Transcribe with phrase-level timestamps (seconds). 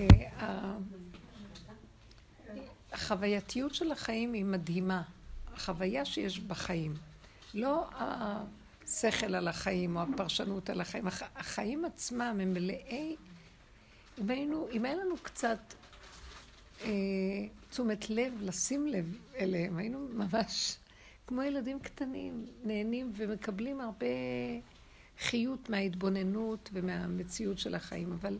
[0.00, 0.76] אה,
[2.92, 5.02] החווייתיות של החיים היא מדהימה.
[5.54, 6.94] החוויה שיש בחיים.
[7.54, 11.06] לא השכל על החיים או הפרשנות על החיים.
[11.36, 13.16] החיים עצמם הם מלאי...
[14.18, 15.58] אם, היינו, אם היה לנו קצת
[16.84, 16.88] אה,
[17.70, 20.76] תשומת לב, לשים לב אליהם, היינו ממש
[21.26, 24.06] כמו ילדים קטנים, נהנים ומקבלים הרבה
[25.20, 28.12] חיות מההתבוננות ומהמציאות של החיים.
[28.12, 28.38] אבל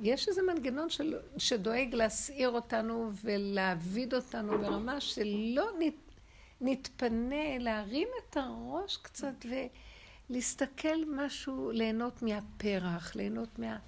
[0.00, 5.94] יש איזה מנגנון של, שדואג להסעיר אותנו ולהעביד אותנו ברמה שלא נת,
[6.60, 9.46] נתפנה, להרים את הראש קצת
[10.30, 13.78] ולהסתכל משהו, ליהנות מהפרח, ליהנות מה...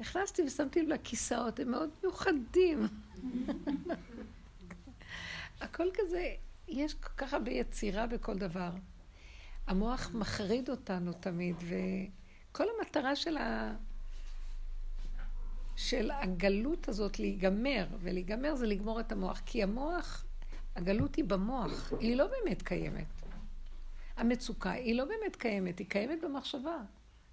[0.00, 2.86] נכנסתי ושמתי לב לכיסאות, הם מאוד מיוחדים.
[5.60, 6.34] הכל כזה,
[6.68, 8.70] יש כל כך הרבה יצירה בכל דבר.
[9.66, 13.74] המוח מחריד אותנו תמיד, וכל המטרה של ה...
[15.76, 20.24] של הגלות הזאת להיגמר, ולהיגמר זה לגמור את המוח, כי המוח,
[20.76, 23.22] הגלות היא במוח, היא לא באמת קיימת.
[24.16, 26.76] המצוקה היא לא באמת קיימת, היא קיימת במחשבה.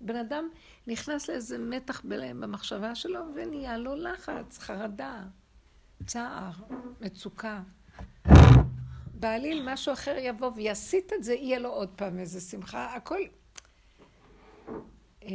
[0.02, 0.50] בן אדם
[0.88, 5.24] נכנס לאיזה מתח במחשבה שלו ונהיה לו לחץ, חרדה,
[6.06, 6.52] צער,
[7.02, 7.62] מצוקה.
[9.14, 13.20] בעליל משהו אחר יבוא ויסיט את זה, יהיה לו עוד פעם איזה שמחה, הכל...
[15.24, 15.30] אה,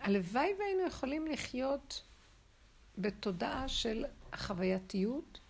[0.00, 2.02] הלוואי והיינו יכולים לחיות
[2.98, 5.40] בתודעה של החווייתיות.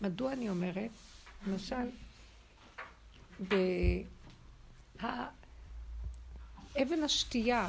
[0.00, 0.90] מדוע אני אומרת?
[1.46, 1.90] למשל,
[6.82, 7.68] אבן השתייה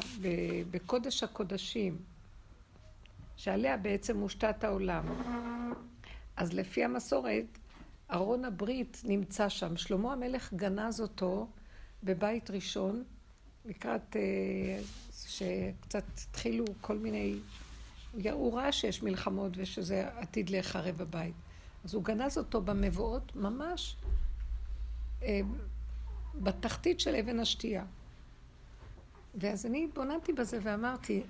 [0.71, 1.97] בקודש הקודשים,
[3.35, 5.05] שעליה בעצם מושתת העולם,
[6.35, 7.45] אז לפי המסורת,
[8.11, 9.77] ארון הברית נמצא שם.
[9.77, 11.47] שלמה המלך גנז אותו
[12.03, 13.03] בבית ראשון,
[13.65, 14.79] לקראת אה,
[15.11, 17.35] שקצת התחילו כל מיני
[18.31, 21.35] הוא ראה שיש מלחמות ושזה עתיד להיחרב הבית.
[21.83, 23.95] אז הוא גנז אותו במבואות ממש
[25.23, 25.41] אה,
[26.35, 27.85] בתחתית של אבן השתייה.
[29.35, 31.23] ואז אני התבוננתי בזה ואמרתי,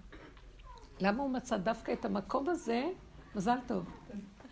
[1.04, 2.84] למה הוא מצא דווקא את המקום הזה?
[3.34, 3.90] מזל טוב.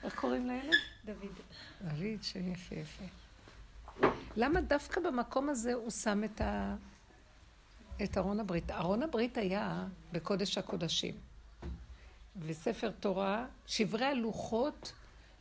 [0.05, 0.75] איך קוראים לילד?
[1.05, 1.32] דוד.
[1.82, 3.05] דוד, שם יפה יפה.
[4.37, 6.76] למה דווקא במקום הזה הוא שם את, ה...
[8.03, 8.71] את ארון הברית?
[8.71, 11.15] ארון הברית היה בקודש הקודשים.
[12.39, 14.93] וספר תורה, שברי הלוחות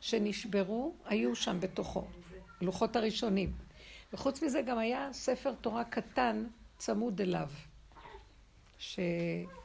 [0.01, 2.07] שנשברו היו שם בתוכו,
[2.61, 3.51] לוחות הראשונים.
[4.13, 6.45] וחוץ מזה גם היה ספר תורה קטן
[6.77, 7.49] צמוד אליו,
[8.77, 8.99] ש...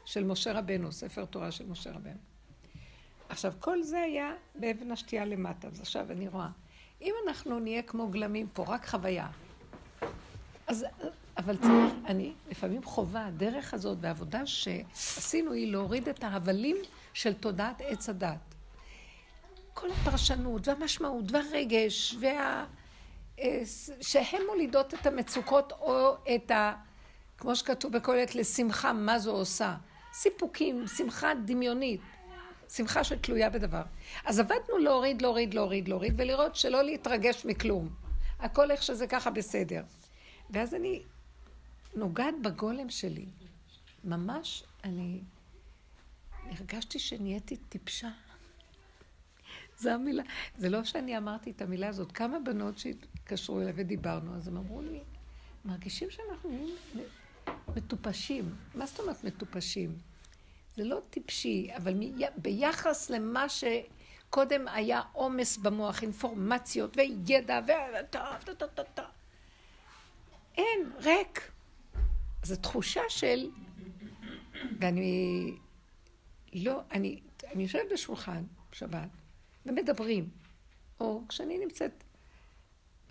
[0.04, 2.18] של משה רבנו, ספר תורה של משה רבנו.
[3.28, 5.68] עכשיו, כל זה היה באבן השתייה למטה.
[5.68, 6.48] אז עכשיו אני רואה,
[7.02, 9.28] אם אנחנו נהיה כמו גלמים פה, רק חוויה,
[10.66, 10.86] אז,
[11.36, 16.76] אבל צריך, אני לפעמים חובה, הדרך הזאת והעבודה שעשינו היא להוריד את ההבלים
[17.18, 18.54] של תודעת עץ הדת.
[19.74, 22.66] כל הפרשנות והמשמעות והרגש וה...
[23.38, 23.62] אה,
[24.00, 26.74] שהן מולידות את המצוקות או את ה...
[27.38, 29.76] כמו שכתוב בקהלת, לשמחה, מה זו עושה?
[30.12, 32.00] סיפוקים, שמחה דמיונית,
[32.68, 33.82] שמחה שתלויה בדבר.
[34.24, 37.88] אז עבדנו להוריד, להוריד, להוריד, להוריד, ולראות שלא להתרגש מכלום.
[38.38, 39.82] הכל איך שזה ככה בסדר.
[40.50, 41.02] ואז אני
[41.94, 43.26] נוגעת בגולם שלי.
[44.04, 45.20] ממש, אני
[46.50, 48.08] הרגשתי שנהייתי טיפשה.
[49.78, 50.22] זו המילה.
[50.58, 52.12] זה לא שאני אמרתי את המילה הזאת.
[52.12, 55.00] כמה בנות שהתקשרו אליי ודיברנו, אז הם אמרו לי,
[55.64, 56.66] מרגישים שאנחנו
[57.76, 58.54] מטופשים.
[58.74, 59.98] מה זאת אומרת מטופשים?
[60.76, 61.94] זה לא טיפשי, אבל
[62.36, 67.70] ביחס למה שקודם היה עומס במוח, אינפורמציות וידע ו...
[70.56, 71.50] אין, ריק.
[72.42, 73.50] זו תחושה של...
[74.80, 75.52] ואני
[76.52, 77.20] לא, אני,
[77.54, 79.08] אני יושבת בשולחן שבת
[79.66, 80.30] ומדברים,
[81.00, 82.04] או כשאני נמצאת,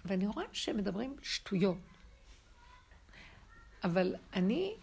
[0.05, 1.77] ואני רואה שהם מדברים שטויות.
[3.83, 4.75] אבל אני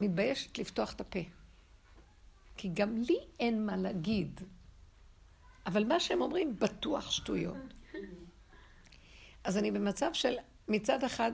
[0.00, 1.18] מתביישת לפתוח את הפה.
[2.56, 4.40] כי גם לי אין מה להגיד.
[5.66, 7.74] אבל מה שהם אומרים בטוח שטויות.
[9.44, 10.36] אז אני במצב של
[10.68, 11.32] מצד אחד,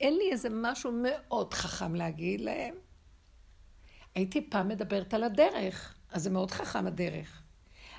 [0.00, 2.74] אין לי איזה משהו מאוד חכם להגיד להם,
[4.16, 7.42] הייתי פעם מדברת על הדרך, אז זה מאוד חכם הדרך.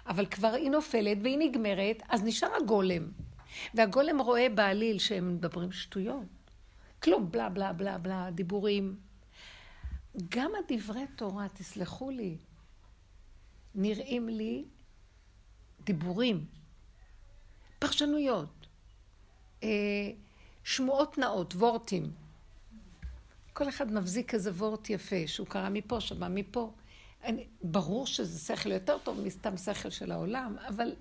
[0.07, 3.11] אבל כבר היא נופלת והיא נגמרת, אז נשאר הגולם.
[3.73, 6.25] והגולם רואה בעליל שהם מדברים שטויות.
[7.03, 8.99] כלום, בלה בלה בלה בלה, דיבורים.
[10.29, 12.37] גם הדברי תורה, תסלחו לי,
[13.75, 14.65] נראים לי
[15.81, 16.45] דיבורים,
[17.79, 18.67] פרשנויות,
[19.63, 19.69] אה,
[20.63, 22.11] שמועות נאות, וורטים.
[23.57, 26.73] כל אחד מבזיק איזה וורט יפה, שהוא קרא מפה, שמע מפה.
[27.23, 30.95] אני, ברור שזה שכל יותר טוב מסתם שכל של העולם, אבל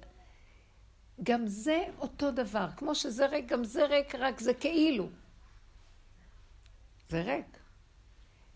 [1.23, 2.67] גם זה אותו דבר.
[2.77, 5.09] כמו שזה ריק, גם זה ריק, רק זה כאילו.
[7.09, 7.59] זה ריק.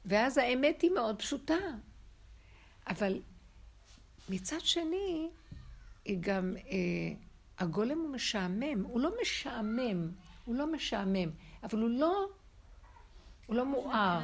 [0.04, 1.58] ואז האמת היא מאוד פשוטה.
[2.86, 3.20] אבל
[4.28, 5.30] מצד שני,
[6.04, 7.12] היא גם, אה,
[7.58, 8.84] הגולם הוא משעמם.
[8.84, 10.10] הוא לא משעמם,
[10.44, 11.30] הוא לא משעמם,
[11.62, 12.28] אבל הוא לא,
[13.50, 14.20] הוא לא מואר.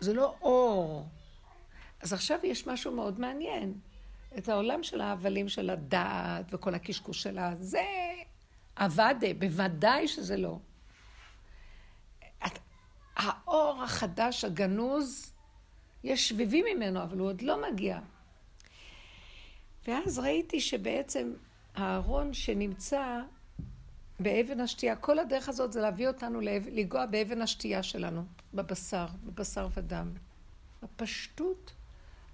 [0.00, 1.06] זה לא אור.
[2.00, 3.74] אז עכשיו יש משהו מאוד מעניין.
[4.38, 7.84] את העולם של ההבלים של הדעת וכל הקשקוש שלה, זה
[8.76, 10.58] עבדה, בוודאי שזה לא.
[13.16, 15.34] האור החדש, הגנוז,
[16.04, 17.98] יש שביבים ממנו, אבל הוא עוד לא מגיע.
[19.86, 21.32] ואז ראיתי שבעצם
[21.74, 23.20] הארון שנמצא
[24.22, 28.24] באבן השתייה, כל הדרך הזאת זה להביא אותנו לנגוע באבן השתייה שלנו,
[28.54, 30.10] בבשר, בבשר ודם.
[30.82, 31.72] הפשטות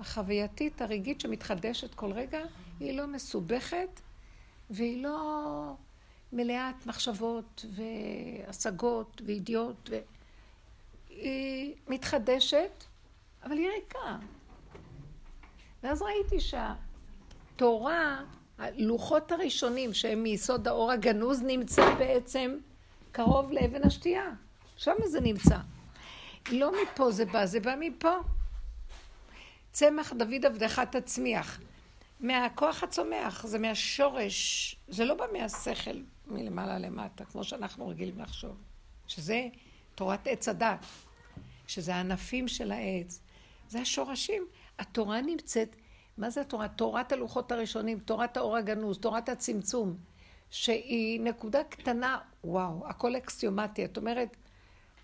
[0.00, 2.40] החווייתית, הרגעית שמתחדשת כל רגע,
[2.80, 4.00] היא לא מסובכת
[4.70, 5.74] והיא לא
[6.32, 9.90] מלאת מחשבות והשגות וידיעות.
[9.90, 9.98] ו...
[11.08, 12.84] היא מתחדשת,
[13.42, 14.18] אבל היא ריקה.
[15.82, 18.24] ואז ראיתי שהתורה,
[18.58, 22.56] הלוחות הראשונים שהם מיסוד האור הגנוז, נמצא בעצם
[23.12, 24.30] קרוב לאבן השתייה.
[24.76, 25.56] שם זה נמצא.
[26.52, 28.14] לא מפה זה בא, זה בא מפה.
[29.72, 31.60] צמח דוד עבדך תצמיח.
[32.20, 38.56] מהכוח הצומח, זה מהשורש, זה לא בא מהשכל מלמעלה למטה, כמו שאנחנו רגילים לחשוב,
[39.06, 39.48] שזה
[39.94, 40.86] תורת עץ הדת.
[41.68, 43.20] שזה הענפים של העץ,
[43.68, 44.46] זה השורשים.
[44.78, 45.76] התורה נמצאת,
[46.18, 46.68] מה זה התורה?
[46.68, 49.96] תורת הלוחות הראשונים, תורת האור הגנוז, תורת הצמצום,
[50.50, 53.84] שהיא נקודה קטנה, וואו, הכל אקסיומטי.
[53.84, 54.36] את אומרת,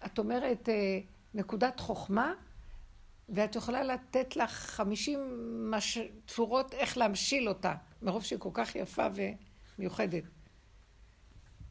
[0.07, 1.01] את אומרת אה,
[1.35, 2.35] נקודת חוכמה,
[3.29, 5.21] ואת יכולה לתת לך חמישים
[5.71, 5.99] מש...
[6.27, 9.07] צורות איך להמשיל אותה, מרוב שהיא כל כך יפה
[9.79, 10.25] ומיוחדת.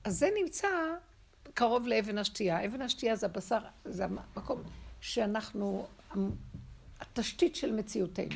[0.03, 0.67] אז זה נמצא
[1.53, 2.65] קרוב לאבן השתייה.
[2.65, 4.63] אבן השתייה זה הבשר, זה המקום
[5.01, 5.87] שאנחנו,
[6.99, 8.35] התשתית של מציאותנו.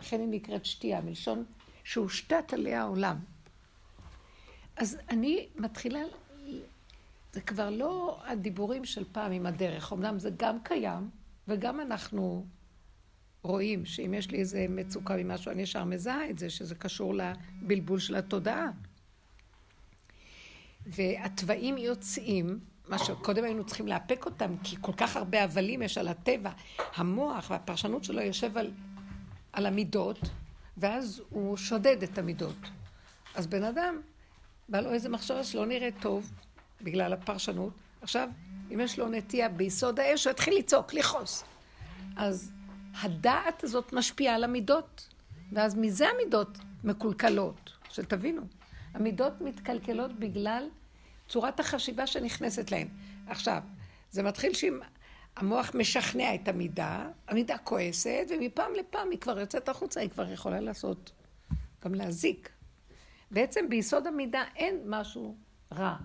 [0.00, 1.44] לכן היא נקראת שתייה, מלשון
[1.84, 3.16] שהושתת עליה העולם.
[4.76, 6.00] אז אני מתחילה,
[7.32, 11.10] זה כבר לא הדיבורים של פעם עם הדרך, אמנם זה גם קיים,
[11.48, 12.46] וגם אנחנו
[13.42, 17.98] רואים שאם יש לי איזה מצוקה ממשהו, אני ישר מזהה את זה, שזה קשור לבלבול
[17.98, 18.70] של התודעה.
[20.86, 22.58] והתוואים יוצאים,
[22.88, 26.50] מה שקודם היינו צריכים לאפק אותם, כי כל כך הרבה הבלים יש על הטבע.
[26.94, 28.70] המוח והפרשנות שלו יושב על,
[29.58, 30.18] על המידות,
[30.76, 32.56] ואז הוא שודד את המידות.
[33.34, 34.00] אז בן אדם,
[34.68, 36.30] בא לו איזה מחשבה שלא נראה טוב,
[36.82, 37.72] בגלל הפרשנות.
[38.00, 38.28] עכשיו,
[38.74, 41.44] אם יש לו נטייה ביסוד האש, הוא יתחיל לצעוק, לכעוס.
[42.16, 42.52] אז
[43.00, 45.08] הדעת הזאת משפיעה על המידות,
[45.52, 47.72] ואז מזה המידות מקולקלות.
[47.90, 48.42] שתבינו,
[48.94, 50.68] המידות מתקלקלות בגלל
[51.28, 52.88] צורת החשיבה שנכנסת להם.
[53.26, 53.62] עכשיו,
[54.10, 54.80] זה מתחיל שאם
[55.38, 60.60] המוח משכנע את המידה, המידה כועסת, ומפעם לפעם היא כבר יוצאת החוצה, היא כבר יכולה
[60.60, 61.12] לעשות,
[61.84, 62.50] גם להזיק.
[63.30, 65.36] בעצם ביסוד המידה אין משהו
[65.72, 65.96] רע.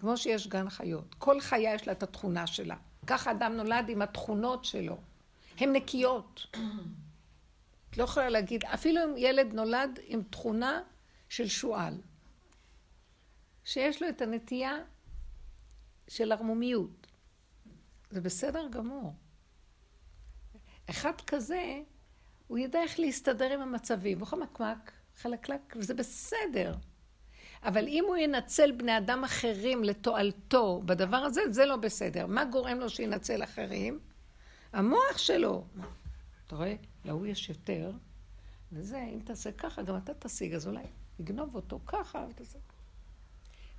[0.00, 1.14] כמו שיש גן חיות.
[1.18, 2.76] כל חיה יש לה את התכונה שלה.
[3.06, 4.98] ככה אדם נולד עם התכונות שלו.
[5.58, 6.46] הן נקיות.
[7.90, 10.80] את לא יכולה להגיד, אפילו אם ילד נולד עם תכונה
[11.28, 11.94] של שועל.
[13.64, 14.76] שיש לו את הנטייה
[16.08, 17.03] של ערמומיות.
[18.14, 19.14] זה בסדר גמור.
[20.90, 21.80] אחד כזה,
[22.46, 26.74] הוא ידע איך להסתדר עם המצבים, הוא חמקמק, חלקלק, וזה בסדר.
[27.62, 32.26] אבל אם הוא ינצל בני אדם אחרים לתועלתו בדבר הזה, זה לא בסדר.
[32.26, 34.00] מה גורם לו שינצל אחרים?
[34.72, 35.64] המוח שלו.
[36.46, 36.74] אתה רואה?
[37.04, 37.92] להוא יש יותר,
[38.72, 40.84] וזה, אם תעשה ככה, גם אתה תשיג, אז אולי
[41.20, 42.58] יגנוב אותו ככה, ותעשה...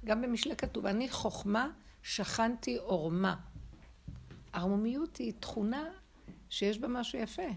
[0.06, 1.72] גם במשלי כתוב, אני חוכמה
[2.04, 3.36] שכנתי עורמה.
[4.56, 5.84] ערמומיות היא תכונה
[6.50, 7.48] שיש בה משהו יפה.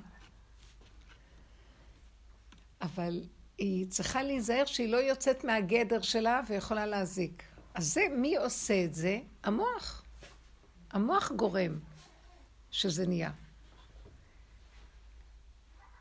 [2.80, 3.20] אבל
[3.58, 7.42] היא צריכה להיזהר שהיא לא יוצאת מהגדר שלה ויכולה להזיק.
[7.74, 9.20] אז זה, מי עושה את זה?
[9.42, 10.04] המוח.
[10.90, 11.78] המוח גורם
[12.70, 13.30] שזה נהיה.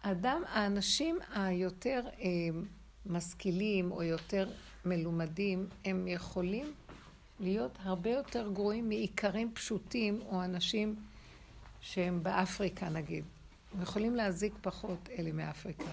[0.04, 2.27] האדם, האנשים היותר אה,
[3.06, 4.50] משכילים או יותר
[4.86, 6.74] מלומדים, הם יכולים
[7.39, 10.96] להיות הרבה יותר גרועים מאיכרים פשוטים או אנשים
[11.82, 13.25] שהם באפריקה נגיד.
[13.74, 15.91] הם יכולים להזיק פחות אלה מאפריקה.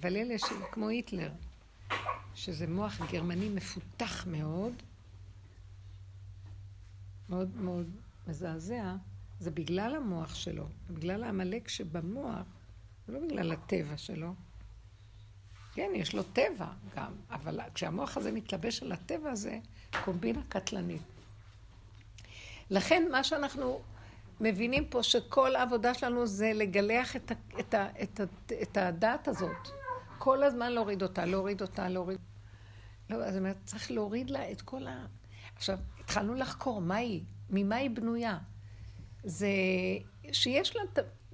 [0.00, 0.34] אבל אלה
[0.72, 1.32] כמו היטלר,
[2.34, 4.72] שזה מוח גרמני מפותח מאוד,
[7.28, 7.86] מאוד מאוד
[8.26, 8.94] מזעזע,
[9.40, 12.46] זה בגלל המוח שלו, בגלל העמלק שבמוח,
[13.08, 14.34] לא בגלל הטבע שלו.
[15.74, 19.58] כן, יש לו טבע גם, אבל כשהמוח הזה מתלבש על הטבע הזה,
[20.04, 21.02] קומבינה קטלנית.
[22.70, 23.80] לכן מה שאנחנו
[24.40, 28.24] מבינים פה, שכל העבודה שלנו זה לגלח את, ה, את, ה, את, ה,
[28.62, 29.68] את הדעת הזאת.
[30.18, 32.18] כל הזמן להוריד אותה, להוריד אותה, להוריד...
[33.10, 35.06] לא, אני אומרת, צריך להוריד לה את כל ה...
[35.56, 38.38] עכשיו, התחלנו לחקור מה היא, ממה היא בנויה.
[39.24, 39.48] זה
[40.32, 40.82] שיש לה...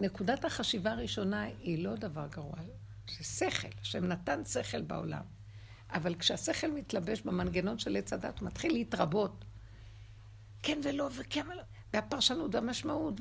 [0.01, 2.55] נקודת החשיבה הראשונה היא לא דבר גרוע,
[3.11, 5.40] זה שכל, השם נתן שכל בעולם.
[5.93, 9.45] אבל כשהשכל מתלבש במנגנון של עץ הדת, הוא מתחיל להתרבות.
[10.63, 11.63] כן ולא וכן ולא.
[11.93, 13.21] והפרשנות והמשמעות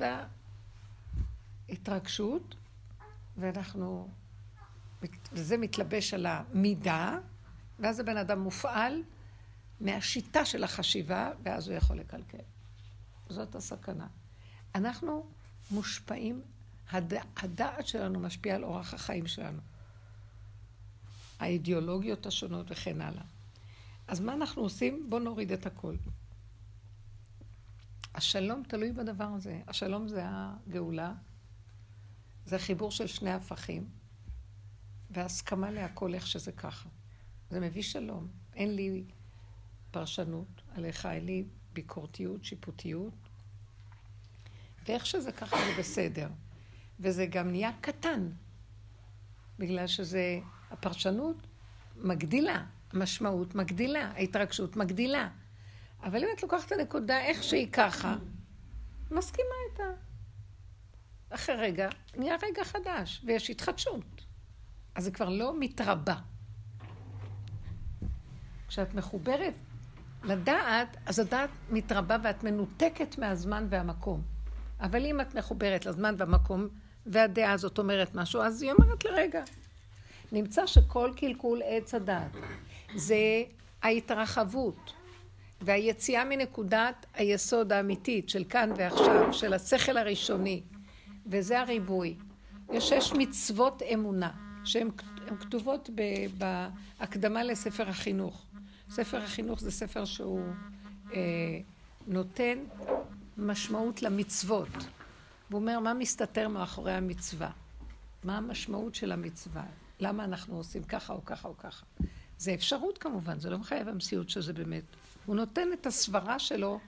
[1.68, 2.54] וההתרגשות,
[3.36, 4.08] ואנחנו,
[5.32, 7.18] וזה מתלבש על המידה,
[7.78, 9.02] ואז הבן אדם מופעל
[9.80, 12.38] מהשיטה של החשיבה, ואז הוא יכול לקלקל.
[13.28, 14.06] זאת הסכנה.
[14.74, 15.26] אנחנו
[15.70, 16.42] מושפעים,
[16.90, 17.14] הד...
[17.36, 19.60] הדעת שלנו משפיעה על אורח החיים שלנו.
[21.40, 23.22] האידיאולוגיות השונות וכן הלאה.
[24.08, 25.06] אז מה אנחנו עושים?
[25.10, 25.96] בואו נוריד את הכל.
[28.14, 29.60] השלום תלוי בדבר הזה.
[29.66, 31.12] השלום זה הגאולה,
[32.46, 33.88] זה חיבור של שני הפכים,
[35.10, 36.88] והסכמה להכל איך שזה ככה.
[37.50, 38.28] זה מביא שלום.
[38.54, 39.04] אין לי
[39.90, 43.14] פרשנות עליך, אין לי ביקורתיות, שיפוטיות,
[44.88, 46.28] ואיך שזה ככה זה בסדר.
[47.00, 48.30] וזה גם נהיה קטן,
[49.58, 50.40] בגלל שזה,
[50.70, 51.36] הפרשנות
[51.96, 55.28] מגדילה, המשמעות מגדילה, ההתרגשות מגדילה.
[56.02, 58.16] אבל אם את לוקחת את הנקודה איך שהיא ככה,
[59.10, 59.90] מסכימה איתה.
[61.30, 64.24] אחרי רגע, נהיה רגע חדש, ויש התחדשות.
[64.94, 66.14] אז זה כבר לא מתרבה.
[68.68, 69.54] כשאת מחוברת
[70.24, 74.22] לדעת, אז הדעת מתרבה ואת מנותקת מהזמן והמקום.
[74.80, 76.68] אבל אם את מחוברת לזמן והמקום,
[77.06, 79.42] והדעה הזאת אומרת משהו, אז היא אומרת לרגע.
[80.32, 82.30] נמצא שכל קלקול עץ הדעת
[82.94, 83.42] זה
[83.82, 84.92] ההתרחבות
[85.60, 90.62] והיציאה מנקודת היסוד האמיתית של כאן ועכשיו, של השכל הראשוני,
[91.26, 92.14] וזה הריבוי.
[92.72, 94.30] יש שש מצוות אמונה,
[94.64, 94.88] שהן
[95.40, 95.90] כתובות
[96.38, 98.46] בהקדמה לספר החינוך.
[98.90, 100.40] ספר החינוך זה ספר שהוא
[101.12, 101.18] אה,
[102.06, 102.58] נותן
[103.38, 104.68] משמעות למצוות.
[105.50, 107.50] הוא אומר, מה מסתתר מאחורי המצווה?
[108.24, 109.62] מה המשמעות של המצווה?
[110.00, 111.86] למה אנחנו עושים ככה או ככה או ככה?
[112.38, 114.84] זה אפשרות כמובן, זה לא מחייב המציאות שזה באמת.
[115.26, 116.80] הוא נותן את הסברה שלו,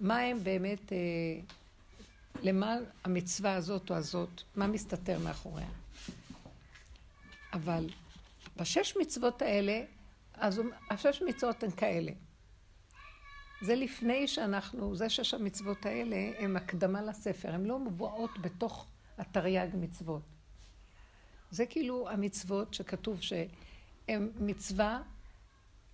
[0.00, 0.98] מה הם באמת, אה,
[2.42, 5.68] למה המצווה הזאת או הזאת, מה מסתתר מאחוריה.
[7.52, 7.88] אבל
[8.56, 9.82] בשש מצוות האלה,
[10.34, 12.12] אז השש מצוות הן כאלה.
[13.62, 18.86] זה לפני שאנחנו, זה שש המצוות האלה הן הקדמה לספר, הן לא מבואות בתוך
[19.18, 20.22] התרי"ג מצוות.
[21.54, 25.02] זה כאילו המצוות שכתוב שהן מצווה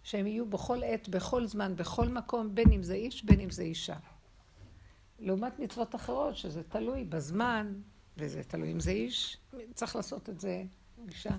[0.03, 3.63] שהם יהיו בכל עת, בכל זמן, בכל מקום, בין אם זה איש, בין אם זה
[3.63, 3.97] אישה.
[5.19, 7.75] לעומת מצוות אחרות, שזה תלוי בזמן,
[8.17, 9.37] וזה תלוי אם זה איש,
[9.75, 10.65] צריך לעשות את זה
[11.09, 11.37] אישה.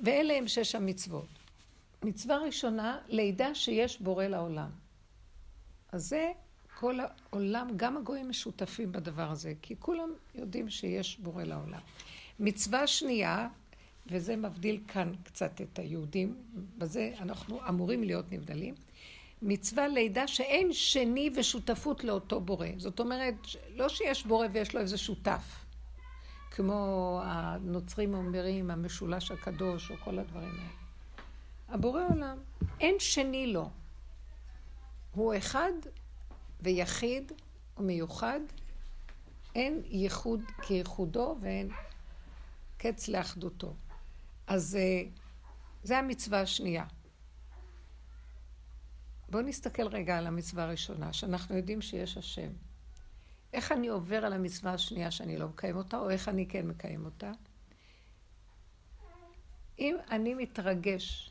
[0.00, 1.28] ואלה הם שש המצוות.
[2.02, 4.70] מצווה ראשונה, לידה שיש בורא לעולם.
[5.92, 6.32] אז זה
[6.78, 11.80] כל העולם, גם הגויים משותפים בדבר הזה, כי כולם יודעים שיש בורא לעולם.
[12.40, 13.48] מצווה שנייה,
[14.06, 16.36] וזה מבדיל כאן קצת את היהודים,
[16.78, 18.74] בזה אנחנו אמורים להיות נבדלים.
[19.42, 22.68] מצווה לידה שאין שני ושותפות לאותו בורא.
[22.78, 23.34] זאת אומרת,
[23.74, 25.64] לא שיש בורא ויש לו איזה שותף,
[26.50, 30.70] כמו הנוצרים אומרים, המשולש הקדוש, או כל הדברים האלה.
[31.68, 32.38] הבורא עולם,
[32.80, 33.70] אין שני לו.
[35.14, 35.72] הוא אחד
[36.60, 37.32] ויחיד
[37.78, 38.40] ומיוחד,
[39.54, 41.68] אין ייחוד כייחודו ואין
[42.86, 43.76] קץ לאחדותו.
[44.46, 45.02] אז אה,
[45.82, 46.84] זה המצווה השנייה.
[49.28, 52.50] בואו נסתכל רגע על המצווה הראשונה, שאנחנו יודעים שיש השם.
[53.52, 57.04] איך אני עובר על המצווה השנייה שאני לא מקיים אותה, או איך אני כן מקיים
[57.04, 57.32] אותה?
[59.78, 61.30] אם אני מתרגש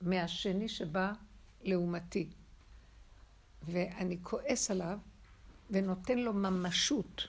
[0.00, 1.12] מהשני שבא
[1.62, 2.28] לעומתי,
[3.62, 4.98] ואני כועס עליו,
[5.70, 7.28] ונותן לו ממשות,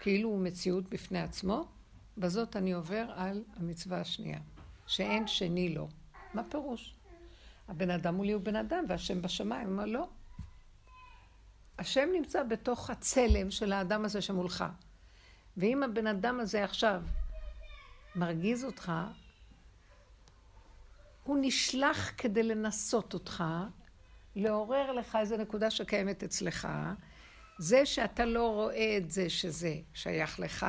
[0.00, 1.68] כאילו הוא מציאות בפני עצמו,
[2.20, 4.38] בזאת אני עובר על המצווה השנייה,
[4.86, 5.88] שאין שני לו.
[6.34, 6.94] מה פירוש?
[7.68, 9.66] הבן אדם מולי הוא בן אדם והשם בשמיים.
[9.66, 10.08] הוא אומר, לא.
[11.78, 14.64] השם נמצא בתוך הצלם של האדם הזה שמולך.
[15.56, 17.02] ואם הבן אדם הזה עכשיו
[18.16, 18.92] מרגיז אותך,
[21.24, 23.44] הוא נשלח כדי לנסות אותך,
[24.36, 26.68] לעורר לך איזו נקודה שקיימת אצלך.
[27.58, 30.66] זה שאתה לא רואה את זה שזה שייך לך,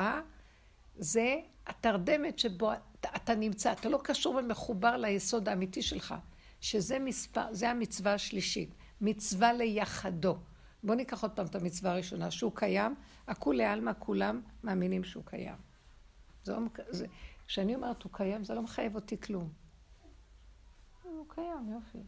[0.96, 6.14] זה התרדמת שבו אתה, אתה נמצא, אתה לא קשור ומחובר ליסוד האמיתי שלך,
[6.60, 10.36] שזה מספר, זה המצווה השלישית, מצווה ליחדו.
[10.82, 12.94] בואו ניקח עוד פעם את המצווה הראשונה, שהוא קיים,
[13.26, 15.56] הכולי עלמא כולם מאמינים שהוא קיים.
[16.44, 16.58] זה לא,
[16.88, 17.06] זה,
[17.46, 19.52] כשאני אומרת הוא קיים, זה לא מחייב אותי כלום.
[21.02, 21.98] הוא קיים, יופי.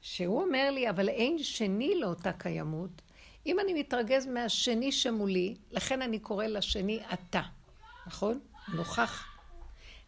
[0.00, 3.02] שהוא אומר לי, אבל אין שני לאותה קיימות,
[3.46, 7.42] אם אני מתרגז מהשני שמולי, לכן אני קורא לשני אתה,
[8.06, 8.40] נכון?
[8.74, 9.26] נוכח.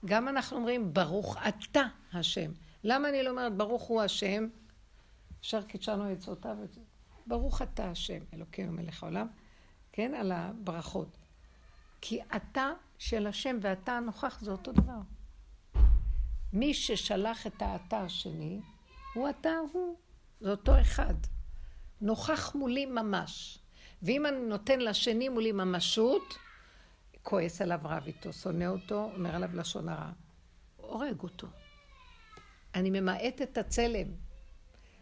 [0.04, 1.82] גם אנחנו אומרים, ברוך אתה
[2.12, 2.52] השם.
[2.84, 4.48] למה אני לא אומרת, ברוך הוא השם?
[5.42, 6.56] אשר קידשנו עצותיו.
[7.26, 9.26] ברוך אתה השם, אלוקינו מלך העולם.
[9.92, 11.18] כן, על הברכות.
[12.00, 14.98] כי אתה של השם ואתה הנוכח זה אותו דבר.
[16.52, 18.60] מי ששלח את האתה השני,
[19.14, 19.96] הוא אתה הוא.
[20.40, 21.14] זה אותו אחד.
[22.00, 23.58] נוכח מולי ממש.
[24.02, 26.34] ואם אני נותן לשני מולי ממשות,
[27.22, 30.10] כועס עליו רב איתו, שונא אותו, אומר עליו לשון הרע.
[30.76, 31.46] הורג אותו.
[32.74, 34.06] אני ממעט את הצלם.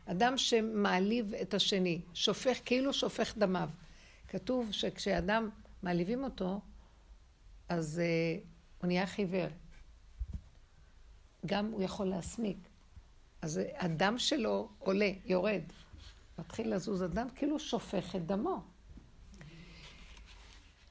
[0.07, 3.71] אדם שמעליב את השני, שופך, כאילו שופך דמיו.
[4.29, 5.51] כתוב שכשאדם
[5.83, 6.61] מעליבים אותו,
[7.69, 8.45] אז uh,
[8.81, 9.49] הוא נהיה חיוור.
[11.47, 12.59] גם הוא יכול להסמיק.
[13.43, 15.63] אז הדם שלו עולה, יורד.
[16.39, 18.63] מתחיל לזוז הדם, כאילו שופך את דמו.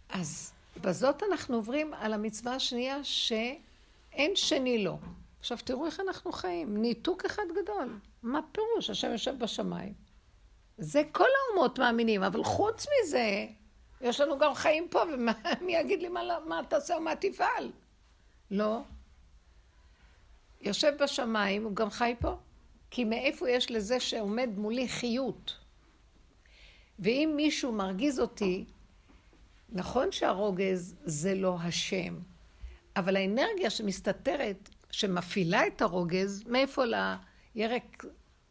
[0.09, 4.99] אז בזאת אנחנו עוברים על המצווה השנייה שאין שני לו.
[5.39, 7.99] עכשיו תראו איך אנחנו חיים, ניתוק אחד גדול.
[8.23, 8.89] מה פירוש?
[8.89, 9.93] השם יושב בשמיים.
[10.77, 13.45] זה כל האומות מאמינים, אבל חוץ מזה,
[14.01, 17.71] יש לנו גם חיים פה, ומי יגיד לי מה, מה תעשה ומה תפעל?
[18.51, 18.81] לא.
[20.61, 22.35] יושב בשמיים, הוא גם חי פה.
[22.91, 25.55] כי מאיפה יש לזה שעומד מולי חיות?
[26.99, 28.65] ואם מישהו מרגיז אותי,
[29.71, 32.19] נכון שהרוגז זה לא השם,
[32.95, 36.83] אבל האנרגיה שמסתתרת, שמפעילה את הרוגז, מאיפה
[37.55, 38.05] לירק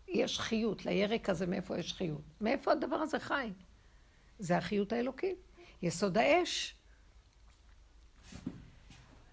[0.08, 0.86] יש חיות?
[0.86, 2.22] לירק הזה מאיפה יש חיות?
[2.40, 3.50] מאיפה הדבר הזה חי?
[4.38, 5.36] זה החיות האלוקית.
[5.82, 6.74] יסוד האש,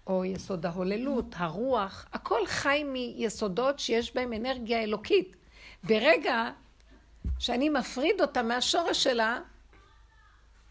[0.06, 5.36] או יסוד ההוללות, הרוח, הכל חי מיסודות שיש בהם אנרגיה אלוקית.
[5.84, 6.50] ברגע
[7.38, 9.40] שאני מפריד אותה מהשורש שלה,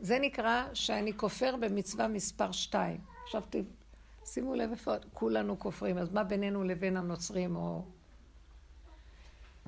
[0.06, 3.02] זה נקרא שאני כופר במצווה מספר שתיים.
[3.24, 3.44] עכשיו
[4.26, 7.86] שימו לב איפה כולנו כופרים, אז מה בינינו לבין הנוצרים או...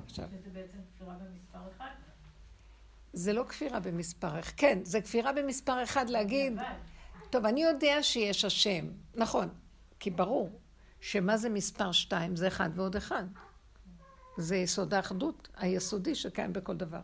[0.04, 0.28] עכשיו...
[0.44, 1.90] זה בעצם כפירה במספר אחד?
[3.12, 6.58] זה לא כפירה במספר אחד, כן, זה כפירה במספר אחד להגיד,
[7.30, 9.48] טוב, אני יודע שיש השם, נכון,
[10.00, 10.50] כי ברור
[11.00, 12.36] שמה זה מספר שתיים?
[12.36, 13.24] זה אחד ועוד אחד.
[14.36, 17.00] זה יסוד האחדות היסודי שקיים בכל דבר.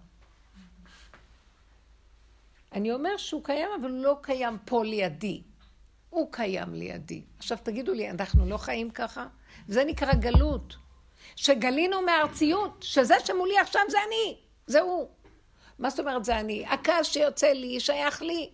[2.75, 5.43] אני אומר שהוא קיים, אבל הוא לא קיים פה לידי.
[6.11, 7.23] הוא קיים לידי.
[7.39, 9.27] עכשיו תגידו לי, אנחנו לא חיים ככה?
[9.69, 10.77] זה נקרא גלות.
[11.37, 15.09] שגלינו מהארציות, שזה שמולי עכשיו זה אני, זה הוא.
[15.79, 16.67] מה זאת אומרת זה אני?
[16.67, 18.51] הכעס שיוצא לי, שייך לי.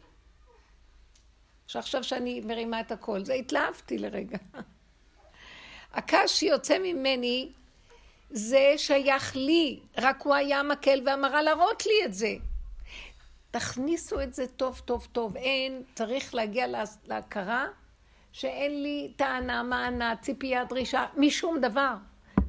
[1.66, 4.38] שעכשיו שאני מרימה את הכל, זה התלהבתי לרגע.
[5.92, 7.52] הכעס שיוצא ממני
[8.30, 12.34] זה שייך לי, רק הוא היה מקל ואמרה להראות לי את זה.
[13.50, 15.36] תכניסו את זה טוב טוב טוב.
[15.36, 16.66] אין, צריך להגיע
[17.04, 17.66] להכרה
[18.32, 21.94] שאין לי טענה, מענה, ציפייה, דרישה, משום דבר.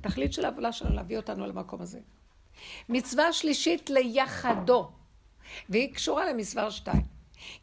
[0.02, 2.00] תכלית של העבודה שלנו להביא אותנו למקום הזה.
[2.90, 4.92] מצווה שלישית ליחדו,
[5.70, 7.12] והיא קשורה למסבר שתיים.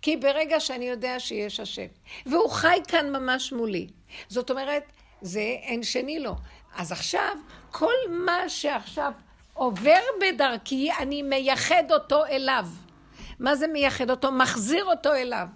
[0.03, 1.87] כי ברגע שאני יודע שיש השם,
[2.27, 3.87] והוא חי כאן ממש מולי,
[4.29, 4.83] זאת אומרת,
[5.21, 6.35] זה אין שני לו.
[6.77, 7.37] אז עכשיו,
[7.71, 9.13] כל מה שעכשיו
[9.55, 12.67] עובר בדרכי, אני מייחד אותו אליו.
[13.39, 14.33] מה זה מייחד אותו?
[14.33, 15.49] מחזיר אותו אליו.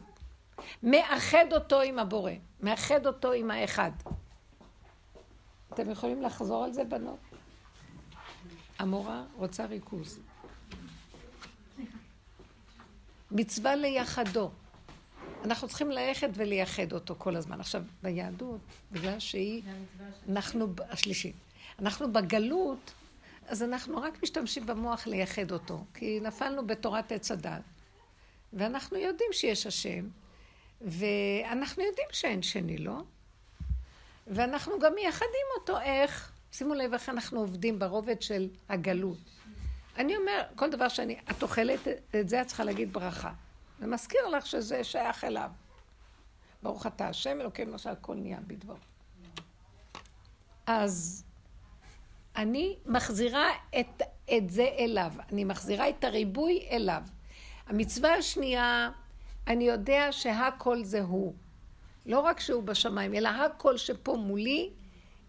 [0.83, 2.33] מאחד אותו עם הבורא.
[2.61, 3.91] מאחד אותו עם האחד.
[5.75, 7.19] אתם יכולים לחזור על זה, בנות?
[8.79, 10.21] המורה רוצה ריכוז.
[13.31, 14.51] מצווה ליחדו.
[15.45, 17.61] אנחנו צריכים ללכת ולייחד אותו כל הזמן.
[17.61, 18.61] עכשיו, ביהדות,
[18.93, 19.63] בגלל שהיא,
[20.29, 21.37] אנחנו, השלישית,
[21.79, 22.93] אנחנו בגלות,
[23.47, 27.63] אז אנחנו רק משתמשים במוח לייחד אותו, כי נפלנו בתורת עץ הדת,
[28.53, 30.09] ואנחנו יודעים שיש השם,
[30.81, 33.05] ואנחנו יודעים שאין שני לו,
[34.27, 35.81] ואנחנו גם מייחדים אותו.
[35.81, 36.33] איך?
[36.53, 39.19] שימו לב איך אנחנו עובדים ברובד של הגלות.
[39.99, 41.89] אני אומר, כל דבר שאני, את אוכלת
[42.21, 43.33] את זה, את צריכה להגיד ברכה.
[43.81, 45.51] זה מזכיר לך שזה שייך אליו.
[46.63, 48.77] ברוך אתה השם אלוקים עכשיו הכל נהיה בדבר.
[50.67, 51.25] אז
[52.37, 53.49] אני מחזירה
[53.81, 54.03] את,
[54.37, 55.13] את זה אליו.
[55.33, 57.03] אני מחזירה את הריבוי אליו.
[57.73, 58.91] המצווה השנייה,
[59.47, 61.35] אני יודע שהכל זה הוא.
[62.07, 64.71] לא רק שהוא בשמיים, אלא הכל שפה מולי,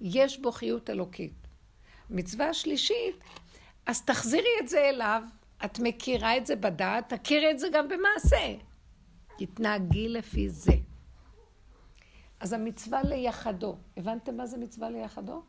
[0.02, 1.34] יש בו חיות אלוקית.
[2.10, 3.16] מצווה השלישית,
[3.86, 5.24] אז תחזירי את זה אליו,
[5.66, 8.56] את מכירה את זה בדעת, תכירי את זה גם במעשה.
[9.38, 10.74] תתנהגי לפי זה.
[12.40, 15.44] אז המצווה ליחדו, הבנתם מה זה מצווה ליחדו?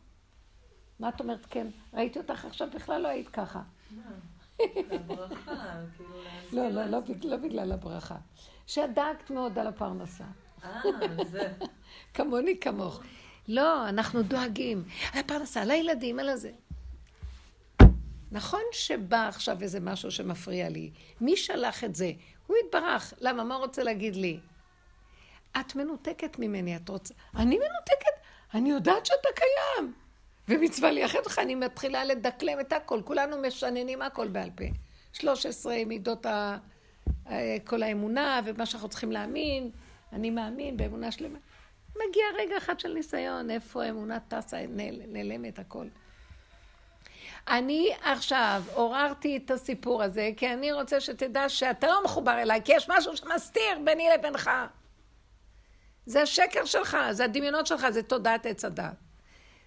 [0.99, 1.47] מה את אומרת?
[1.51, 3.63] כן, ראיתי אותך עכשיו, בכלל לא היית ככה.
[4.59, 5.17] כאילו,
[6.53, 8.17] לא, לא, לא, לא בגלל הברכה.
[8.67, 10.25] שאת דאגת מאוד על הפרנסה.
[10.65, 10.71] אה,
[11.25, 11.53] זה.
[12.15, 13.01] כמוני כמוך.
[13.49, 14.85] לא, אנחנו דואגים.
[15.13, 16.51] על הפרנסה, על הילדים, על הזה.
[18.33, 20.91] נכון שבא עכשיו איזה משהו שמפריע לי.
[21.21, 22.13] מי שלח את זה?
[22.47, 23.15] הוא התברך.
[23.21, 23.45] למה?
[23.45, 24.41] מה רוצה להגיד לי?
[25.61, 27.15] את מנותקת ממני, את רוצה...
[27.37, 28.15] אני מנותקת?
[28.55, 29.95] אני יודעת שאתה קיים.
[30.49, 33.01] ומצווה לייחד אותך, אני מתחילה לדקלם את הכל.
[33.05, 34.65] כולנו משננים הכל בעל פה.
[35.13, 36.59] 13 מידות ה...
[37.65, 39.71] כל האמונה ומה שאנחנו צריכים להאמין.
[40.13, 41.39] אני מאמין באמונה שלמה.
[41.97, 45.87] מגיע רגע אחד של ניסיון, איפה האמונה טסה, נעל, נעלמת הכל.
[47.49, 52.73] אני עכשיו עוררתי את הסיפור הזה, כי אני רוצה שתדע שאתה לא מחובר אליי, כי
[52.73, 54.51] יש משהו שמסתיר ביני לבינך.
[56.07, 59.04] זה השקר שלך, זה הדמיונות שלך, זה תודעת עץ הדת.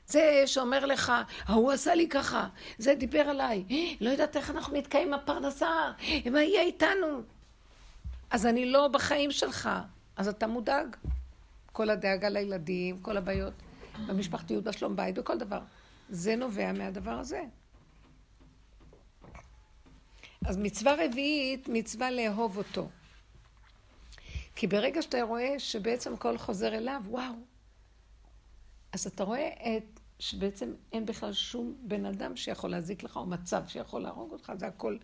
[0.08, 1.13] זה שאומר לך,
[1.46, 3.63] ההוא עשה לי ככה, זה דיבר עליי,
[4.02, 5.91] לא יודעת איך אנחנו נתקעים עם הפרנסה,
[6.32, 7.22] מה יהיה איתנו?
[8.30, 9.70] אז אני לא בחיים שלך,
[10.15, 10.96] אז אתה מודאג.
[11.72, 13.54] כל הדאגה לילדים, כל הבעיות
[14.08, 15.60] במשפחתיות, בשלום בית, בכל דבר.
[16.10, 17.41] זה נובע מהדבר הזה.
[20.46, 22.89] אז מצווה רביעית, מצווה לאהוב אותו.
[24.56, 27.34] כי ברגע שאתה רואה שבעצם הכל חוזר אליו, וואו.
[28.91, 33.63] אז אתה רואה את, שבעצם אין בכלל שום בן אדם שיכול להזיק לך, או מצב
[33.67, 34.97] שיכול להרוג אותך, זה הכל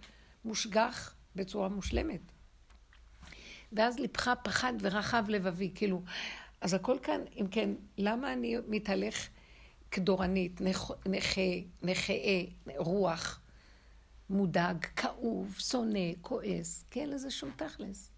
[0.46, 2.22] מושגח בצורה מושלמת.
[3.72, 6.02] ואז ליבך פחד ורחב לבבי, כאילו,
[6.62, 9.28] אז הכל כאן, אם כן, למה אני מתהלך
[9.92, 11.44] כדורנית, נכה,
[11.84, 12.42] נכאה,
[12.78, 13.42] רוח,
[14.30, 18.12] מודאג, כאוב, שונא, כועס, כי אין לזה שום תכלס.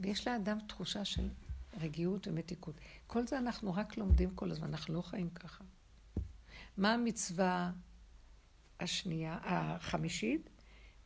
[0.00, 1.28] ויש לאדם תחושה של
[1.80, 2.74] רגיעות ומתיקות.
[3.06, 5.64] כל זה אנחנו רק לומדים כל הזמן, אנחנו לא חיים ככה.
[6.76, 7.72] מה המצווה
[8.80, 10.50] השנייה, החמישית?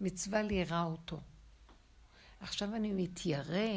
[0.01, 1.21] מצווה לירא אותו.
[2.41, 3.69] עכשיו אני מתיירא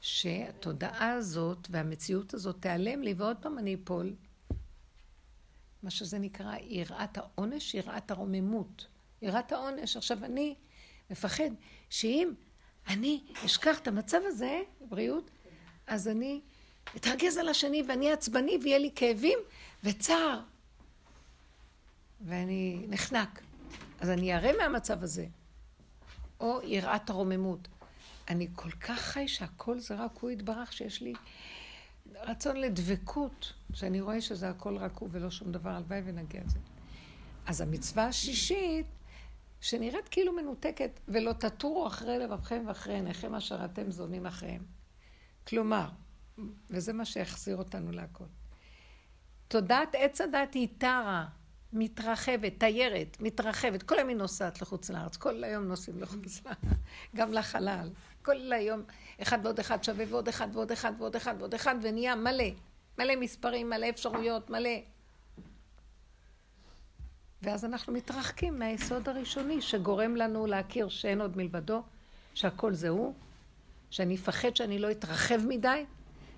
[0.00, 4.14] שהתודעה הזאת והמציאות הזאת תיעלם לי, ועוד פעם אני אפול.
[5.82, 8.86] מה שזה נקרא יראת העונש, יראת הרוממות.
[9.22, 9.96] יראת העונש.
[9.96, 10.54] עכשיו אני
[11.10, 11.50] מפחד
[11.90, 12.34] שאם
[12.88, 15.30] אני אשכח את המצב הזה, בריאות,
[15.86, 16.40] אז אני
[16.96, 19.38] אתרגז על השני ואני עצבני ויהיה לי כאבים
[19.84, 20.40] וצער.
[22.20, 23.42] ואני נחנק.
[24.00, 25.26] אז אני אראה מהמצב הזה.
[26.40, 27.68] או יראת הרוממות.
[28.28, 31.12] אני כל כך חי שהכל זה רק הוא יתברך, שיש לי
[32.14, 36.58] רצון לדבקות, שאני רואה שזה הכל רק הוא ולא שום דבר, הלוואי ונגיע לזה.
[37.46, 38.86] אז המצווה השישית,
[39.60, 44.75] שנראית כאילו מנותקת, ולא תטורו אחרי לבבכם ואחרי עיניכם אשר אתם זונים אחריהם.
[45.46, 45.88] כלומר,
[46.70, 48.24] וזה מה שהחזיר אותנו להכל.
[49.48, 51.26] תודעת עץ הדת היא טרה,
[51.72, 53.82] מתרחבת, תיירת, מתרחבת.
[53.82, 56.58] כל היום היא נוסעת לחוץ לארץ, כל היום נוסעים לחוץ לארץ,
[57.16, 57.90] גם לחלל.
[58.22, 58.82] כל היום
[59.22, 62.44] אחד ועוד אחד שווה ועוד אחד ועוד אחד ועוד אחד ועוד אחד, ונהיה מלא.
[62.98, 64.78] מלא מספרים, מלא אפשרויות, מלא.
[67.42, 71.82] ואז אנחנו מתרחקים מהיסוד הראשוני שגורם לנו להכיר שאין עוד מלבדו,
[72.34, 73.14] שהכל זה הוא,
[73.90, 75.84] שאני אפחד שאני לא אתרחב מדי,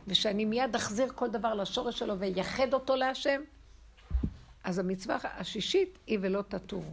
[0.06, 3.40] ושאני מיד אחזיר כל דבר לשורש שלו וייחד אותו להשם.
[4.64, 6.92] אז המצווה השישית היא ולא תטורו.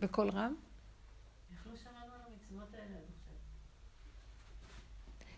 [0.00, 0.54] בקול רם?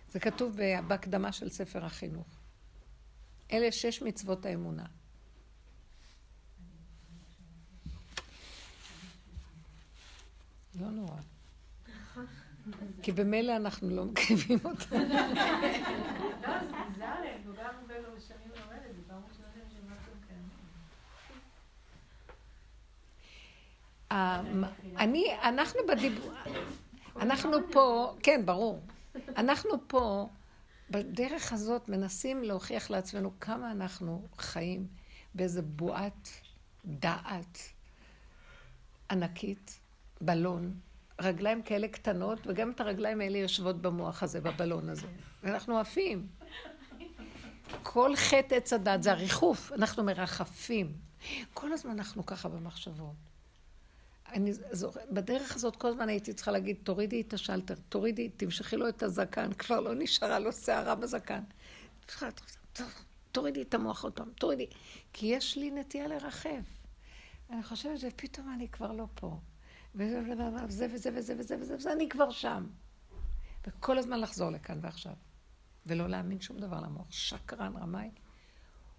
[0.08, 0.56] זה כתוב
[0.88, 2.26] בהקדמה של ספר החינוך.
[3.52, 4.86] אלה שש מצוות האמונה.
[10.80, 11.20] לא נורא.
[13.02, 14.96] כי במילא אנחנו לא מקיימים אותה.
[24.96, 26.32] אני, אנחנו בדיבור,
[27.20, 28.82] אנחנו פה, כן, ברור.
[29.36, 30.28] אנחנו פה,
[30.90, 34.86] בדרך הזאת, מנסים להוכיח לעצמנו כמה אנחנו חיים
[35.34, 36.28] באיזה בועת
[36.84, 37.58] דעת
[39.10, 39.80] ענקית,
[40.20, 40.74] בלון,
[41.20, 45.06] רגליים כאלה קטנות, וגם את הרגליים האלה יושבות במוח הזה, בבלון הזה.
[45.42, 46.26] ואנחנו עפים.
[47.82, 50.92] כל חטא עץ הדת זה הריחוף, אנחנו מרחפים.
[51.54, 53.14] כל הזמן אנחנו ככה במחשבות.
[54.32, 58.88] אני זוכר, בדרך הזאת כל הזמן הייתי צריכה להגיד, תורידי את השלטר, תורידי, תמשכי לו
[58.88, 61.40] את הזקן, כבר לא נשארה לו שערה בזקן.
[63.32, 64.66] תורידי את המוח עוד פעם, תורידי.
[65.12, 66.62] כי יש לי נטייה לרחב.
[67.50, 69.38] אני חושבת שפתאום אני כבר לא פה.
[69.96, 70.20] וזה
[70.68, 72.66] וזה וזה וזה וזה וזה, וזה, אני כבר שם.
[73.66, 75.12] וכל הזמן לחזור לכאן ועכשיו.
[75.86, 77.06] ולא להאמין שום דבר למוח.
[77.10, 78.10] שקרן, רמאי.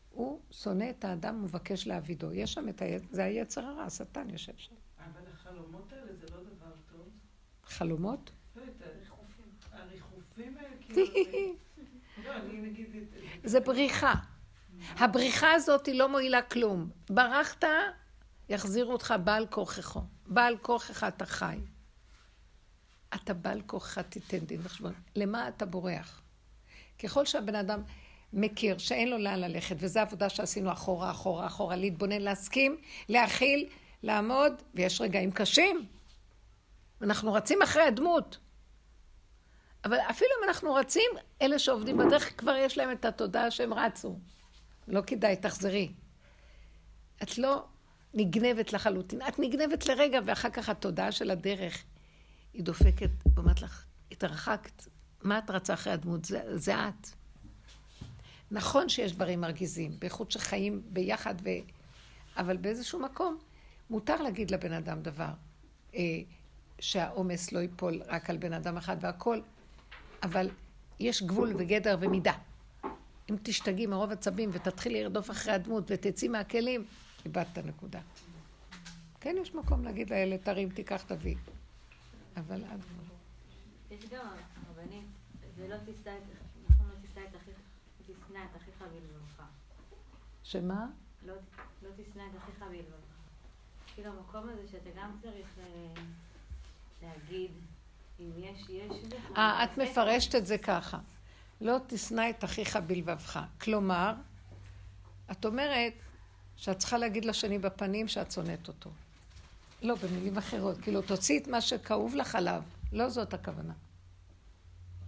[0.10, 2.32] הוא שונא את האדם ומבקש להעבידו.
[2.34, 2.86] יש שם את ה...
[3.12, 4.76] זה היצר הרע, השטן יושב שם.
[4.98, 7.10] אבל החלומות האלה זה לא דבר טוב.
[7.64, 8.32] חלומות?
[8.56, 9.46] לא, את הריחופים.
[9.72, 11.56] הריחופים האלה כאילו...
[12.24, 12.88] לא, אני נגיד...
[13.44, 14.14] זה בריחה.
[14.96, 16.90] הבריחה הזאת היא לא מועילה כלום.
[17.10, 17.64] ברחת,
[18.50, 20.00] יחזירו אותך בעל כורחך.
[20.26, 21.58] בעל כורחך אתה חי.
[23.16, 24.94] אתה בעל כורחך תיתן דין וחשבון.
[25.16, 26.22] למה אתה בורח?
[27.00, 27.82] ככל שהבן אדם
[28.34, 32.78] מכיר שאין לו לאן ללכת, וזו עבודה שעשינו אחורה, אחורה, אחורה, להתבונן, להסכים,
[33.10, 33.70] להכיל,
[34.04, 35.86] לעמוד, ויש רגעים קשים.
[37.02, 38.38] אנחנו רצים אחרי הדמות.
[39.86, 44.20] אבל אפילו אם אנחנו רצים, אלה שעובדים בדרך כבר יש להם את התודעה שהם רצו.
[44.88, 45.92] לא כדאי, תחזרי.
[47.24, 47.66] את לא
[48.18, 51.84] נגנבת לחלוטין, את נגנבת לרגע, ואחר כך התודעה של הדרך,
[52.54, 54.88] היא דופקת, ואומרת לך, התרחקת,
[55.24, 56.26] מה את רצה אחרי הדמות?
[56.26, 57.08] זה, זה את.
[58.52, 61.50] נכון שיש דברים מרגיזים, בייחוד שחיים ביחד, ו...
[62.38, 63.38] אבל באיזשהו מקום
[63.90, 65.30] מותר להגיד לבן אדם דבר,
[65.96, 66.02] אה,
[66.80, 69.42] שהעומס לא ייפול רק על בן אדם אחד והכל,
[70.24, 70.50] אבל
[71.00, 72.34] יש גבול וגדר ומידה.
[73.30, 76.86] אם תשתגעי מרוב עצבים ותתחילי לרדוף אחרי הדמות ותצאי מהכלים,
[77.26, 78.02] איבדת נקודה.
[79.20, 81.36] כן, יש מקום להגיד לילד, תרים, תיקח, תביא.
[82.38, 82.64] אבל...
[83.92, 84.26] יש גם,
[84.68, 85.06] הרבנית,
[85.58, 86.24] זה לא תישא את,
[86.70, 87.56] נכון, לא תישא את אחיך,
[88.02, 89.44] תשנא את אחיך בלבבך.
[90.44, 90.86] שמה?
[91.26, 91.34] לא,
[91.84, 93.08] לא תשנא את אחיך בלבבך.
[93.96, 96.02] כאילו המקום הזה שאתה גם צריך אה,
[97.02, 97.52] להגיד,
[98.20, 98.92] אם יש, יש...
[99.38, 101.00] אה, את מפרשת את זה ככה.
[101.62, 103.40] לא תשנא את אחיך בלבבך.
[103.62, 104.14] כלומר,
[105.32, 105.94] את אומרת
[106.58, 108.90] שאת צריכה להגיד לשני בפנים שאת שונאת אותו.
[109.82, 110.78] לא, במילים אחרות.
[110.82, 112.64] כאילו, תוציא את מה שכאוב לך עליו.
[112.94, 113.74] לא זאת הכוונה.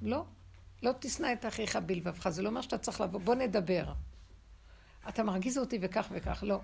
[0.02, 0.26] לא.
[0.84, 2.30] לא תשנא את אחיך בלבבך.
[2.30, 3.20] זה לא אומר שאתה צריך לבוא.
[3.20, 3.94] בוא נדבר.
[5.10, 6.44] אתה מרגיז אותי וכך וכך.
[6.48, 6.60] לא.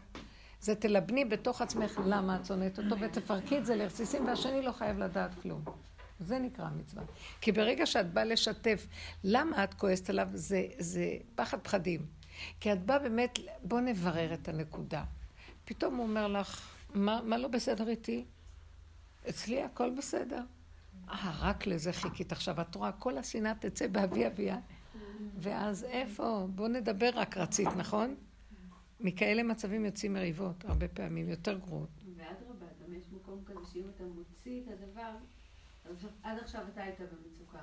[0.61, 4.97] זה תלבני בתוך עצמך למה את שונאת אותו, ותפרקי את זה לרסיסים, והשני לא חייב
[4.97, 5.63] לדעת כלום.
[6.19, 7.03] זה נקרא מצווה.
[7.41, 8.87] כי ברגע שאת באה לשתף
[9.23, 12.05] למה את כועסת עליו, זה, זה פחד פחדים.
[12.59, 15.03] כי את באה באמת, בוא נברר את הנקודה.
[15.65, 18.25] פתאום הוא אומר לך, מה, מה לא בסדר איתי?
[19.29, 20.41] אצלי הכל בסדר.
[21.09, 22.61] אה, רק לזה חיכית עכשיו.
[22.61, 24.57] את רואה, כל השנאה תצא באבי אביה.
[25.37, 26.47] ואז איפה?
[26.55, 28.15] בוא נדבר רק רצית, נכון?
[28.99, 31.89] מכאלה מצבים יוצאים מריבות, הרבה פעמים, יותר גרועות.
[32.15, 35.11] ואדרבה, גם יש מקום כזה שאם אתה מוציא את הדבר,
[36.23, 37.59] עד עכשיו אתה היית במצוקה.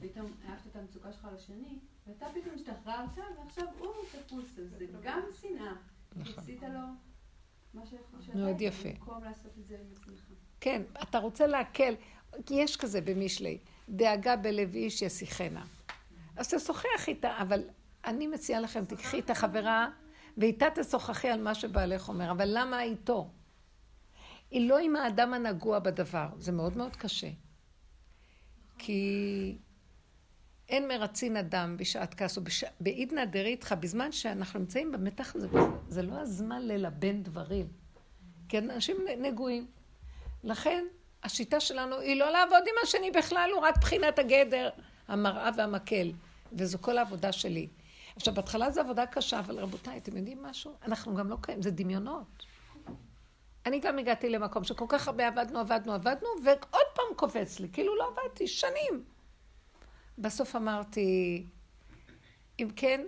[0.00, 5.20] פתאום העפת את המצוקה שלך לשני, ואתה פתאום השתחררת, ועכשיו הוא תפוס, אז זה גם
[5.40, 5.72] שנאה.
[6.16, 6.34] נכון.
[6.36, 6.80] עשית לו
[7.74, 8.88] מה שאתה מאוד יפה.
[8.88, 10.20] במקום לעשות את זה עם עצמך.
[10.60, 11.94] כן, אתה רוצה להקל,
[12.46, 15.64] כי יש כזה במשלי, דאגה בלב איש ישיחנה.
[16.36, 17.62] אז תשוחח איתה, אבל
[18.04, 19.88] אני מציעה לכם, תקחי את החברה,
[20.36, 23.30] ואיתה תשוחחי על מה שבעלך אומר, אבל למה איתו?
[24.50, 27.30] היא לא עם האדם הנגוע בדבר, זה מאוד מאוד קשה.
[28.78, 29.58] כי
[30.72, 32.64] אין מרצין אדם בשעת כעס, או בש...
[32.80, 35.48] בעידנא דריתחא, בזמן שאנחנו נמצאים במתח הזה,
[35.88, 37.66] זה לא הזמן ללבן דברים.
[38.48, 39.66] כי אנשים נגועים.
[40.44, 40.84] לכן,
[41.22, 44.68] השיטה שלנו היא לא לעבוד עם השני בכלל, הוא רק בחינת הגדר,
[45.08, 46.12] המראה והמקל.
[46.52, 47.68] וזו כל העבודה שלי.
[48.16, 50.72] עכשיו, בהתחלה זו עבודה קשה, אבל רבותיי, אתם יודעים משהו?
[50.82, 52.46] אנחנו גם לא קיימים, זה דמיונות.
[53.66, 57.96] אני גם הגעתי למקום שכל כך הרבה עבדנו, עבדנו, עבדנו, ועוד פעם קופץ לי, כאילו
[57.96, 59.04] לא עבדתי, שנים.
[60.18, 61.46] בסוף אמרתי,
[62.60, 63.00] אם כן,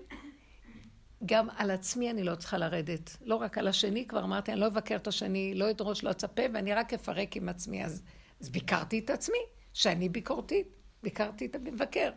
[1.27, 3.17] גם על עצמי אני לא צריכה לרדת.
[3.23, 6.43] לא רק על השני, כבר אמרתי, אני לא אבקר את השני, לא אדרוש, לא אצפה,
[6.55, 7.85] ואני רק אפרק עם עצמי.
[7.85, 8.03] אז,
[8.41, 9.39] אז ביקרתי את עצמי,
[9.73, 10.67] שאני ביקורתית,
[11.03, 12.11] ביקרתי את המבקר.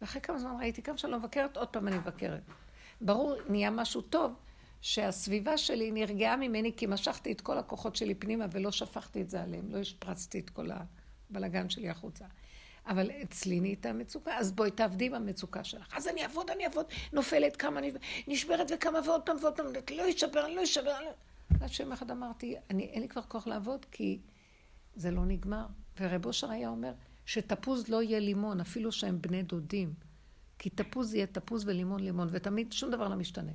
[0.00, 2.42] ואחרי כמה זמן ראיתי, כמה שאני לא מבקרת, עוד פעם אני מבקרת.
[3.00, 4.32] ברור, נהיה משהו טוב,
[4.80, 9.42] שהסביבה שלי נרגעה ממני, כי משכתי את כל הכוחות שלי פנימה ולא שפכתי את זה
[9.42, 10.68] עליהם, לא השפרצתי את כל
[11.30, 12.24] הבלגן שלי החוצה.
[12.86, 15.96] אבל אצלי נהייתה מצוקה, אז בואי תעבדי עם המצוקה שלך.
[15.96, 17.80] אז אני אעבוד, אני אעבוד, נופלת כמה,
[18.28, 20.98] נשברת וכמה ועוד פעם ועוד פעם, לא יישבר, אני לא יישבר.
[21.60, 24.18] עד שיום אחד אמרתי, אני, אין לי כבר כוח לעבוד, כי
[24.96, 25.66] זה לא נגמר.
[26.00, 26.92] ורב אושר היה אומר,
[27.26, 29.94] שתפוז לא יהיה לימון, אפילו שהם בני דודים.
[30.58, 33.52] כי תפוז יהיה תפוז ולימון לימון, ותמיד שום דבר לא משתנה.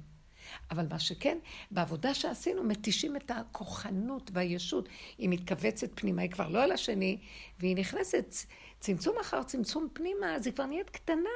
[0.72, 1.38] אבל מה שכן,
[1.72, 4.90] בעבודה שעשינו, מתישים את הכוחנות והישות.
[5.18, 7.18] היא מתכווצת פנימה, היא כבר לא על השני,
[7.60, 8.36] והיא נכנסת
[8.82, 11.30] צמצום אחר צמצום פנימה, אז היא כבר נהיית קטנה.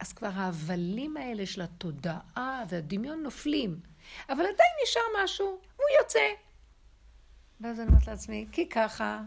[0.00, 3.80] אז כבר ההבלים האלה של התודעה והדמיון נופלים.
[4.28, 6.28] אבל עדיין נשאר משהו, הוא יוצא.
[7.60, 9.22] ואז אני אומרת לעצמי, כי ככה,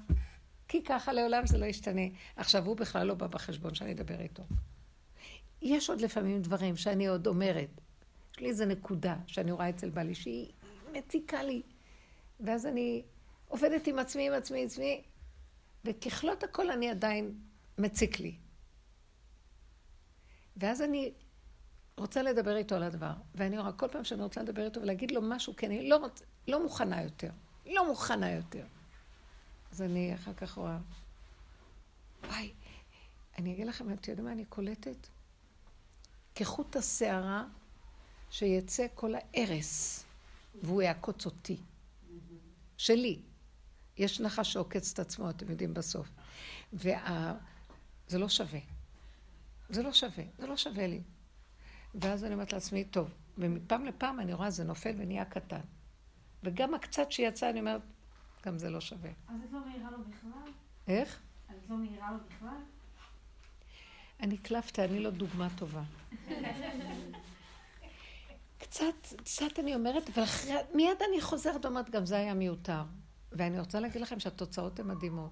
[0.68, 2.02] כי ככה לעולם זה לא ישתנה.
[2.36, 4.44] עכשיו, הוא בכלל לא בא בחשבון שאני אדבר איתו.
[5.62, 7.82] יש עוד לפעמים דברים שאני עוד אומרת.
[8.34, 10.52] יש לי איזו נקודה שאני רואה אצל בעלי שהיא
[10.92, 11.62] מציקה לי.
[12.40, 13.04] ואז אני
[13.48, 15.02] עובדת עם עצמי, עם עצמי, עם עצמי,
[15.86, 17.40] וככלות הכל אני עדיין
[17.78, 18.36] מציק לי.
[20.58, 21.14] ואז אני
[21.98, 25.22] רוצה לדבר איתו על הדבר, ואני רואה כל פעם שאני רוצה לדבר איתו ולהגיד לו
[25.22, 26.22] משהו, כי אני לא, רוצ...
[26.48, 27.30] לא מוכנה יותר.
[27.66, 28.66] לא מוכנה יותר.
[29.72, 30.78] אז אני אחר כך רואה,
[32.24, 32.54] וואי,
[33.38, 35.08] אני אגיד לכם, אתם יודעים מה אני קולטת?
[36.36, 37.46] כחוט השערה
[38.30, 40.04] שיצא כל ההרס,
[40.64, 41.58] והוא יעקוץ אותי.
[42.78, 43.22] שלי.
[43.98, 46.08] יש נחש שעוקץ את עצמו, אתם יודעים, בסוף.
[46.74, 46.96] וזה.
[48.14, 48.60] לא שווה.
[49.70, 51.02] זה לא שווה, זה לא שווה לי.
[51.96, 55.60] ואז אני אומרת לעצמי, טוב, ומפעם לפעם אני רואה זה נופל ונהיה קטן.
[56.44, 57.82] וגם הקצת שיצא, אני אומרת,
[58.46, 59.10] גם זה לא שווה.
[59.28, 60.52] אז את לא מעירה לו בכלל?
[60.88, 61.20] איך?
[61.46, 62.58] את לא מעירה לו בכלל?
[64.20, 65.84] אני קלפתי, אני לא דוגמה טובה.
[68.58, 72.84] קצת, קצת אני אומרת, אבל אחרי, מיד אני חוזרת ואומרת, גם זה היה מיותר.
[73.32, 75.32] ואני רוצה להגיד לכם שהתוצאות הן מדהימות.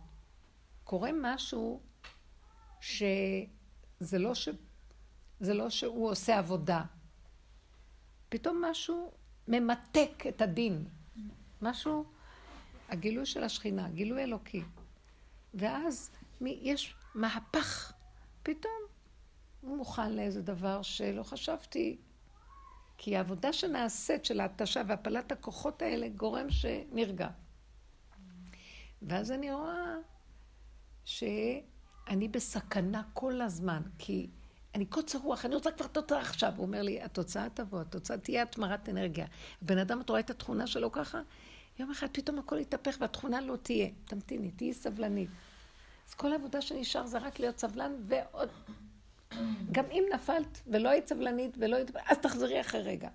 [0.84, 1.82] קורה משהו
[2.82, 4.50] שזה לא, ש...
[5.40, 6.84] זה לא שהוא עושה עבודה.
[8.30, 9.12] פתאום משהו
[9.48, 10.88] ממתק את הדין.
[11.62, 12.06] משהו,
[12.90, 14.64] הגילוי של השכינה, גילוי אלוקי.
[15.54, 17.94] ואז יש מהפך.
[18.44, 18.82] פתאום
[19.62, 21.98] הוא מוכן לאיזה דבר שלא חשבתי.
[22.98, 27.30] כי העבודה שנעשית של ההתשה והפלת הכוחות האלה גורם שנרגע.
[29.02, 29.96] ואז אני רואה
[31.06, 34.30] שאני בסכנה כל הזמן, כי
[34.76, 36.54] אני קוצר רוח, אני רוצה כבר תוצאה עכשיו.
[36.56, 39.26] הוא אומר לי, התוצאה תבוא, התוצאה תהיה התמרת אנרגיה.
[39.62, 41.22] הבן אדם, את רואה את התכונה שלו ככה?
[41.80, 43.90] יום אחד פתאום הכל יתהפך והתכונה לא תהיה.
[44.06, 45.30] תמתיני, תהיי סבלנית.
[46.10, 48.50] אז כל העבודה שנשאר זה רק להיות סבלן ועוד...
[49.72, 51.92] גם אם נפלת ולא היית סבלנית ולא היית...
[52.08, 53.10] אז תחזרי אחרי רגע.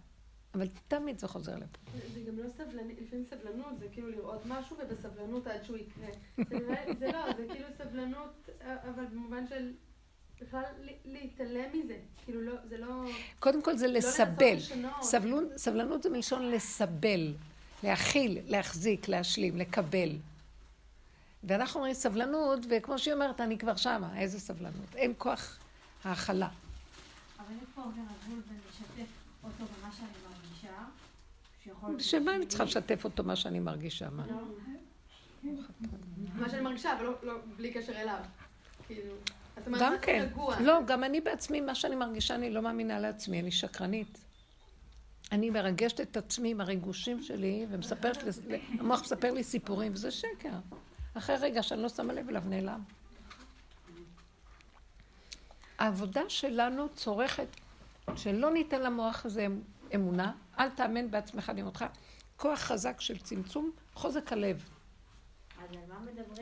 [0.54, 1.78] אבל תמיד זה חוזר לפה.
[2.14, 6.06] זה גם לא סבלנות, לפעמים סבלנות זה כאילו לראות משהו ובסבלנות עד שהוא יקרה.
[6.98, 9.72] זה לא, זה כאילו סבלנות, אבל במובן של
[10.40, 10.62] בכלל
[11.04, 11.96] להתעלם מזה.
[12.24, 13.04] כאילו לא, זה לא...
[13.38, 14.56] קודם כל זה לא לסבל.
[15.56, 17.34] סבלנות זה מלשון לסבל,
[17.82, 20.16] להכיל, להחזיק, להשלים, לקבל.
[21.44, 24.94] ואנחנו אומרים סבלנות, וכמו שהיא אומרת, אני כבר שמה, איזה סבלנות.
[24.96, 25.58] אין כוח
[26.04, 26.48] ההכלה.
[27.38, 29.10] אבל איפה עובר הגבול בין לשתף
[29.44, 30.08] אותו במה שאני
[31.96, 34.10] בשביל מה אני צריכה לשתף אותו מה שאני מרגישה?
[34.10, 34.26] מה?
[36.34, 38.18] מה שאני מרגישה, אבל לא, לא בלי קשר אליו.
[38.86, 39.14] כאילו,
[39.80, 40.28] גם כן.
[40.60, 44.24] לא, גם אני בעצמי, מה שאני מרגישה, אני לא מאמינה לעצמי, אני שקרנית.
[45.32, 48.18] אני מרגשת את עצמי עם הריגושים שלי, ומספרת,
[48.78, 50.52] המוח מספר לי סיפורים, וזה שקר.
[51.14, 52.80] אחרי רגע שאני לא שמה לב אליו, נעלם.
[55.78, 57.46] העבודה שלנו צורכת
[58.16, 59.46] שלא ניתן למוח הזה
[59.94, 61.84] אמונה, אל תאמן בעצמך, אני אומרת לך,
[62.36, 64.68] כוח חזק של צמצום, חוזק הלב.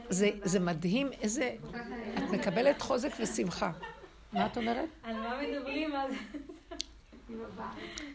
[0.08, 1.56] זה, זה מדהים איזה...
[2.14, 3.70] את מקבלת חוזק ושמחה.
[4.32, 4.88] מה את אומרת?
[5.02, 6.12] על מה מדברים אז?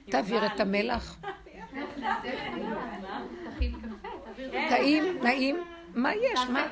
[0.10, 1.20] תעביר את המלח.
[4.70, 5.64] טעים, נעים.
[5.94, 6.40] מה יש?
[6.40, 6.68] מה?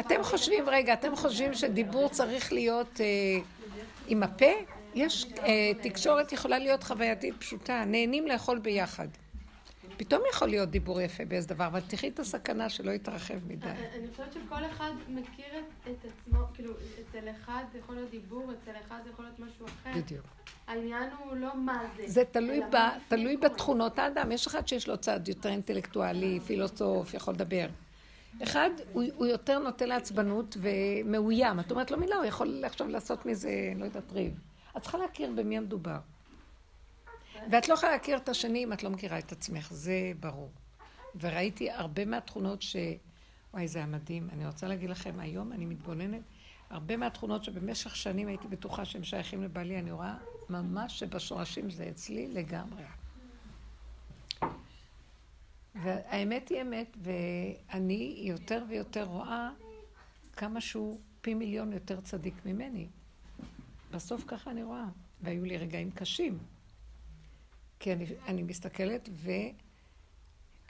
[0.00, 3.06] אתם חושבים, רגע, אתם חושבים שדיבור צריך להיות אה,
[4.08, 4.79] עם הפה?
[4.94, 9.08] יש, אה, תקשורת יכולה להיות חווייתית פשוטה, נהנים לאכול ביחד.
[9.96, 13.66] פתאום יכול להיות דיבור יפה באיזה דבר, אבל תחי את הסכנה שלא יתרחב מדי.
[13.66, 18.70] אני חושבת שכל אחד מכיר את עצמו, כאילו, אצל אחד זה יכול להיות דיבור, אצל
[18.86, 19.90] אחד זה יכול להיות משהו אחר.
[19.96, 20.26] בדיוק.
[20.66, 22.02] העניין הוא לא מה זה.
[22.06, 22.76] זה תלוי, ב,
[23.08, 24.32] תלוי בתכונות האדם.
[24.32, 27.66] יש אחד שיש לו צד יותר אינטלקטואלי, פילוסוף, יכול לדבר.
[28.42, 31.60] אחד, הוא, הוא יותר נוטה לעצבנות ומאוים.
[31.60, 34.32] את אומרת לו מילה, הוא יכול עכשיו לעשות מזה, לא יודעת, ריב.
[34.76, 35.98] את צריכה להכיר במי המדובר.
[37.50, 40.50] ואת לא יכולה להכיר את השני אם את לא מכירה את עצמך, זה ברור.
[41.20, 42.76] וראיתי הרבה מהתכונות ש...
[43.54, 44.28] וואי, זה היה מדהים.
[44.32, 46.22] אני רוצה להגיד לכם, היום אני מתבוננת,
[46.70, 50.16] הרבה מהתכונות שבמשך שנים הייתי בטוחה שהם שייכים לבעלי, אני רואה
[50.50, 52.82] ממש שבשורשים זה אצלי לגמרי.
[55.74, 59.50] והאמת היא אמת, ואני יותר ויותר רואה
[60.32, 62.88] כמה שהוא פי מיליון יותר צדיק ממני.
[63.90, 64.88] בסוף ככה אני רואה.
[65.20, 66.38] והיו לי רגעים קשים.
[67.78, 69.08] כי אני, אני מסתכלת,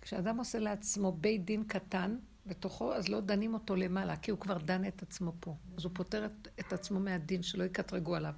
[0.00, 2.16] וכשאדם עושה לעצמו בית דין קטן
[2.46, 5.56] בתוכו, אז לא דנים אותו למעלה, כי הוא כבר דן את עצמו פה.
[5.76, 8.34] אז הוא פוטר את, את עצמו מהדין, שלא יקטרגו עליו.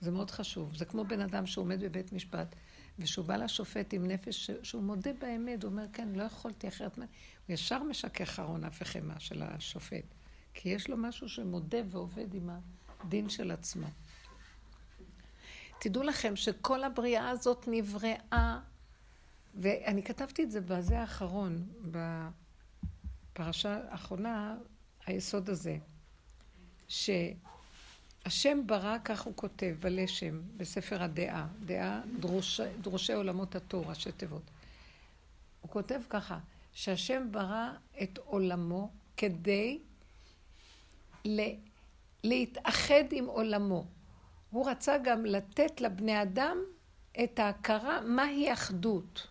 [0.00, 0.76] זה מאוד חשוב.
[0.76, 2.56] זה כמו בן אדם שעומד בבית משפט,
[2.98, 6.96] ושהוא בא לשופט עם נפש, שהוא מודה באמת, הוא אומר, כן, לא יכולתי אחרת.
[6.96, 7.04] הוא
[7.48, 10.14] ישר משכך חרון אף וחמא של השופט.
[10.54, 12.50] כי יש לו משהו שמודה ועובד עם
[13.04, 13.86] הדין של עצמו.
[15.78, 18.60] תדעו לכם שכל הבריאה הזאת נבראה,
[19.54, 21.66] ואני כתבתי את זה בזה האחרון,
[23.32, 24.56] בפרשה האחרונה,
[25.06, 25.76] היסוד הזה,
[26.88, 34.42] שהשם ברא, כך הוא כותב, בלשם, בספר הדעה, דעה דרוש, דרושי עולמות התור, ראשי תיבות.
[35.60, 36.38] הוא כותב ככה,
[36.72, 37.70] שהשם ברא
[38.02, 39.78] את עולמו כדי
[42.24, 43.84] להתאחד עם עולמו.
[44.50, 46.58] הוא רצה גם לתת לבני אדם
[47.24, 49.26] את ההכרה מהי אחדות.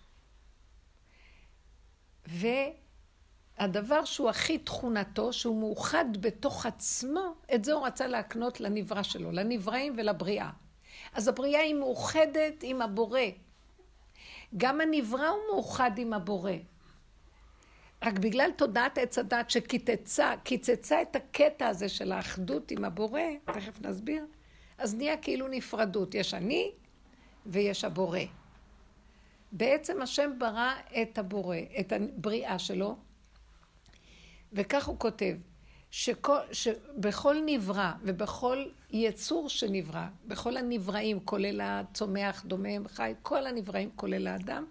[2.28, 9.32] והדבר שהוא הכי תכונתו, שהוא מאוחד בתוך עצמו, את זה הוא רצה להקנות לנברא שלו,
[9.32, 10.50] לנבראים ולבריאה.
[11.14, 13.22] אז הבריאה היא מאוחדת עם הבורא.
[14.58, 16.52] גם הנברא הוא מאוחד עם הבורא.
[18.04, 23.82] רק בגלל תודעת עץ הדת שקיצצה, קיצצה את הקטע הזה של האחדות עם הבורא, תכף
[23.82, 24.26] נסביר,
[24.78, 26.16] אז נהיה כאילו נפרדות.
[26.16, 26.72] יש אני
[27.46, 28.20] ויש הבורא.
[29.52, 32.98] בעצם השם ברא את הבורא, את הבריאה שלו,
[34.54, 35.36] וכך הוא כותב,
[35.92, 44.28] שכל, שבכל נברא ובכל יצור שנברא, בכל הנבראים, כולל הצומח, דומם, חי, כל הנבראים, כולל
[44.28, 44.66] האדם,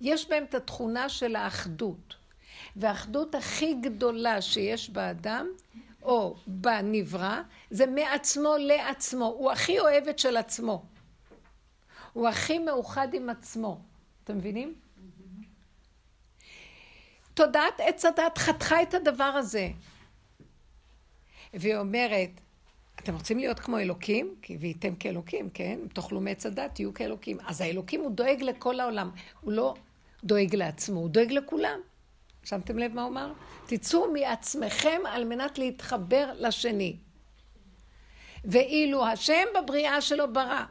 [0.00, 2.16] יש בהם את התכונה של האחדות.
[2.76, 5.46] והאחדות הכי גדולה שיש באדם,
[6.02, 9.24] או בנברא, זה מעצמו לעצמו.
[9.24, 10.84] הוא הכי אוהבת של עצמו.
[12.12, 13.80] הוא הכי מאוחד עם עצמו.
[14.24, 14.74] אתם מבינים?
[17.34, 19.68] תודעת עץ הדת חתכה את הדבר הזה.
[21.54, 22.30] והיא אומרת,
[23.00, 24.34] אתם רוצים להיות כמו אלוקים?
[24.42, 25.78] כי וייתם כאלוקים, כן?
[25.82, 27.38] אם תאכלו מעץ הדת, תהיו כאלוקים.
[27.46, 29.10] אז האלוקים הוא דואג לכל העולם.
[29.40, 29.74] הוא לא
[30.24, 31.80] דואג לעצמו, הוא דואג לכולם.
[32.46, 33.32] שמתם לב מה הוא אמר?
[33.66, 36.96] תצאו מעצמכם על מנת להתחבר לשני.
[38.44, 40.62] ואילו השם בבריאה שלו ברא,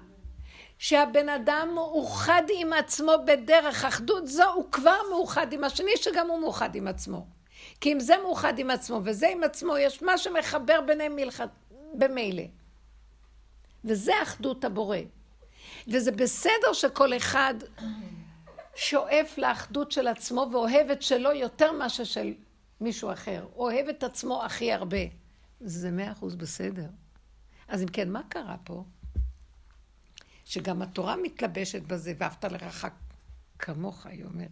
[0.77, 6.39] שהבן אדם מאוחד עם עצמו בדרך אחדות זו, הוא כבר מאוחד עם השני, שגם הוא
[6.39, 7.25] מאוחד עם עצמו.
[7.81, 11.49] כי אם זה מאוחד עם עצמו וזה עם עצמו, יש מה שמחבר ביניהם מלכת...
[11.93, 12.43] במילא.
[13.85, 14.97] וזה אחדות הבורא.
[15.87, 17.53] וזה בסדר שכל אחד
[18.75, 22.33] שואף לאחדות של עצמו ואוהב את שלו יותר מאשר של
[22.81, 23.47] מישהו אחר.
[23.55, 24.97] אוהב את עצמו הכי הרבה.
[25.59, 26.87] זה מאה אחוז בסדר.
[27.67, 28.83] אז אם כן, מה קרה פה?
[30.45, 32.85] שגם התורה מתלבשת בזה, ואהבת לרעך
[33.59, 34.49] כמוך, היא אומרת.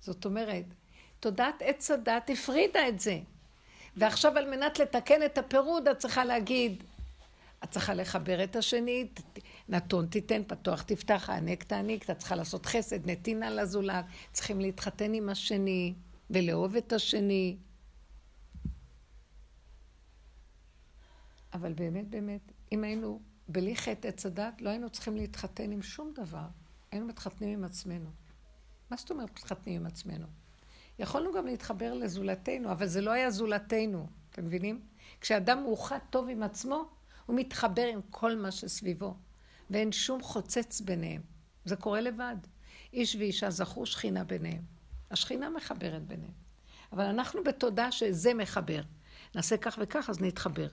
[0.00, 0.64] זאת אומרת,
[1.20, 3.18] תודעת עץ הדת הפרידה את זה.
[3.96, 6.84] ועכשיו על מנת לתקן את הפירוד, את צריכה להגיד,
[7.64, 9.08] את צריכה לחבר את השני,
[9.68, 15.28] נתון תיתן, פתוח תפתח, הענק תעניק, אתה צריכה לעשות חסד, נתינה לזולת, צריכים להתחתן עם
[15.28, 15.94] השני
[16.30, 17.56] ולאהוב את השני.
[21.52, 26.12] אבל באמת, באמת, אם היינו בלי חטא עץ הדת, לא היינו צריכים להתחתן עם שום
[26.14, 26.46] דבר.
[26.90, 28.10] היינו מתחתנים עם עצמנו.
[28.90, 30.26] מה זאת אומרת מתחתנים עם עצמנו?
[30.98, 34.80] יכולנו גם להתחבר לזולתנו, אבל זה לא היה זולתנו, אתם מבינים?
[35.20, 36.88] כשאדם מאוחד טוב עם עצמו,
[37.26, 39.14] הוא מתחבר עם כל מה שסביבו.
[39.70, 41.22] ואין שום חוצץ ביניהם.
[41.64, 42.36] זה קורה לבד.
[42.92, 44.62] איש ואישה זכו שכינה ביניהם.
[45.10, 46.32] השכינה מחברת ביניהם.
[46.92, 48.80] אבל אנחנו בתודה שזה מחבר.
[49.34, 50.68] נעשה כך וכך, אז נתחבר.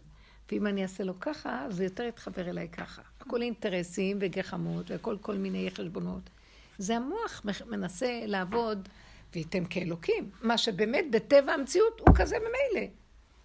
[0.52, 3.02] ואם אני אעשה לו ככה, אז זה יותר יתחבר אליי ככה.
[3.20, 6.30] הכל אינטרסים וגחמות וכל כל מיני חשבונות.
[6.78, 8.89] זה המוח מנסה לעבוד
[9.34, 10.30] וייתם כאלוקים.
[10.42, 12.88] מה שבאמת בטבע המציאות הוא כזה ממילא.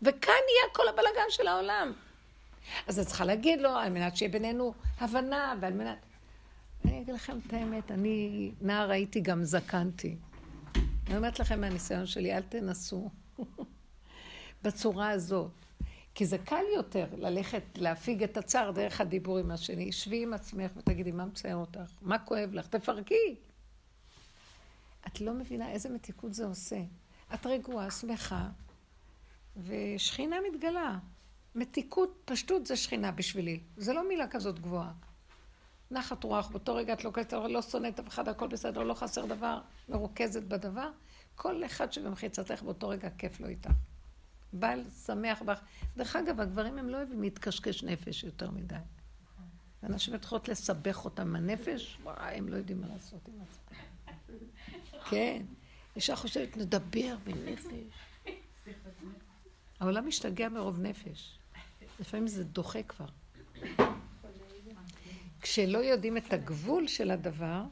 [0.02, 1.92] וכאן יהיה כל הבלגן של העולם.
[2.86, 5.98] אז את צריכה להגיד לו, על מנת שיהיה בינינו הבנה, ועל מנת...
[6.84, 10.16] אני אגיד לכם את האמת, אני נער הייתי גם זקנתי.
[11.06, 13.10] אני אומרת לכם מהניסיון שלי, אל תנסו
[14.64, 15.50] בצורה הזאת.
[16.14, 19.92] כי זה קל יותר ללכת, להפיג את הצער דרך הדיבור עם השני.
[19.92, 21.90] שבי עם עצמך ותגידי, מה מצער אותך?
[22.02, 22.66] מה כואב לך?
[22.66, 23.36] תפרקי.
[25.06, 26.80] את לא מבינה איזה מתיקות זה עושה.
[27.34, 28.48] את רגועה, שמחה,
[29.56, 30.98] ושכינה מתגלה.
[31.56, 33.60] מתיקות, פשטות זה שכינה בשבילי.
[33.76, 34.92] זה לא מילה כזאת גבוהה.
[35.90, 39.60] נחת רוח, באותו רגע את לוקחת, לא שונאת אף אחד, הכל בסדר, לא חסר דבר,
[39.88, 40.90] מרוכזת בדבר.
[41.34, 43.70] כל אחד שבמחיצתך באותו רגע כיף לו איתך.
[44.52, 45.60] בעל שמח בך.
[45.96, 48.74] דרך אגב, הגברים הם לא אוהבים להתקשקש נפש יותר מדי.
[49.82, 53.78] אנשים מתחילות לסבך אותם הנפש, וואי, הם לא יודעים מה לעשות עם עצמם.
[55.10, 55.42] כן,
[55.96, 57.74] אישה חושבת, נדבר בנפש.
[59.80, 61.38] העולם משתגע מרוב נפש.
[62.00, 63.06] לפעמים זה דוחה כבר.
[65.40, 67.62] כשלא יודעים את הגבול של הדבר,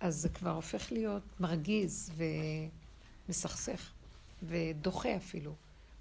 [0.00, 2.12] אז זה כבר הופך להיות מרגיז
[3.28, 3.90] ומסכסך,
[4.42, 5.54] ודוחה אפילו.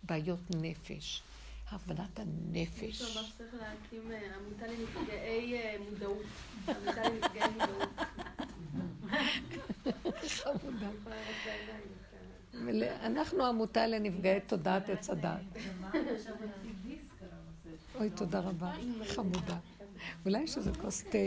[0.04, 1.24] בעיות נפש,
[1.70, 3.02] הבנת הנפש.
[3.02, 6.24] ממש צריך להקים אה, עמותה לנפגעי אה, מודעות.
[6.68, 7.90] עמותה לנפגעי מודעות.
[10.28, 10.90] חמודה.
[13.06, 15.40] אנחנו עמותה לנפגעי תודעת עץ הדת.
[18.00, 18.72] אוי, תודה רבה,
[19.08, 19.58] חמודה.
[20.26, 21.18] אולי יש איזה כוס תה.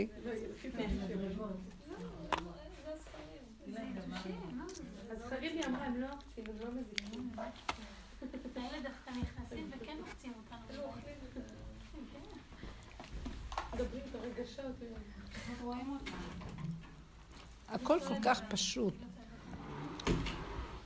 [15.51, 15.97] הם הם.
[17.67, 18.93] הכל כל כך פשוט.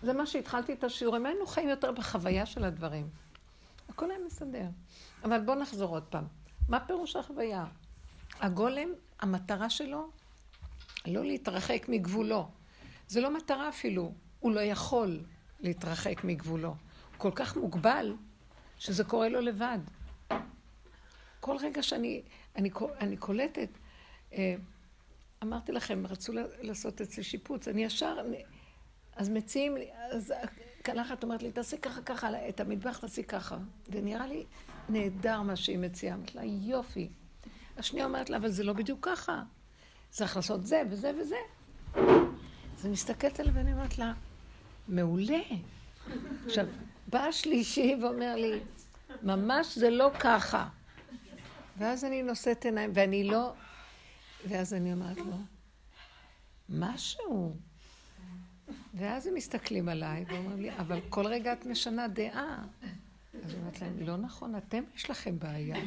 [0.04, 1.26] זה מה שהתחלתי את השיעורים.
[1.26, 3.10] היינו חיים יותר בחוויה של הדברים.
[3.90, 4.68] הכל היה מסדר.
[5.26, 6.24] אבל בואו נחזור עוד פעם.
[6.70, 7.66] מה פירוש החוויה?
[8.40, 10.10] הגולם, המטרה שלו,
[11.08, 12.48] לא להתרחק מגבולו.
[13.08, 15.20] זה לא מטרה אפילו, הוא לא יכול
[15.60, 16.68] להתרחק מגבולו.
[16.68, 16.78] הוא
[17.18, 18.16] כל כך מוגבל,
[18.80, 19.80] שזה קורה לו לבד.
[21.40, 22.22] כל רגע שאני
[22.56, 22.70] אני,
[23.00, 23.70] אני קולטת,
[24.34, 24.56] אה,
[25.44, 28.18] אמרתי לכם, רצו לעשות אצלי שיפוץ, אני ישר,
[29.16, 30.34] אז מציעים לי, אז
[30.82, 33.58] קלחת אומרת לי, תעשי ככה ככה, את המטבח תעשי ככה.
[33.90, 34.46] ונראה לי
[34.90, 36.16] נהדר מה שהיא מציעה.
[36.16, 37.10] אמרתי לה, יופי.
[37.78, 39.44] השנייה אומרת לה, אבל זה לא בדיוק ככה.
[40.10, 41.36] צריך לעשות זה וזה וזה.
[42.76, 44.14] אז אני מסתכלת עליה ואני אומרת לה,
[44.88, 45.42] מעולה.
[46.46, 46.66] עכשיו,
[47.08, 48.60] בא השלישי ואומר לי,
[49.24, 50.70] ממש זה לא ככה.
[51.78, 53.54] ואז אני נושאת עיניים, ואני לא...
[54.50, 55.38] ואז אני אומרת לו,
[56.70, 57.56] משהו.
[58.94, 62.66] ואז הם מסתכלים עליי ואומרים לי, אבל כל רגע את משנה דעה.
[63.44, 65.78] אז אני אומרת להם, לא נכון, אתם יש לכם בעיה.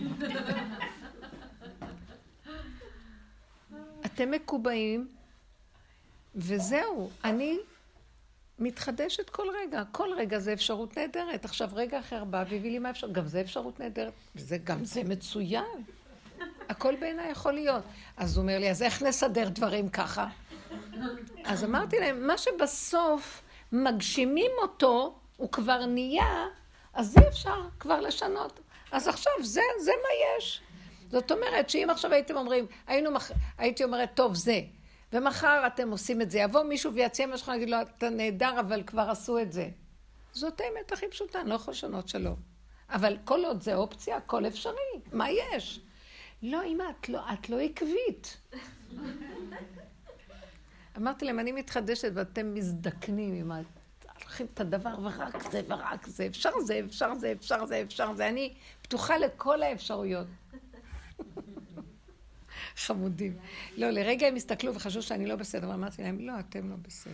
[4.06, 5.08] אתם מקובעים,
[6.34, 7.10] וזהו.
[7.24, 7.58] אני
[8.58, 9.82] מתחדשת כל רגע.
[9.92, 11.44] כל רגע זה אפשרות נהדרת.
[11.44, 13.08] עכשיו, רגע אחר בא והביא לי מה אפשר.
[13.08, 14.12] גם זה אפשרות נהדרת.
[14.36, 15.82] וזה, גם זה מצוין.
[16.68, 17.84] הכל בעיניי יכול להיות.
[18.16, 20.28] אז הוא אומר לי, אז איך נסדר דברים ככה?
[21.44, 23.42] אז אמרתי להם, מה שבסוף
[23.72, 26.46] מגשימים אותו, הוא כבר נהיה,
[26.98, 28.60] אז אי אפשר כבר לשנות.
[28.92, 30.62] אז עכשיו, זה, זה מה יש.
[31.10, 33.10] זאת אומרת שאם עכשיו הייתם אומרים, היינו.
[33.58, 34.60] הייתי אומרת, טוב, זה,
[35.12, 38.82] ומחר אתם עושים את זה, יבוא מישהו ויציע משהו, אני אגיד לו, אתה נהדר, אבל
[38.82, 39.68] כבר עשו את זה.
[40.32, 42.32] זאת האמת הכי פשוטה, אני לא יכול לשנות שלא.
[42.90, 45.80] אבל כל עוד זה אופציה, הכל אפשרי, מה יש?
[46.42, 48.36] לא, אמא, את לא, את לא עקבית.
[50.96, 53.52] אמרתי להם, אני מתחדשת ואתם מזדקנים עם
[54.22, 58.28] הולכים את הדבר ורק זה ורק זה, אפשר זה, אפשר זה, אפשר זה, אפשר זה.
[58.28, 60.26] אני פתוחה לכל האפשרויות.
[62.76, 63.38] חמודים.
[63.76, 67.12] לא, לרגע הם הסתכלו וחשבו שאני לא בסדר, ואמרתי להם, לא, אתם לא בסדר.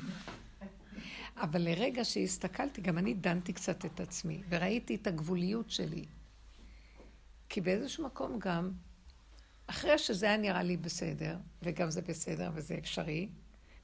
[1.37, 6.05] אבל לרגע שהסתכלתי, גם אני דנתי קצת את עצמי, וראיתי את הגבוליות שלי.
[7.49, 8.71] כי באיזשהו מקום גם,
[9.67, 13.29] אחרי שזה היה נראה לי בסדר, וגם זה בסדר וזה אפשרי,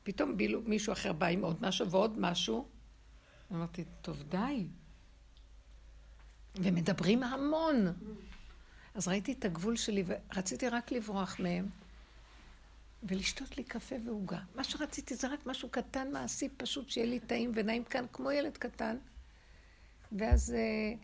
[0.02, 2.68] פתאום בילו, מישהו אחר בא עם עוד משהו ועוד משהו.
[3.52, 4.66] אמרתי, טוב, די.
[6.56, 7.86] ומדברים המון.
[8.94, 11.68] אז ראיתי את הגבול שלי ורציתי רק לברוח מהם
[13.02, 14.38] ולשתות לי קפה ועוגה.
[14.54, 18.56] מה שרציתי זה רק משהו קטן, מעשי, פשוט, שיהיה לי טעים ונעים כאן כמו ילד
[18.56, 18.96] קטן.
[20.12, 20.94] ואז אה,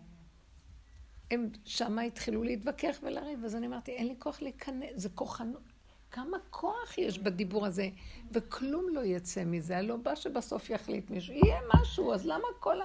[1.30, 5.62] הם שמה התחילו להתווכח ולריב, אז אני אמרתי, אין לי כוח להיכנס, זה כוחנות.
[6.16, 7.88] כמה כוח יש בדיבור הזה,
[8.32, 9.78] וכלום לא יצא מזה.
[9.78, 12.84] הלא בא שבסוף יחליט מישהו, יהיה משהו, אז למה כל ה...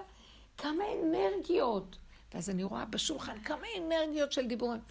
[0.58, 1.98] כמה אנרגיות.
[2.34, 4.82] ואז אני רואה בשולחן כמה אנרגיות של דיבורים.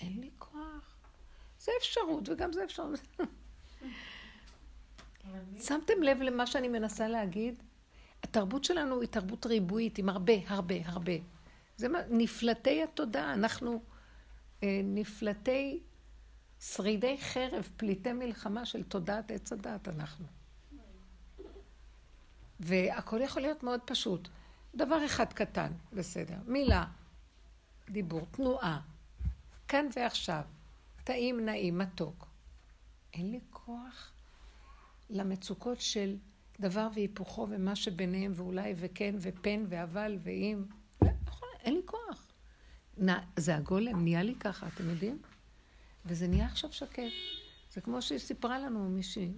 [0.00, 0.98] אין לי כוח.
[1.60, 3.00] זה אפשרות, וגם זה אפשרות.
[5.60, 7.62] שמתם לב למה שאני מנסה להגיד?
[8.22, 11.12] התרבות שלנו היא תרבות ריבועית, עם הרבה, הרבה, הרבה.
[11.76, 13.82] זה מה, נפלטי התודעה, אנחנו
[14.62, 15.80] אה, נפלטי
[16.60, 20.26] שרידי חרב, פליטי מלחמה של תודעת עץ הדעת אנחנו.
[22.60, 24.28] והכל יכול להיות מאוד פשוט.
[24.74, 26.36] דבר אחד קטן, בסדר.
[26.46, 26.84] מילה,
[27.90, 28.80] דיבור, תנועה,
[29.68, 30.42] כאן ועכשיו,
[31.04, 32.26] טעים, נעים, מתוק.
[33.14, 34.12] אין לי כוח
[35.10, 36.16] למצוקות של
[36.60, 40.64] דבר והיפוכו ומה שביניהם, ואולי וכן ופן ואבל ואם.
[41.02, 42.26] נכון, אין לי כוח.
[43.36, 45.18] זה הגולם, נהיה לי ככה, אתם יודעים?
[46.08, 47.02] וזה נהיה עכשיו שקט.
[47.72, 49.32] זה כמו שהיא סיפרה לנו מישהי,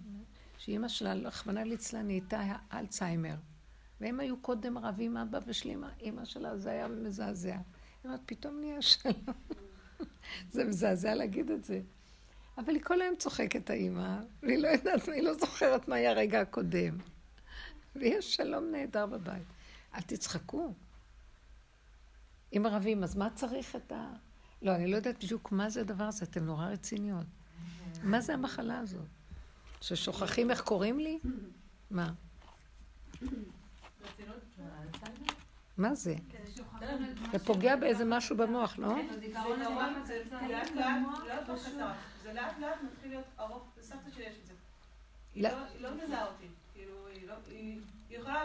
[0.59, 3.35] שאימא שלה, רחמנא ליצלן, נהייתה אלצהיימר.
[4.01, 7.55] והם היו קודם רבים, אבא ושלימה, אימא שלה, זה היה מזעזע.
[7.55, 7.61] היא
[8.05, 9.14] אומרת, פתאום נהיה שלום.
[10.53, 11.81] זה מזעזע להגיד את זה.
[12.59, 16.41] אבל היא כל היום צוחקת, האימא, והיא לא יודעת, היא לא זוכרת מה היה הרגע
[16.41, 16.99] הקודם.
[17.97, 19.43] ויש שלום נהדר בבית.
[19.95, 20.75] אל תצחקו.
[22.57, 24.12] אם רבים, אז מה צריך את ה...
[24.62, 27.26] לא, אני לא יודעת בדיוק מה זה הדבר הזה, אתן נורא רציניות.
[28.02, 29.06] מה זה המחלה הזאת?
[29.80, 31.18] ששוכחים איך קוראים לי?
[31.90, 32.12] מה?
[35.76, 36.14] מה זה?
[37.32, 38.94] זה פוגע באיזה משהו במוח, לא?
[42.22, 44.52] זה לאט לאט מתחיל להיות ארוך, לסבתא שלי יש את זה.
[45.34, 45.48] היא
[45.80, 46.94] לא מזהה אותי, כאילו,
[47.46, 47.80] היא
[48.11, 48.42] יכולה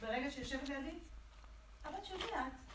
[0.00, 0.98] ברגע שיושבת לידי,
[1.84, 2.69] הבת שלי את.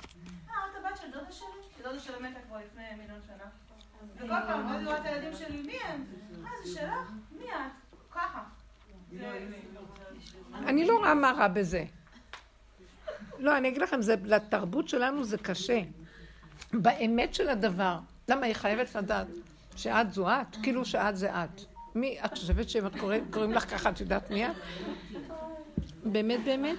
[0.71, 1.83] את הבת של דודה שלי?
[1.83, 3.49] דודה שלה מתה כבר לפני מיליון שנה.
[4.15, 6.05] וכל פעם, עוד לראות את הילדים שלי, מי הם?
[6.45, 7.11] אה, זה שלך?
[7.39, 7.97] מי את?
[8.11, 8.43] ככה.
[10.53, 11.85] אני לא רואה מה רע בזה.
[13.39, 15.81] לא, אני אגיד לכם, זה, לתרבות שלנו זה קשה.
[16.73, 17.99] באמת של הדבר.
[18.29, 19.27] למה היא חייבת לדעת
[19.75, 20.55] שאת זו את?
[20.63, 21.61] כאילו שאת זה את.
[21.95, 22.91] מי, את חושבת שאם את
[23.31, 24.55] קוראים לך ככה, את יודעת מי את?
[26.03, 26.77] באמת, באמת?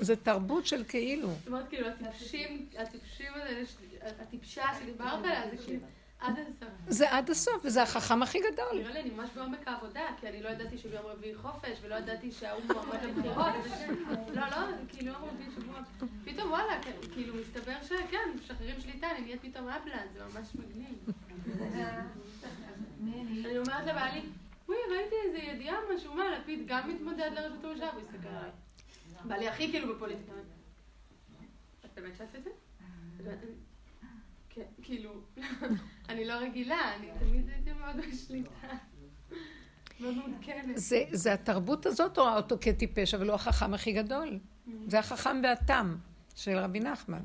[0.00, 1.28] זה תרבות של כאילו.
[1.28, 3.62] זאת אומרת, כאילו, הטיפשים, הטיפשים האלה,
[4.20, 5.80] הטיפשה שדיברת עליה, זה כאילו...
[6.20, 6.68] עד הסוף.
[6.88, 8.78] זה עד הסוף, וזה החכם הכי גדול.
[8.78, 12.32] נראה לי, אני ממש בעומק העבודה, כי אני לא ידעתי שביום רביעי חופש, ולא ידעתי
[12.32, 13.46] שההוא מועמד לבחירות.
[14.34, 14.56] לא, לא,
[14.88, 15.80] כאילו יום רביעי שבוע.
[16.24, 16.80] פתאום וואלה,
[17.12, 21.14] כאילו מסתבר שכן, משחררים שליטה, אני נהיית פתאום אפלן, זה ממש מגניב.
[23.44, 24.22] אני אומרת לבעלי,
[24.68, 28.50] וואי, ראיתי איזה ידיעה משהו, מה, לפיד גם מתמודד לרשות המושב, הוא הסתכל עליי.
[29.24, 30.32] בעלי הכי כאילו בפוליטיקה.
[31.84, 32.50] את באמת שאת את זה?
[34.50, 35.10] כן, כאילו,
[36.08, 38.50] אני לא רגילה, אני תמיד הייתי מאוד בשליטה.
[40.74, 44.38] זה, זה התרבות הזאת רואה אותו כטיפש, אבל הוא החכם הכי גדול.
[44.86, 45.96] זה החכם והתם
[46.34, 47.22] של רבי נחמן.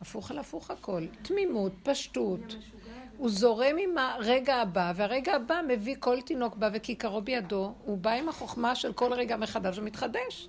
[0.00, 1.06] הפוך על הפוך הכל.
[1.22, 2.56] תמימות, פשטות.
[3.22, 8.10] הוא זורם עם הרגע הבא, והרגע הבא מביא כל תינוק בא וכיכרו בידו, הוא בא
[8.10, 10.48] עם החוכמה של כל רגע מחדש ומתחדש.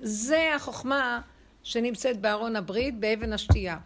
[0.00, 1.20] זה החוכמה
[1.62, 3.78] שנמצאת בארון הברית, באבן השתייה.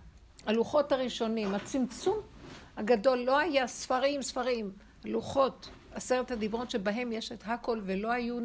[0.47, 2.19] הלוחות הראשונים, הצמצום
[2.77, 4.73] הגדול, לא היה ספרים, ספרים,
[5.05, 8.39] לוחות, עשרת הדיברות שבהם יש את הכל ולא היו,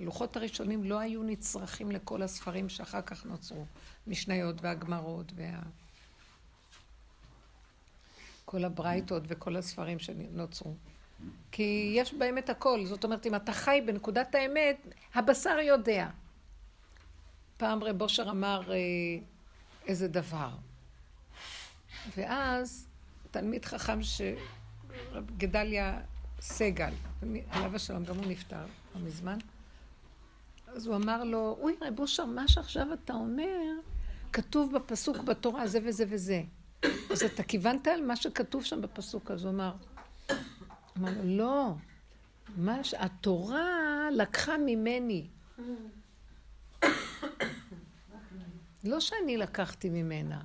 [0.00, 3.64] הלוחות הראשונים לא היו נצרכים לכל הספרים שאחר כך נוצרו,
[4.06, 5.60] משניות והגמרות וה...
[8.50, 10.74] כל הברייתות וכל הספרים שנוצרו.
[11.52, 12.86] כי יש בהם את הכל.
[12.86, 16.08] זאת אומרת, אם אתה חי בנקודת האמת, הבשר יודע.
[17.56, 18.76] פעם רב אושר אמר אה,
[19.86, 20.50] איזה דבר.
[22.16, 22.86] ואז
[23.30, 24.20] תלמיד חכם ש...
[25.36, 26.00] גדליה
[26.40, 26.92] סגל,
[27.50, 29.38] עליו השלום, גם הוא נפטר לא מזמן.
[30.66, 33.72] אז הוא אמר לו, אוי, רב אושר, מה שעכשיו אתה אומר,
[34.32, 36.42] כתוב בפסוק בתורה זה וזה וזה.
[37.10, 39.72] אז אתה כיוונת על מה שכתוב שם בפסוק, אז הוא אמר,
[40.98, 41.74] אמר לו, לא,
[42.56, 45.26] מה שהתורה לקחה ממני.
[48.84, 50.40] לא שאני לקחתי ממנה.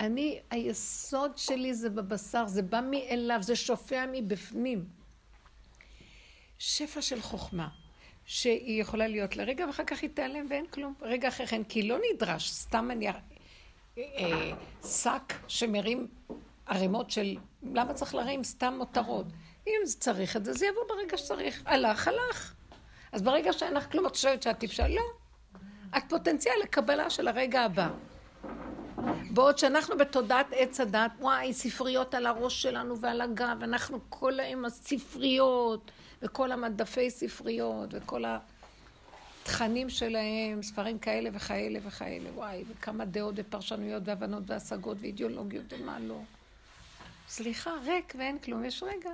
[0.00, 4.84] אני, היסוד שלי זה בבשר, זה בא מאליו, זה שופע מבפנים.
[6.58, 7.68] שפע של חוכמה,
[8.24, 10.94] שהיא יכולה להיות לרגע, ואחר כך היא תיעלם ואין כלום.
[11.00, 13.08] רגע אחרי כן, כי לא נדרש, סתם אני...
[13.98, 14.50] אה,
[14.84, 16.06] שק שמרים
[16.66, 17.36] ערימות של...
[17.74, 19.26] למה צריך להרים סתם מותרות?
[19.66, 21.62] אם צריך את זה, זה יבוא ברגע שצריך.
[21.66, 22.54] הלך, הלך.
[23.12, 24.88] אז ברגע שאין לך כלום, את חושבת שאת טיפשה?
[24.88, 25.02] לא.
[25.96, 27.88] את פוטנציאל לקבלה של הרגע הבא.
[29.30, 34.64] בעוד שאנחנו בתודעת עץ הדת, וואי, ספריות על הראש שלנו ועל הגב, אנחנו כל היום
[34.64, 35.90] הספריות,
[36.22, 38.24] וכל המדפי ספריות, וכל
[39.46, 46.20] התכנים שלהם, ספרים כאלה וכאלה וכאלה, וואי, וכמה דעות ופרשנויות והבנות והשגות ואידיאולוגיות ומה לא.
[47.28, 49.10] סליחה, ריק ואין כלום, יש רגע,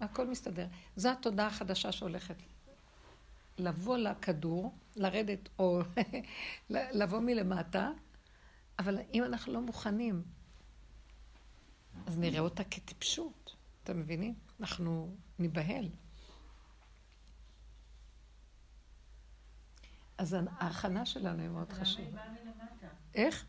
[0.00, 0.66] הכל מסתדר.
[0.96, 2.34] זו התודעה החדשה שהולכת
[3.58, 5.80] לבוא לכדור, לרדת או
[6.70, 7.90] לבוא מלמטה,
[8.78, 10.22] אבל אם אנחנו לא מוכנים,
[12.06, 13.54] אז נראה אותה כטיפשות,
[13.84, 14.34] אתם מבינים?
[14.60, 15.88] אנחנו ניבהל.
[20.18, 22.20] אז ההכנה שלנו היא מאוד חשובה.
[23.14, 23.44] איך?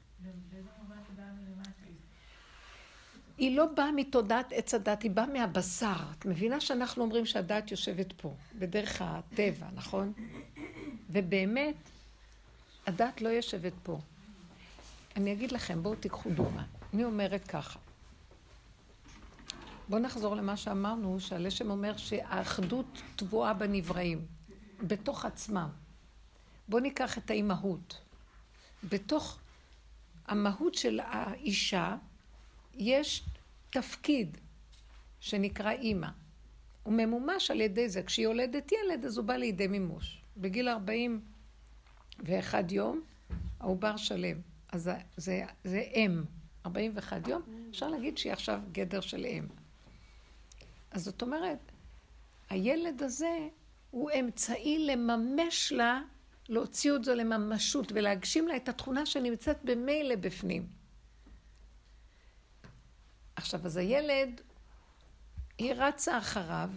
[3.38, 5.96] היא לא באה מתודעת עץ הדת, היא באה מהבשר.
[6.20, 10.14] את מבינה שאנחנו אומרים שהדת יושבת פה, בדרך הטבע, נכון?
[11.10, 11.76] ובאמת,
[12.88, 14.00] הדת לא יושבת פה.
[15.16, 16.66] אני אגיד לכם, בואו תיקחו דוגמה.
[16.94, 17.80] אני אומרת ככה,
[19.90, 24.26] בואו נחזור למה שאמרנו, שהלשם אומר שהאחדות טבועה בנבראים,
[24.88, 25.70] בתוך עצמם.
[26.68, 28.02] בואו ניקח את האימהות.
[28.84, 29.40] בתוך
[30.28, 31.96] המהות של האישה
[32.74, 33.24] יש
[33.70, 34.38] תפקיד
[35.20, 36.08] שנקרא אימא.
[36.84, 38.04] הוא ממומש על ידי זה.
[38.04, 40.22] כשהיא יולדת ילד, אז הוא בא לידי מימוש.
[40.38, 43.02] בגיל 41 יום,
[43.60, 44.38] העובר שלם.
[44.72, 46.24] אז זה, זה, אם.
[46.66, 49.48] 41 יום, אפשר להגיד שהיא עכשיו גדר של אם.
[50.92, 51.60] אז זאת אומרת,
[52.50, 53.48] הילד הזה
[53.92, 56.02] הוא אמצעי לממש לה,
[56.50, 60.68] להוציא את זה לממשות ולהגשים לה את התכונה שנמצאת במילא בפנים.
[63.36, 64.42] עכשיו, אז הילד,
[65.58, 66.70] היא רצה אחריו,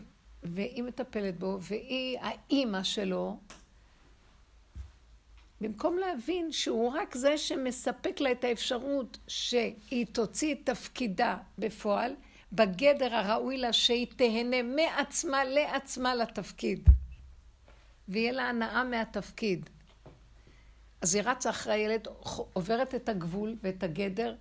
[0.43, 3.39] והיא מטפלת בו, והיא האימא שלו,
[5.61, 12.14] במקום להבין שהוא רק זה שמספק לה את האפשרות שהיא תוציא את תפקידה בפועל,
[12.53, 16.89] בגדר הראוי לה שהיא תהנה מעצמה לעצמה לתפקיד.
[18.11, 19.71] ויהיה לה הנאה מהתפקיד.
[21.01, 22.09] אז היא רצה אחרי הילד,
[22.53, 24.35] עוברת את הגבול ואת הגדר,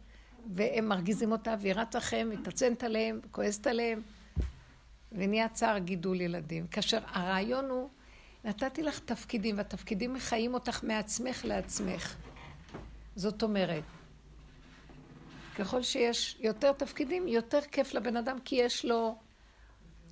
[0.55, 4.01] והם מרגיזים אותה, והיא רצה אחריהם, מתעצנת עליהם, כועסת עליהם,
[5.11, 6.67] ונהיה צער גידול ילדים.
[6.67, 7.89] כאשר הרעיון הוא,
[8.43, 12.15] נתתי לך תפקידים, והתפקידים מחיים אותך מעצמך לעצמך.
[13.15, 13.83] זאת אומרת,
[15.55, 19.15] ככל שיש יותר תפקידים, יותר כיף לבן אדם, כי יש לו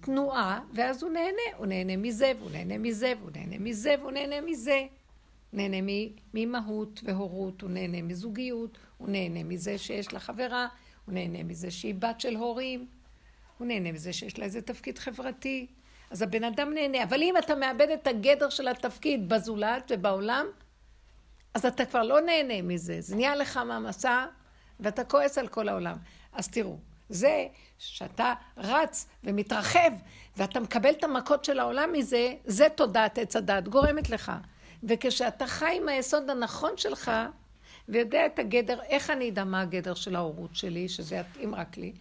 [0.02, 1.58] תנועה, ואז הוא נהנה.
[1.58, 4.86] הוא נהנה מזה, והוא נהנה מזה, והוא נהנה מזה, והוא נהנה מזה.
[5.54, 5.78] נהנה
[6.34, 10.68] ממהות והורות, הוא נהנה מזוגיות, הוא נהנה מזה שיש לה חברה,
[11.06, 12.88] הוא נהנה מזה שהיא בת של הורים,
[13.58, 15.68] הוא נהנה מזה שיש לה איזה תפקיד חברתי.
[16.12, 17.04] אז הבן אדם נהנה.
[17.04, 20.46] אבל אם אתה מאבד את הגדר של התפקיד בזולת ובעולם,
[21.54, 23.02] אז אתה כבר לא נהנה מזה.
[23.02, 24.26] זה נהיה לך מעמסה
[24.80, 25.98] ואתה כועס על כל העולם.
[26.34, 26.78] אז תראו,
[27.10, 27.48] זה
[27.78, 29.92] שאתה רץ ומתרחב
[30.38, 34.32] ואתה מקבל את המכות של העולם מזה, זה תודעת עץ הדת, גורמת לך.
[34.84, 37.12] וכשאתה חי עם היסוד הנכון שלך,
[37.90, 41.94] ויודע את הגדר, איך אני אדע מה הגדר של ההורות שלי, שזה יתאים רק לי,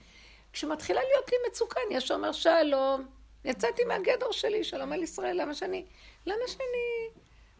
[0.52, 3.06] כשמתחילה להיות לי מצוקה, אני ישר אומר שלום,
[3.44, 5.84] יצאתי מהגדר שלי, שלום על ישראל, למה שאני,
[6.26, 7.18] למה שאני,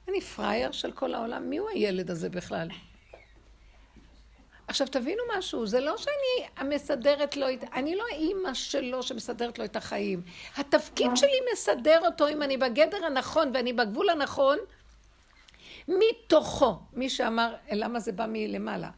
[0.09, 2.69] אני פראייר של כל העולם, מי הוא הילד הזה בכלל?
[4.69, 9.77] עכשיו תבינו משהו, זה לא שאני המסדרת לו, אני לא האימא שלו שמסדרת לו את
[9.77, 10.23] החיים.
[10.57, 14.59] התפקיד שלי מסדר אותו אם אני בגדר הנכון ואני בגבול הנכון,
[15.89, 18.91] מתוכו, מי שאמר למה זה בא מלמעלה,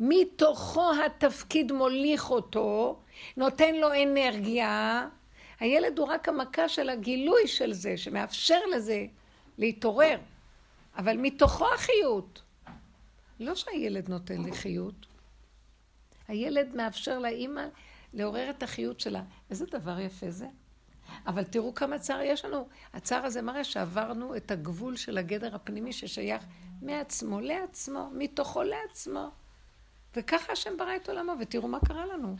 [0.00, 2.98] מתוכו התפקיד מוליך אותו,
[3.36, 5.06] נותן לו אנרגיה,
[5.60, 9.06] הילד הוא רק המכה של הגילוי של זה, שמאפשר לזה
[9.58, 10.18] להתעורר.
[10.96, 12.42] אבל מתוכו החיות.
[13.40, 15.13] לא שהילד נותן לי חיות.
[16.28, 17.64] הילד מאפשר לאימא
[18.12, 19.22] לעורר את החיות שלה.
[19.50, 20.46] איזה דבר יפה זה.
[21.26, 22.68] אבל תראו כמה צער יש לנו.
[22.92, 26.44] הצער הזה מראה שעברנו את הגבול של הגדר הפנימי ששייך
[26.82, 29.30] מעצמו לעצמו, מתוכו לעצמו.
[30.16, 32.36] וככה השם ברא את עולמו, ותראו מה קרה לנו.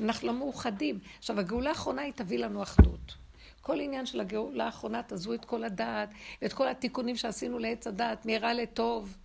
[0.00, 0.98] אנחנו לא מאוחדים.
[1.18, 3.14] עכשיו, הגאולה האחרונה היא תביא לנו אחדות.
[3.60, 6.08] כל עניין של הגאולה האחרונה תעזבו את כל הדעת,
[6.42, 9.16] ואת כל התיקונים שעשינו לעץ הדעת, מרע לטוב.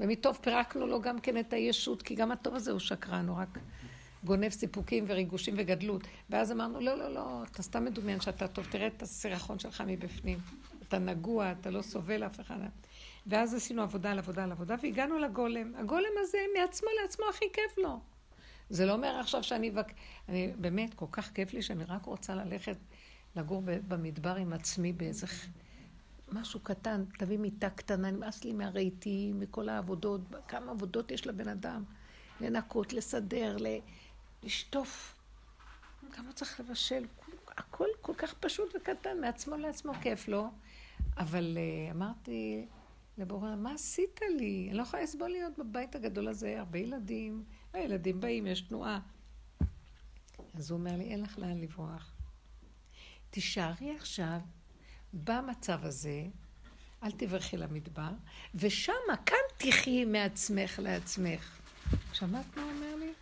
[0.00, 3.58] ומטוב פירקנו לו גם כן את הישות, כי גם הטוב הזה הוא שקרן, הוא רק
[4.24, 6.02] גונב סיפוקים וריגושים וגדלות.
[6.30, 10.38] ואז אמרנו, לא, לא, לא, אתה סתם מדומיין שאתה טוב, תראה את הסירחון שלך מבפנים.
[10.88, 12.58] אתה נגוע, אתה לא סובל אף אחד.
[13.26, 15.72] ואז עשינו עבודה על עבודה על עבודה, והגענו לגולם.
[15.74, 18.00] הגולם הזה מעצמו לעצמו הכי כיף לו.
[18.70, 19.72] זה לא אומר עכשיו שאני...
[20.28, 22.76] אני באמת, כל כך כיף לי שאני רק רוצה ללכת
[23.36, 25.26] לגור במדבר עם עצמי באיזה...
[26.32, 31.84] משהו קטן, תביא מיטה קטנה, נמאס לי מהרהיטים, מכל העבודות, כמה עבודות יש לבן אדם.
[32.40, 33.56] לנקות, לסדר,
[34.42, 35.16] לשטוף.
[36.12, 37.04] כמה צריך לבשל.
[37.48, 40.50] הכל כל כך פשוט וקטן, מעצמו לעצמו כיף לו.
[41.16, 42.66] אבל uh, אמרתי
[43.18, 44.66] לבורא, מה עשית לי?
[44.68, 49.00] אני לא יכולה לסבול להיות בבית הגדול הזה, הרבה ילדים, הילדים באים, יש תנועה.
[50.54, 52.12] אז הוא אומר לי, אין לך לאן לברוח.
[53.30, 54.40] תישארי עכשיו
[55.12, 56.24] במצב הזה,
[57.02, 58.10] אל תברכי למדבר,
[58.54, 61.60] ושמה, כאן תחי מעצמך לעצמך.
[62.12, 63.12] שמעת מה אומר לי?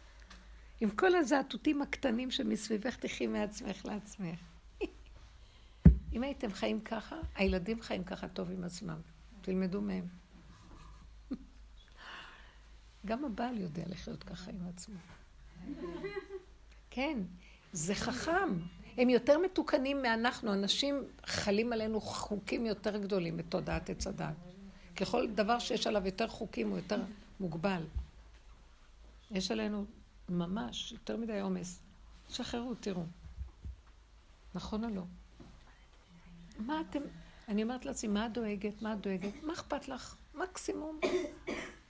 [0.80, 4.40] עם כל הזעתותים הקטנים שמסביבך תחי מעצמך לעצמך.
[6.12, 9.00] אם הייתם חיים ככה, הילדים חיים ככה טוב עם עצמם.
[9.40, 10.06] תלמדו מהם.
[13.06, 14.98] גם הבעל יודע לחיות ככה עם עצמו.
[16.90, 17.18] כן,
[17.72, 18.58] זה חכם.
[18.98, 20.52] הם יותר מתוקנים מאנחנו.
[20.52, 24.34] אנשים חלים עלינו חוקים יותר גדולים בתודעת עץ הדת.
[24.96, 27.00] ככל דבר שיש עליו יותר חוקים, הוא יותר
[27.40, 27.82] מוגבל.
[29.30, 29.84] יש עלינו
[30.28, 31.80] ממש יותר מדי עומס.
[32.28, 33.02] שחררו, תראו.
[34.54, 35.02] נכון או לא?
[36.58, 37.00] מה אתם...
[37.48, 38.82] אני אומרת לעצמי, מה את דואגת?
[38.82, 39.32] מה את דואגת?
[39.42, 40.16] מה אכפת לך?
[40.34, 41.00] מקסימום.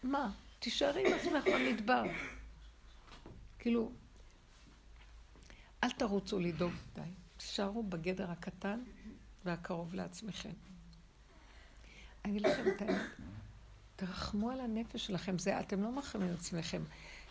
[0.02, 0.30] מה?
[0.59, 2.02] תישארי עם עצמך במדבר.
[3.59, 3.90] כאילו,
[5.85, 7.01] אל תרוצו לדאוג די.
[7.37, 8.81] תישארו בגדר הקטן
[9.45, 10.51] והקרוב לעצמכם.
[12.24, 13.01] אני אגיד לכם את האמת,
[13.97, 16.83] תרחמו על הנפש שלכם, זה אתם לא מרחמים על עצמכם,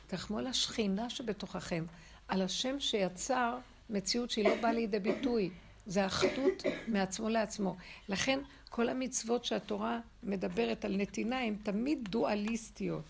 [0.08, 1.86] תרחמו על השכינה שבתוככם,
[2.28, 3.58] על השם שיצר
[3.90, 5.50] מציאות שהיא לא באה לידי ביטוי.
[5.86, 7.76] זה אחדות מעצמו לעצמו.
[8.10, 8.40] לכן
[8.70, 13.04] כל המצוות שהתורה מדברת על נתינה הן תמיד דואליסטיות,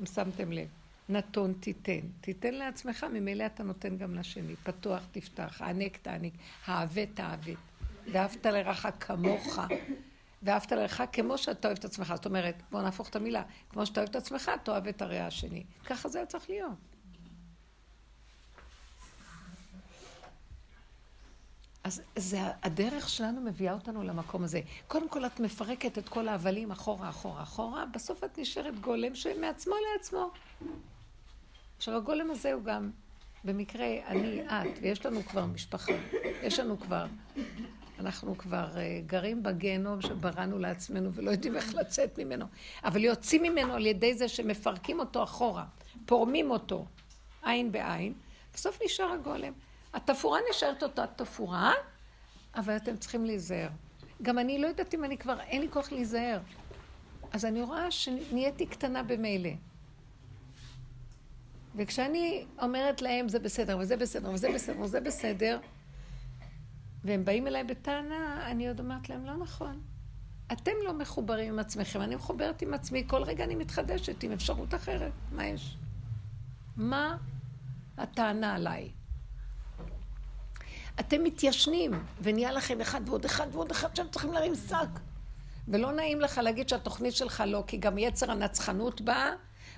[0.00, 0.68] אם שמתם לב.
[1.08, 2.00] נתון תיתן.
[2.20, 4.56] תיתן לעצמך, ממילא אתה נותן גם לשני.
[4.56, 6.34] פתוח תפתח, הענק תעניק,
[6.66, 7.58] העוות תעוות.
[8.12, 9.58] ואהבת לרעך כמוך.
[10.42, 12.12] ואהבת לרעך כמו שאתה אוהב את עצמך.
[12.16, 15.26] זאת אומרת, בואו נהפוך את המילה, כמו שאתה אוהב את עצמך, אתה אוהב את הרע
[15.26, 15.64] השני.
[15.86, 16.78] ככה זה צריך להיות.
[21.84, 24.60] אז זה, הדרך שלנו מביאה אותנו למקום הזה.
[24.88, 29.74] קודם כל את מפרקת את כל ההבלים אחורה, אחורה, אחורה, בסוף את נשארת גולם שמעצמו
[29.92, 30.30] לעצמו.
[31.76, 32.90] עכשיו הגולם הזה הוא גם,
[33.44, 35.92] במקרה, אני, את, ויש לנו כבר משפחה,
[36.42, 37.06] יש לנו כבר,
[37.98, 42.46] אנחנו כבר uh, גרים בגיהנום שבראנו לעצמנו ולא יודעים איך לצאת ממנו.
[42.84, 45.64] אבל יוצאים ממנו על ידי זה שמפרקים אותו אחורה,
[46.06, 46.86] פורמים אותו,
[47.42, 48.12] עין בעין,
[48.54, 49.52] בסוף נשאר הגולם.
[49.94, 51.72] התפאורה נשארת אותה תפאורה,
[52.54, 53.68] אבל אתם צריכים להיזהר.
[54.22, 56.40] גם אני לא יודעת אם אני כבר, אין לי כוח להיזהר.
[57.32, 59.50] אז אני רואה שנהייתי קטנה במילא.
[61.76, 65.58] וכשאני אומרת להם זה בסדר, וזה בסדר, וזה בסדר, וזה בסדר,
[67.04, 69.80] והם באים אליי בטענה, אני עוד אומרת להם, לא נכון.
[70.52, 74.74] אתם לא מחוברים עם עצמכם, אני מחוברת עם עצמי, כל רגע אני מתחדשת עם אפשרות
[74.74, 75.12] אחרת.
[75.32, 75.76] מה יש?
[76.76, 77.16] מה
[77.98, 78.90] הטענה עליי?
[81.00, 85.00] אתם מתיישנים, ונהיה לכם אחד ועוד אחד ועוד אחד שהם צריכים להרים שק.
[85.68, 89.32] ולא נעים לך להגיד שהתוכנית שלך לא, כי גם יצר הנצחנות באה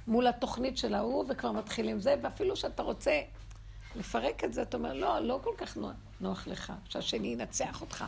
[0.08, 3.20] מול התוכנית של ההוא, וכבר מתחיל עם זה, ואפילו שאתה רוצה
[3.96, 8.04] לפרק את זה, אתה אומר, לא, לא כל כך נוח, נוח לך, שהשני ינצח אותך.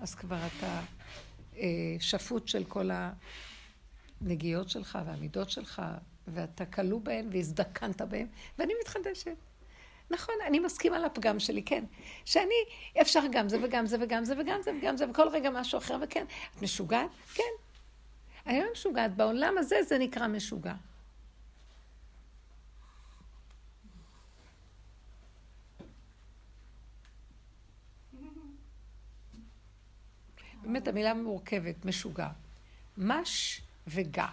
[0.00, 0.80] אז כבר אתה
[1.56, 2.90] אה, שפוט של כל
[4.20, 5.82] הנגיעות שלך והמידות שלך,
[6.28, 8.26] ואתה כלוא בהן והזדקנת בהן,
[8.58, 9.36] ואני מתחדשת.
[10.10, 11.84] נכון, אני מסכימה לפגם שלי, כן.
[12.24, 12.54] שאני,
[13.00, 15.98] אפשר גם זה וגם זה וגם זה וגם זה וגם זה, וכל רגע משהו אחר,
[16.02, 16.24] וכן.
[16.56, 17.10] את משוגעת?
[17.34, 17.42] כן.
[18.46, 19.16] אני לא משוגעת.
[19.16, 20.74] בעולם הזה זה נקרא משוגע.
[30.66, 32.28] באמת המילה מורכבת, משוגע.
[32.98, 34.26] מש וגע.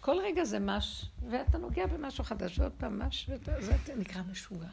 [0.00, 4.68] כל רגע זה מש, ואתה נוגע במשהו חדש, ועוד פעם מש, וזה נקרא משוגע.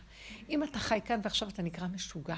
[0.50, 2.36] אם אתה חי כאן ועכשיו אתה נקרא משוגע.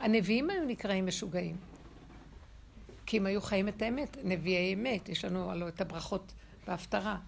[0.00, 1.56] הנביאים היו נקראים משוגעים.
[3.06, 5.08] כי הם היו חיים את האמת, נביאי אמת.
[5.08, 6.32] יש לנו הלוא את הברכות
[6.66, 7.18] בהפטרה,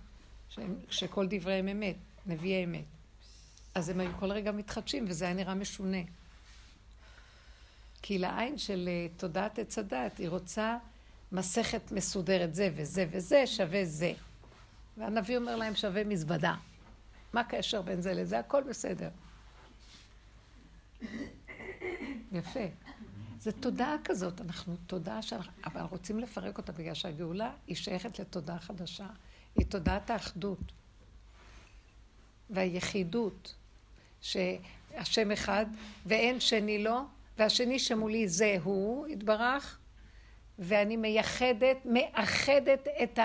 [0.91, 2.85] שכל דבריהם אמת, נביאי אמת.
[3.74, 5.98] אז הם היו כל רגע מתחדשים, וזה היה נראה משונה.
[8.02, 10.76] כי לעין של אה, תודעת עץ הדת, היא רוצה
[11.32, 14.12] מסכת מסודרת, זה וזה וזה שווה זה.
[14.96, 16.54] והנביא אומר להם שווה מזוודה.
[17.32, 18.38] מה הקשר בין זה לזה?
[18.38, 19.08] הכל בסדר.
[22.32, 22.66] יפה.
[23.40, 28.58] זו תודעה כזאת, אנחנו תודעה שאנחנו, אבל רוצים לפרק אותה בגלל שהגאולה היא שייכת לתודעה
[28.58, 29.06] חדשה.
[29.56, 30.72] היא תודעת האחדות
[32.50, 33.54] והיחידות,
[34.24, 35.66] שהשם אחד
[36.06, 37.00] ואין שני לו,
[37.38, 39.78] והשני שמולי זה הוא, יתברך,
[40.58, 43.18] ואני מייחדת, מאחדת את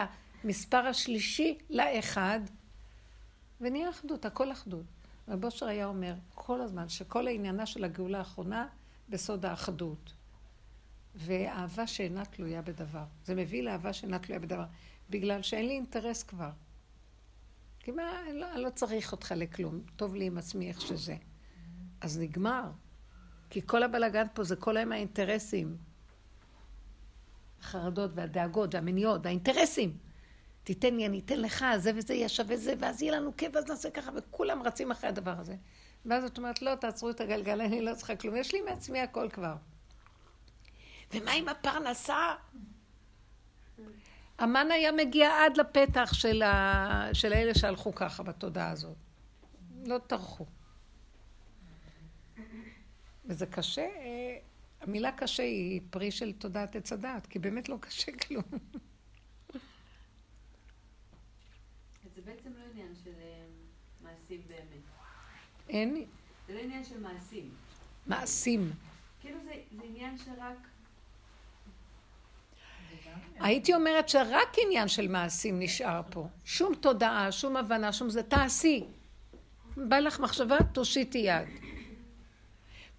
[0.43, 2.39] המספר השלישי לאחד,
[3.61, 4.85] ונהיה אחדות, הכל אחדות.
[5.27, 8.67] רב אושר היה אומר כל הזמן שכל העניינה של הגאולה האחרונה
[9.09, 10.13] בסוד האחדות.
[11.15, 13.03] ואהבה שאינה תלויה בדבר.
[13.25, 14.65] זה מביא לאהבה שאינה תלויה בדבר.
[15.09, 16.49] בגלל שאין לי אינטרס כבר.
[17.89, 19.81] כי מה, לא, אני לא צריך אותך לכלום.
[19.95, 21.15] טוב לי עם עצמי איך שזה.
[22.01, 22.63] אז נגמר.
[23.49, 25.77] כי כל הבלגן פה זה כל היום האינטרסים.
[27.61, 29.97] החרדות והדאגות והמניעות והאינטרסים.
[30.63, 33.65] תיתן לי, אני אתן לך, זה וזה יהיה שווה זה, ואז יהיה לנו כיף, אז
[33.69, 35.55] נעשה ככה, וכולם רצים אחרי הדבר הזה.
[36.05, 39.29] ואז את אומרת, לא, תעצרו את הגלגל, אני לא צריכה כלום, יש לי מעצמי הכל
[39.29, 39.55] כבר.
[41.13, 42.35] ומה עם הפרנסה?
[44.39, 47.09] המן היה מגיע עד לפתח של, ה...
[47.13, 48.95] של אלה שהלכו ככה בתודעה הזאת.
[49.85, 50.45] לא טרחו.
[53.25, 54.37] וזה קשה, אה,
[54.81, 58.43] המילה קשה היא פרי של תודעת עץ הדעת, כי באמת לא קשה כלום.
[62.15, 63.11] זה בעצם לא עניין של...
[63.21, 63.45] אה,
[64.01, 64.83] מעשים באמת.
[65.69, 66.05] אין
[66.47, 67.49] זה לא עניין של מעשים.
[68.07, 68.71] מעשים.
[69.21, 70.57] כאילו זה, זה עניין שרק...
[73.39, 76.28] הייתי אומרת שרק עניין של מעשים נשאר פה.
[76.45, 78.24] שום תודעה, שום הבנה, שום זה.
[78.24, 78.84] תעשי.
[79.78, 81.47] בא לך מחשבה, תושיטי יד.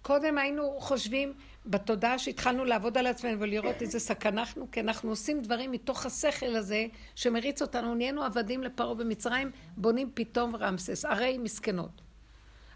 [0.01, 1.33] קודם היינו חושבים
[1.65, 6.55] בתודעה שהתחלנו לעבוד על עצמנו ולראות איזה סכנה אנחנו, כי אנחנו עושים דברים מתוך השכל
[6.55, 6.85] הזה
[7.15, 12.01] שמריץ אותנו, נהיינו עבדים לפרעה במצרים, בונים פתאום רמסס, ערי מסכנות.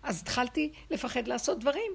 [0.04, 1.92] אז התחלתי לפחד לעשות דברים.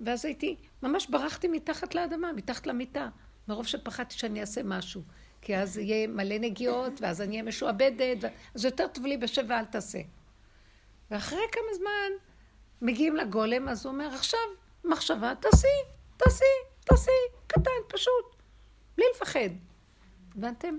[0.00, 3.08] ואז הייתי, ממש ברחתי מתחת לאדמה, מתחת למיטה,
[3.48, 5.02] מרוב שפחדתי שאני אעשה משהו.
[5.40, 9.64] כי אז יהיה מלא נגיעות, ואז אני אהיה משועבדת, אז יותר טוב לי בשב ואל
[9.64, 9.98] תעשה.
[11.10, 12.10] ואחרי כמה זמן
[12.82, 14.40] מגיעים לגולם, אז הוא אומר, עכשיו,
[14.84, 15.66] מחשבה, תעשי,
[16.16, 16.44] תעשי,
[16.84, 17.10] תעשי,
[17.46, 18.36] קטן, פשוט,
[18.96, 19.50] בלי לפחד.
[20.36, 20.74] הבנתם?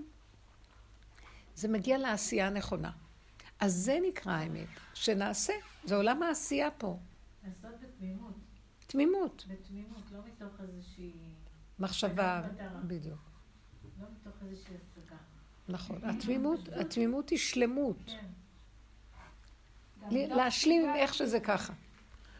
[1.55, 2.91] זה מגיע לעשייה הנכונה.
[3.59, 5.53] אז זה נקרא האמת, שנעשה,
[5.83, 6.97] זה עולם העשייה פה.
[7.43, 8.33] לעשות בתמימות.
[8.87, 9.45] תמימות.
[9.47, 11.11] בתמימות, לא מתוך איזושהי...
[11.79, 12.41] מחשבה.
[12.87, 13.19] בדיוק.
[14.01, 15.15] לא מתוך איזושהי השגה.
[15.69, 15.99] נכון.
[16.03, 17.97] התמימות, התמימות היא שלמות.
[18.05, 18.25] כן.
[20.11, 21.73] ל- להשלים עם איך שזה ככה.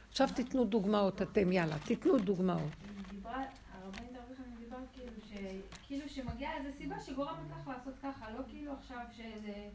[0.09, 2.61] עכשיו תיתנו דוגמאות אתם, יאללה, תיתנו דוגמאות.
[2.61, 5.34] היא דיברה, הרבנית הרבה פעמים דיברה כאילו ש...
[5.88, 9.69] כאילו שמגיעה איזו סיבה שגורמת לך לעשות ככה, לא כאילו עכשיו שזה...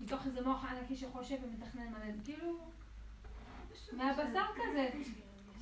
[0.00, 2.58] מתוך איזה מוח ענקי שחושב ומתכנן מלא, כאילו...
[3.92, 4.90] מהבשר כזה.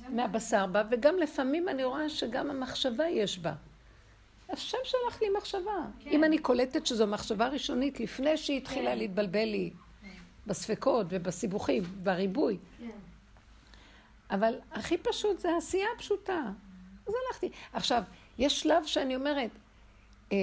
[0.09, 3.53] מהבשר בה, וגם לפעמים אני רואה שגם המחשבה יש בה.
[4.49, 5.85] השם שלח לי מחשבה.
[5.99, 6.09] כן.
[6.09, 8.97] אם אני קולטת שזו מחשבה ראשונית, לפני שהיא התחילה כן.
[8.97, 9.71] להתבלבל לי
[10.47, 12.57] בספקות ובסיבוכים, בריבוי.
[12.79, 12.89] כן.
[14.31, 16.41] אבל הכי פשוט זה העשייה הפשוטה.
[17.07, 17.49] אז הלכתי.
[17.73, 18.03] עכשיו,
[18.37, 19.51] יש שלב שאני אומרת,
[20.31, 20.37] אה,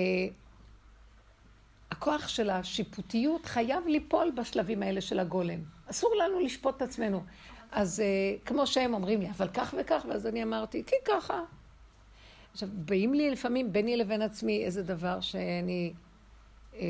[1.90, 5.60] הכוח של השיפוטיות חייב ליפול בשלבים האלה של הגולם.
[5.90, 7.24] אסור לנו לשפוט את עצמנו.
[7.72, 8.06] אז אה,
[8.44, 11.40] כמו שהם אומרים לי, אבל כך וכך, ואז אני אמרתי, כי ככה.
[12.52, 15.92] עכשיו, באים לי לפעמים ביני לבין עצמי איזה דבר שאני...
[16.74, 16.80] אה,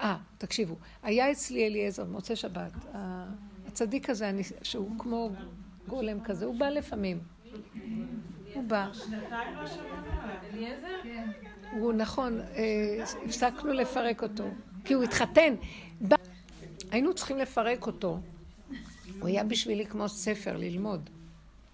[0.00, 2.72] אה, תקשיבו, היה אצלי אליעזר במוצאי שבת,
[3.66, 4.30] הצדיק הזה,
[4.62, 5.30] שהוא כמו
[5.88, 7.18] גולם כזה, הוא בא לפעמים.
[8.54, 8.88] הוא בא.
[11.72, 14.44] הוא נכון, אה, הפסקנו לפרק אותו,
[14.84, 15.54] כי הוא התחתן.
[16.90, 18.20] היינו צריכים לפרק אותו.
[19.20, 21.10] הוא היה בשבילי כמו ספר ללמוד.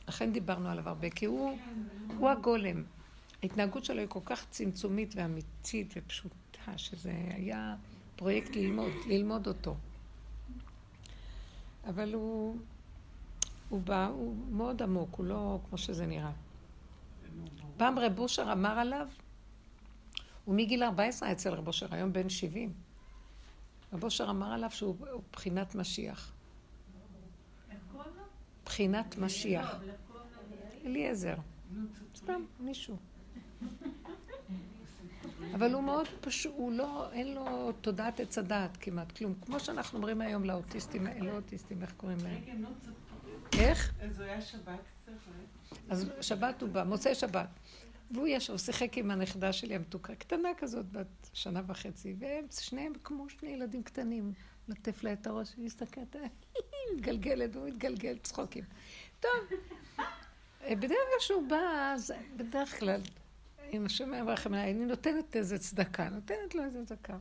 [0.09, 1.59] לכן דיברנו עליו הרבה, כי הוא,
[2.19, 2.85] הוא הגולם.
[3.43, 7.77] ההתנהגות שלו היא כל כך צמצומית ואמיתית ופשוטה, שזה היה
[8.17, 9.77] פרויקט ללמוד, ללמוד אותו.
[11.87, 12.57] אבל הוא,
[13.69, 16.33] הוא בא, הוא מאוד עמוק, הוא לא כמו שזה נראה.
[17.77, 19.09] פעם רב אושר אמר עליו,
[20.45, 22.73] הוא מגיל 14 אצל רב אושר, היום בן 70.
[23.93, 26.32] רב אושר אמר עליו שהוא הוא בחינת משיח.
[28.73, 29.77] בחינת משיח.
[30.85, 31.35] אליעזר.
[32.17, 32.97] סתם, מישהו.
[35.55, 39.35] אבל הוא מאוד פשוט, הוא לא, אין לו תודעת עץ הדעת כמעט, כלום.
[39.47, 42.41] כמו שאנחנו אומרים היום לאוטיסטים, לא אוטיסטים, איך קוראים להם?
[42.81, 43.65] תספרי.
[43.65, 43.95] איך?
[44.01, 45.13] אז הוא היה שבת קצת,
[45.91, 47.49] אז שבת הוא בא, מוצאי שבת.
[48.11, 53.29] והוא ישב, שיחק עם הנכדה שלי המתוקה, קטנה כזאת, בת שנה וחצי, והם שניהם כמו
[53.29, 54.33] שני ילדים קטנים.
[54.69, 56.17] לטף לה את הראש, היא מסתכלת,
[56.55, 56.63] היא
[56.97, 58.65] מתגלגלת, והוא מתגלגל, צחוקים.
[59.21, 59.31] טוב,
[60.63, 63.01] אה, בדרך כלל שהוא בא, אז בדרך כלל,
[63.73, 67.17] אם השם ירחם עליי, אני נותנת איזה צדקה, נותנת לו איזה צדקה.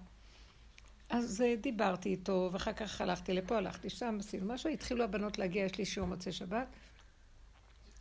[1.09, 5.65] אז אה, דיברתי איתו, ואחר כך הלכתי לפה, הלכתי שם, עשינו משהו, התחילו הבנות להגיע,
[5.65, 6.67] יש לי שיעור מוצאי שבת.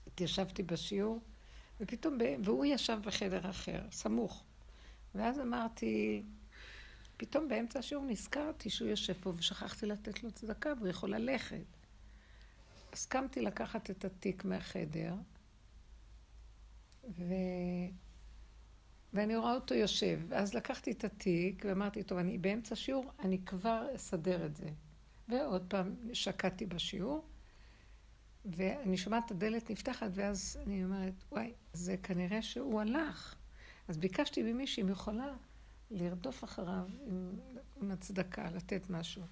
[0.06, 1.20] התיישבתי בשיעור,
[1.80, 2.18] ופתאום.
[2.44, 4.44] והוא ישב בחדר אחר, סמוך.
[5.14, 6.22] ואז אמרתי,
[7.20, 11.64] פתאום באמצע השיעור נזכרתי שהוא יושב פה ושכחתי לתת לו צדקה והוא יכול ללכת.
[12.92, 15.14] אז קמתי לקחת את התיק מהחדר,
[17.18, 17.24] ו...
[19.12, 20.20] ואני רואה אותו יושב.
[20.28, 24.70] ואז לקחתי את התיק ואמרתי, טוב, אני באמצע שיעור, אני כבר אסדר את זה.
[25.28, 27.28] ועוד פעם שקעתי בשיעור,
[28.44, 33.34] ואני שומעת את הדלת נפתחת, ואז אני אומרת, וואי, זה כנראה שהוא הלך.
[33.88, 35.34] אז ביקשתי ממישהי אם יכולה
[35.90, 37.32] לרדוף אחריו עם,
[37.82, 39.22] עם הצדקה, לתת משהו.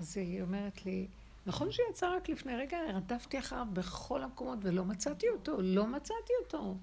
[0.00, 1.06] אז היא אומרת לי,
[1.46, 6.32] נכון שהוא יצא רק לפני רגע, רדפתי אחריו בכל המקומות ולא מצאתי אותו, לא מצאתי
[6.44, 6.76] אותו.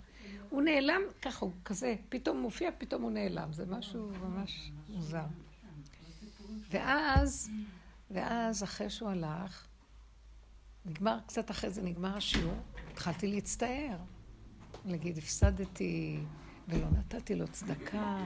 [0.49, 3.53] הוא נעלם, ככה הוא כזה, פתאום מופיע, פתאום הוא נעלם.
[3.53, 5.25] זה משהו ממש מוזר.
[6.69, 7.49] ואז,
[8.11, 9.67] ואז אחרי שהוא הלך,
[10.85, 12.57] נגמר, קצת אחרי זה נגמר השיעור,
[12.91, 13.97] התחלתי להצטער.
[14.85, 16.19] להגיד, הפסדתי
[16.67, 18.25] ולא נתתי לו צדקה.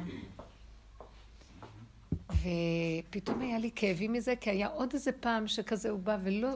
[2.30, 6.50] ופתאום היה לי כאבים מזה, כי היה עוד איזה פעם שכזה הוא בא ולא...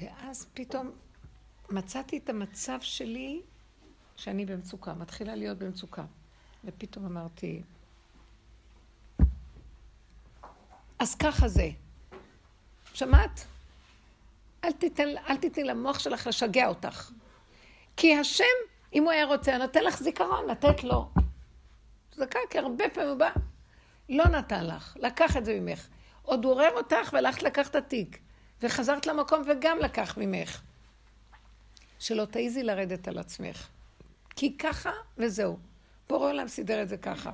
[0.00, 0.90] ואז פתאום
[1.70, 3.40] מצאתי את המצב שלי
[4.16, 6.04] שאני במצוקה, מתחילה להיות במצוקה.
[6.64, 7.62] ופתאום אמרתי,
[10.98, 11.70] אז ככה זה.
[12.94, 13.46] שמעת?
[14.64, 17.10] אל תיתן, אל תתני למוח שלך לשגע אותך.
[17.96, 18.44] כי השם,
[18.94, 21.10] אם הוא היה רוצה, נותן לך זיכרון, לתת לו.
[22.10, 23.30] צדקה, כי הרבה פעמים הוא בא,
[24.08, 25.88] לא נתן לך, לקח את זה ממך.
[26.22, 28.18] עוד עורר אותך והלכת לקחת את התיק.
[28.62, 30.62] וחזרת למקום וגם לקח ממך.
[31.98, 33.68] שלא תעיזי לרדת על עצמך.
[34.36, 35.58] כי ככה וזהו.
[36.08, 37.30] בורא עולם סידר את זה ככה.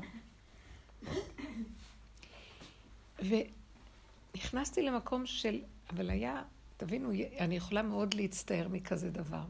[3.18, 6.42] ונכנסתי למקום של, אבל היה,
[6.76, 7.10] תבינו,
[7.40, 9.44] אני יכולה מאוד להצטער מכזה דבר.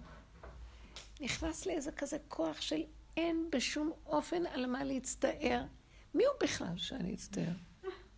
[1.21, 2.83] נכנס לי איזה כזה כוח של
[3.17, 5.65] אין בשום אופן על מה להצטער.
[6.15, 7.53] מי הוא בכלל שאני אצטער?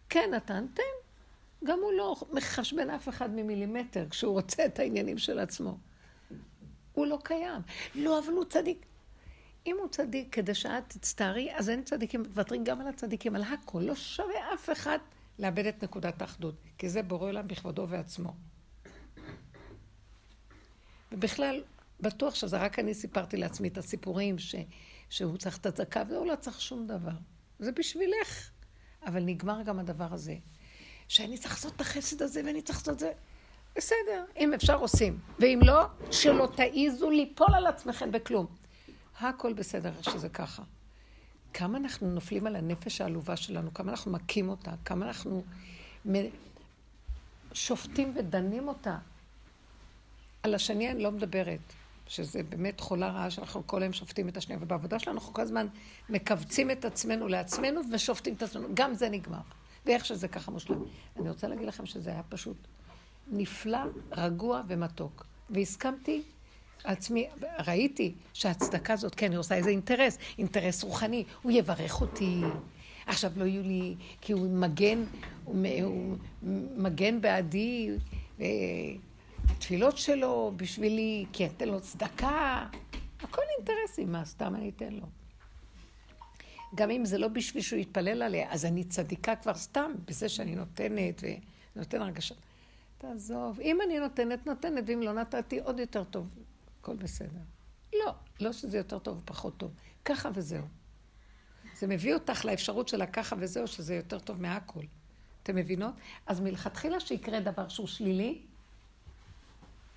[0.08, 0.82] כן, נתן, תן.
[1.64, 5.78] גם הוא לא מחשבן אף אחד ממילימטר כשהוא רוצה את העניינים של עצמו.
[6.92, 7.62] הוא לא קיים.
[7.94, 8.86] לא, אבל הוא צדיק.
[9.66, 13.80] אם הוא צדיק כדי שאת תצטערי, אז אין צדיקים, מוותרים גם על הצדיקים, על הכל.
[13.80, 14.98] לא שווה אף אחד
[15.38, 18.34] לאבד את נקודת האחדות, כי זה בורא עולם בכבודו ועצמו.
[21.12, 21.62] ובכלל,
[22.00, 24.54] בטוח שזה רק אני סיפרתי לעצמי את הסיפורים ש,
[25.10, 27.10] שהוא צריך את הצדקה, והוא לא צריך שום דבר.
[27.58, 28.50] זה בשבילך.
[29.06, 30.36] אבל נגמר גם הדבר הזה.
[31.08, 33.12] שאני צריך לעשות את החסד הזה ואני צריך לעשות את זה.
[33.76, 35.18] בסדר, אם אפשר עושים.
[35.38, 38.46] ואם לא, שלא תעיזו ליפול על עצמכם בכלום.
[39.20, 40.62] הכל בסדר שזה ככה.
[41.54, 45.44] כמה אנחנו נופלים על הנפש העלובה שלנו, כמה אנחנו מכים אותה, כמה אנחנו
[47.52, 48.98] שופטים ודנים אותה.
[50.42, 51.60] על השני אני לא מדברת,
[52.06, 55.66] שזה באמת חולה רעה שאנחנו כל היום שופטים את השנייה, ובעבודה שלנו אנחנו כל הזמן
[56.08, 58.68] מכווצים את עצמנו לעצמנו ושופטים את עצמנו.
[58.74, 59.38] גם זה נגמר.
[59.86, 60.82] ואיך שזה ככה מושלם.
[61.20, 62.56] אני רוצה להגיד לכם שזה היה פשוט
[63.30, 63.78] נפלא,
[64.12, 65.26] רגוע ומתוק.
[65.50, 66.22] והסכמתי
[66.84, 67.26] עצמי,
[67.66, 72.40] ראיתי שההצדקה הזאת, כן, היא עושה איזה אינטרס, אינטרס רוחני, הוא יברך אותי.
[73.06, 75.04] עכשיו לא יהיו לי, כי הוא מגן,
[75.44, 76.16] הוא, הוא
[76.76, 77.90] מגן בעדי,
[79.50, 82.66] התפילות שלו בשבילי, כי אתן לו צדקה.
[83.20, 85.06] הכל אינטרסים, מה סתם אני אתן לו?
[86.74, 90.54] גם אם זה לא בשביל שהוא יתפלל עליה, אז אני צדיקה כבר סתם, בזה שאני
[90.54, 91.22] נותנת
[91.76, 92.34] ונותן הרגשה.
[92.98, 96.28] תעזוב, אם אני נותנת, נותנת, ואם לא נתתי, עוד יותר טוב.
[96.80, 97.40] הכל בסדר.
[97.92, 99.70] לא, לא שזה יותר טוב או פחות טוב.
[100.04, 100.64] ככה וזהו.
[101.76, 104.84] זה מביא אותך לאפשרות של הככה וזהו, שזה יותר טוב מהכל.
[105.42, 105.94] אתם מבינות?
[106.26, 108.42] אז מלכתחילה שיקרה דבר שהוא שלילי,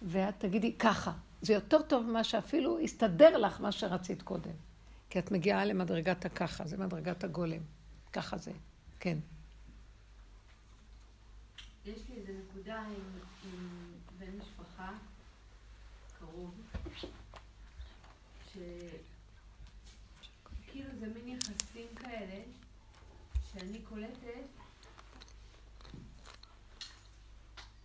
[0.01, 1.11] ואת תגידי ככה.
[1.41, 4.51] זה יותר טוב ממה שאפילו יסתדר לך מה שרצית קודם.
[5.09, 7.61] כי את מגיעה למדרגת הככה, זה מדרגת הגולם.
[8.13, 8.51] ככה זה,
[8.99, 9.17] כן.
[11.85, 12.93] יש לי איזו נקודה עם,
[13.43, 14.91] עם בן משפחה
[16.19, 16.61] קרוב,
[18.53, 18.89] שכאילו
[20.99, 22.41] זה מין יחסים כאלה,
[23.53, 24.47] שאני קולטת,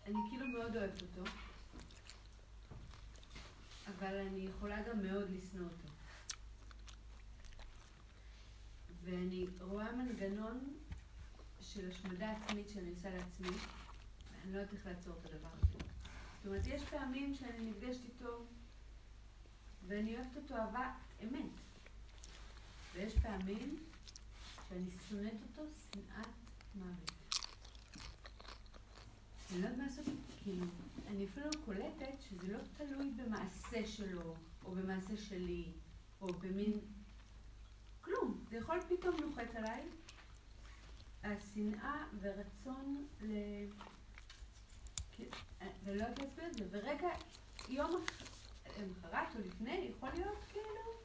[0.07, 1.31] אני כאילו מאוד אוהבת אותו,
[3.99, 5.89] אבל אני יכולה גם מאוד לשנוא אותו.
[9.05, 10.77] ואני רואה מנגנון
[11.61, 15.79] של השמדה עצמית שאני עושה לעצמי, ואני לא יודעת איך לעצור את הדבר הזה.
[16.37, 18.45] זאת אומרת, יש פעמים שאני נפגשת איתו,
[19.87, 20.93] ואני אוהבת אותו אהבה
[21.23, 21.51] אמת.
[22.95, 23.77] ויש פעמים
[24.69, 25.63] שאני שונאת אותו
[25.93, 26.27] שנאת
[26.75, 27.11] מוות.
[29.53, 30.05] אני לא יודעת מה לעשות,
[30.43, 30.67] כאילו,
[31.13, 34.35] אני אפילו לא קולטת שזה לא תלוי במעשה שלו,
[34.65, 35.73] או במעשה שלי,
[36.21, 36.81] או במין
[38.01, 38.45] כלום.
[38.51, 39.89] זה יכול פתאום נוחת עליי.
[41.23, 43.35] השנאה ורצון ל...
[45.85, 46.65] ולא יודעת להסביר את זה.
[46.71, 47.09] ורגע,
[47.69, 47.91] יום
[48.79, 51.03] למחרת או לפני, יכול להיות כאילו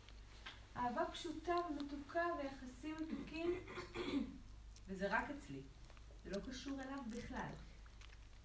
[0.75, 3.51] אהבה פשוטה ומתוקה ויחסים מתוקים,
[4.87, 5.61] וזה רק אצלי.
[6.23, 7.51] זה לא קשור אליו בכלל.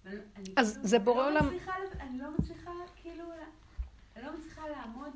[0.05, 1.49] אז כאילו, זה בורא לא עולם...
[1.99, 3.23] אני לא מצליחה, כאילו,
[4.15, 5.13] אני לא מצליחה לעמוד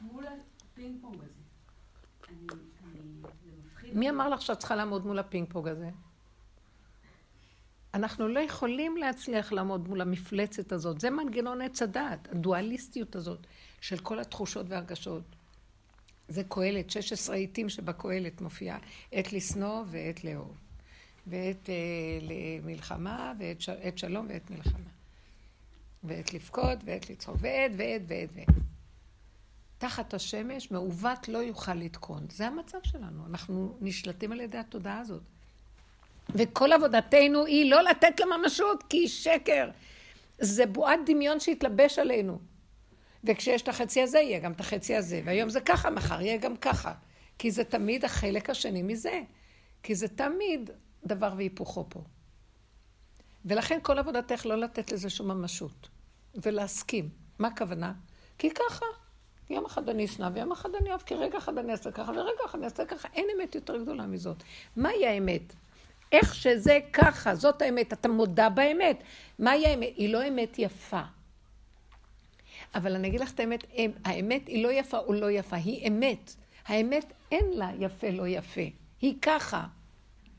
[0.00, 1.48] מול הפינג פונג הזה.
[3.92, 5.90] מי אמר לך שאת צריכה לעמוד מול הפינג פונג הזה?
[7.94, 11.00] אנחנו לא יכולים להצליח לעמוד מול המפלצת הזאת.
[11.00, 13.46] זה מנגנון עץ הדעת, הדואליסטיות הזאת
[13.80, 15.22] של כל התחושות והרגשות.
[16.28, 18.78] זה קהלת, 16 עיתים שבקהלת מופיעה,
[19.12, 20.67] עת לשנוא ועת לאהוב.
[21.28, 21.74] ועת אה,
[22.22, 23.70] למלחמה, ועת ש...
[23.96, 24.90] שלום ועת מלחמה.
[26.04, 28.48] ועת לבכות, ועת לצחוק, ועת, ועת, ועת, ועת.
[29.78, 32.26] תחת השמש, מעוות לא יוכל לתקון.
[32.30, 35.22] זה המצב שלנו, אנחנו נשלטים על ידי התודעה הזאת.
[36.34, 39.70] וכל עבודתנו היא לא לתת לה ממשות, כי היא שקר.
[40.38, 42.38] זה בועת דמיון שהתלבש עלינו.
[43.24, 45.22] וכשיש את החצי הזה, יהיה גם את החצי הזה.
[45.24, 46.92] והיום זה ככה, מחר יהיה גם ככה.
[47.38, 49.22] כי זה תמיד החלק השני מזה.
[49.82, 50.70] כי זה תמיד
[51.06, 52.02] דבר והיפוכו פה.
[53.44, 55.88] ולכן כל עבודתך לא לתת לזה שום ממשות.
[56.34, 57.08] ולהסכים.
[57.38, 57.92] מה הכוונה?
[58.38, 58.86] כי ככה.
[59.50, 62.40] יום אחד אני אשנא ויום אחד אני אוהב, כי רגע אחד אני אעשה ככה ורגע
[62.46, 63.08] אחד אני אעשה ככה.
[63.14, 64.42] אין אמת יותר גדולה מזאת.
[64.76, 65.54] מהי האמת?
[66.12, 67.92] איך שזה ככה, זאת האמת.
[67.92, 69.02] אתה מודה באמת.
[69.38, 69.92] מהי האמת?
[69.96, 71.02] היא לא אמת יפה.
[72.74, 73.64] אבל אני אגיד לך את האמת,
[74.04, 76.34] האמת היא לא יפה או לא יפה, היא אמת.
[76.66, 78.60] האמת אין לה יפה לא יפה,
[79.00, 79.66] היא ככה.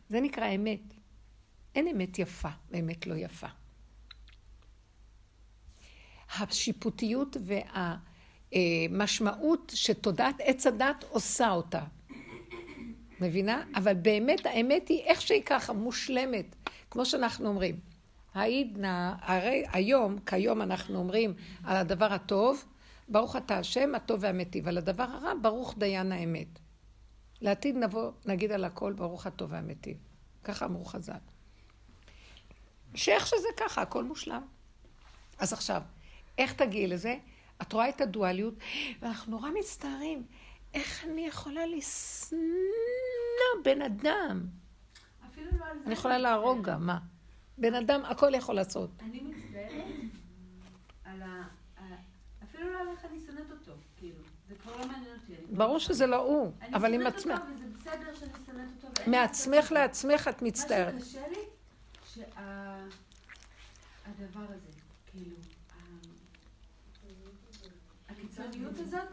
[0.09, 0.93] זה נקרא אמת.
[1.75, 3.47] אין אמת יפה ואמת לא יפה.
[6.37, 7.37] השיפוטיות
[8.51, 11.83] והמשמעות שתודעת עץ הדת עושה אותה.
[13.21, 13.63] מבינה?
[13.75, 16.55] אבל באמת האמת היא איך שהיא ככה, מושלמת.
[16.91, 17.79] כמו שאנחנו אומרים,
[18.33, 21.33] העידנא, הרי היום, כיום אנחנו אומרים
[21.63, 22.65] על הדבר הטוב,
[23.09, 24.67] ברוך אתה השם, הטוב והמיטיב.
[24.67, 26.59] על הדבר הרע, ברוך דיין האמת.
[27.41, 29.97] לעתיד נבוא, נגיד על הכל, ברוך הטוב והמיטיב.
[30.43, 31.13] ככה אמרו חז"ל.
[32.95, 34.41] שאיך שזה ככה, הכל מושלם.
[35.39, 35.81] אז עכשיו,
[36.37, 37.17] איך תגיעי לזה?
[37.61, 38.53] את רואה את הדואליות,
[39.01, 40.25] ואנחנו נורא מצטערים.
[40.73, 42.39] איך אני יכולה לשנוא
[43.63, 44.47] בן אדם?
[45.27, 45.85] אפילו לא על זה.
[45.85, 46.99] אני יכולה להרוג גם, מה?
[47.57, 48.89] בן אדם, הכל יכול לעשות.
[48.99, 49.85] אני מצטערת
[51.03, 51.47] על ה...
[52.43, 54.19] אפילו לא על איך אני שונאת אותו, כאילו.
[54.47, 55.08] זה כבר לא מעניין.
[55.49, 57.39] ברור שזה לא הוא, אבל עם עצמך.
[57.41, 59.11] אני שונאת אותו וזה בסדר שאני שונאת אותו.
[59.11, 60.93] מעצמך לעצמך את מצטערת.
[60.93, 61.37] מה שקשה לי,
[62.13, 62.35] שהדבר
[64.35, 64.71] הזה,
[65.11, 65.35] כאילו,
[68.09, 69.07] הקיצוניות הזאת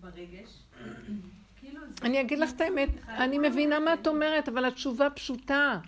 [0.00, 0.48] ברגש,
[1.60, 5.78] כאילו אני אגיד לך את האמת, אני מבינה מה את אומרת, אבל התשובה פשוטה.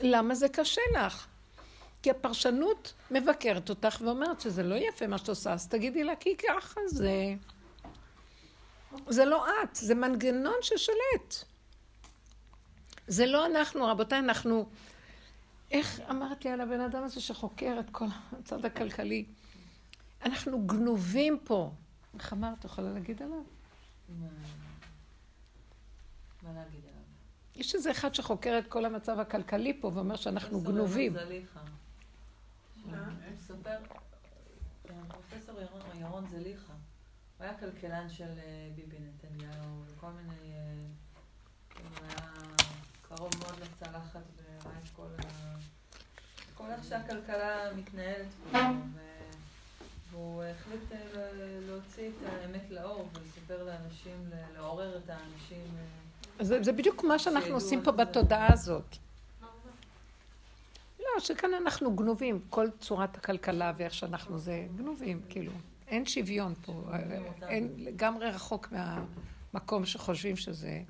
[0.00, 1.26] למה זה קשה לך?
[2.02, 6.36] כי הפרשנות מבקרת אותך ואומרת שזה לא יפה מה שאת עושה, אז תגידי לה, כי
[6.36, 7.34] ככה זה...
[9.08, 11.34] זה לא את, זה מנגנון ששולט.
[13.06, 14.68] זה לא אנחנו, רבותיי, אנחנו...
[15.70, 19.24] איך אמרתי על הבן אדם הזה שחוקר את כל הצד הכלכלי?
[20.24, 21.72] אנחנו גנובים פה.
[22.14, 22.58] איך אמרת?
[22.58, 23.42] את יכולה להגיד עליו?
[26.42, 27.02] מה להגיד עליו?
[27.56, 31.14] יש איזה אחד שחוקר את כל המצב הכלכלי פה ואומר שאנחנו גנובים.
[35.08, 35.54] פרופסור
[35.94, 36.71] ירון זליכה,
[37.42, 40.74] הוא היה כלכלן של אה, ביבי נתניהו וכל מיני, אה,
[41.78, 42.44] הוא היה
[43.02, 45.56] קרוב מאוד לצלחת וראה את כל ה...
[46.54, 48.58] כל איך שהכלכלה מתנהלת פה,
[50.10, 50.98] והוא החליט אה,
[51.66, 55.76] להוציא את האמת לאור ולספר לאנשים, לעורר את האנשים
[56.40, 58.96] זה, זה בדיוק מה שאנחנו עושים פה בתודעה הזאת.
[61.00, 65.52] לא, שכאן אנחנו גנובים, כל צורת הכלכלה ואיך שאנחנו זה, גנובים, כאילו.
[65.92, 66.84] אין שוויון פה,
[67.48, 70.82] אין לגמרי רחוק מהמקום שחושבים שזה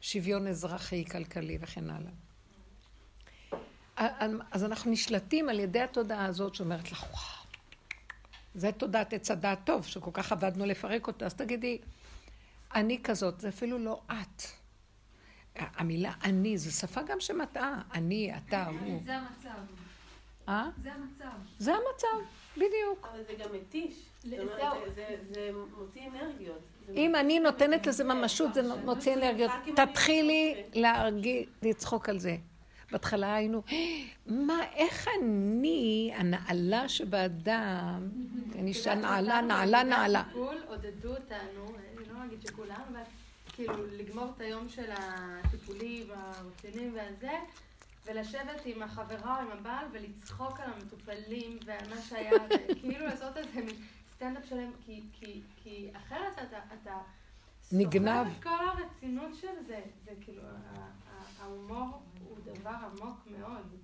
[0.00, 2.10] שוויון אזרחי, כלכלי וכן הלאה.
[4.50, 7.46] אז אנחנו נשלטים על ידי התודעה הזאת שאומרת לך, וואו,
[8.54, 11.78] זה תודעת עץ הדעת טוב, שכל כך עבדנו לפרק אותה, אז תגידי,
[12.74, 14.42] אני כזאת, זה אפילו לא את.
[15.56, 17.82] המילה אני, זו שפה גם שמטעה.
[17.94, 19.02] אני, אתה, הוא.
[19.04, 19.58] זה המצב.
[20.48, 20.68] אה?
[20.82, 21.36] זה המצב.
[21.58, 23.08] זה המצב, בדיוק.
[23.12, 23.94] אבל זה גם מתיש.
[24.24, 26.60] זה מוציא אנרגיות.
[26.94, 29.50] אם אני נותנת לזה ממשות, זה מוציא אנרגיות.
[29.76, 30.62] תתחילי
[31.62, 32.36] לצחוק על זה.
[32.90, 33.62] בהתחלה היינו,
[34.26, 38.08] מה, איך אני, הנעלה שבאדם,
[38.54, 40.22] אני אישה נעלה, נעלה, נעלה.
[40.68, 43.00] עודדו אותנו, אני לא אגיד שכולם, אבל
[43.52, 47.32] כאילו לגמור את היום של הטיפולים הרציניים והזה,
[48.06, 52.30] ולשבת עם החברה או עם הבעל ולצחוק על המטופלים ועל מה שהיה,
[52.80, 53.60] כאילו לעשות איזה
[54.14, 56.98] סטנדאפ שלם, כי, כי, כי אחרת אתה, אתה
[57.72, 58.26] נגנב.
[58.26, 60.42] סוחב את כל הרצינות של זה, זה כאילו,
[61.40, 63.76] ההומור הוא דבר עמוק מאוד.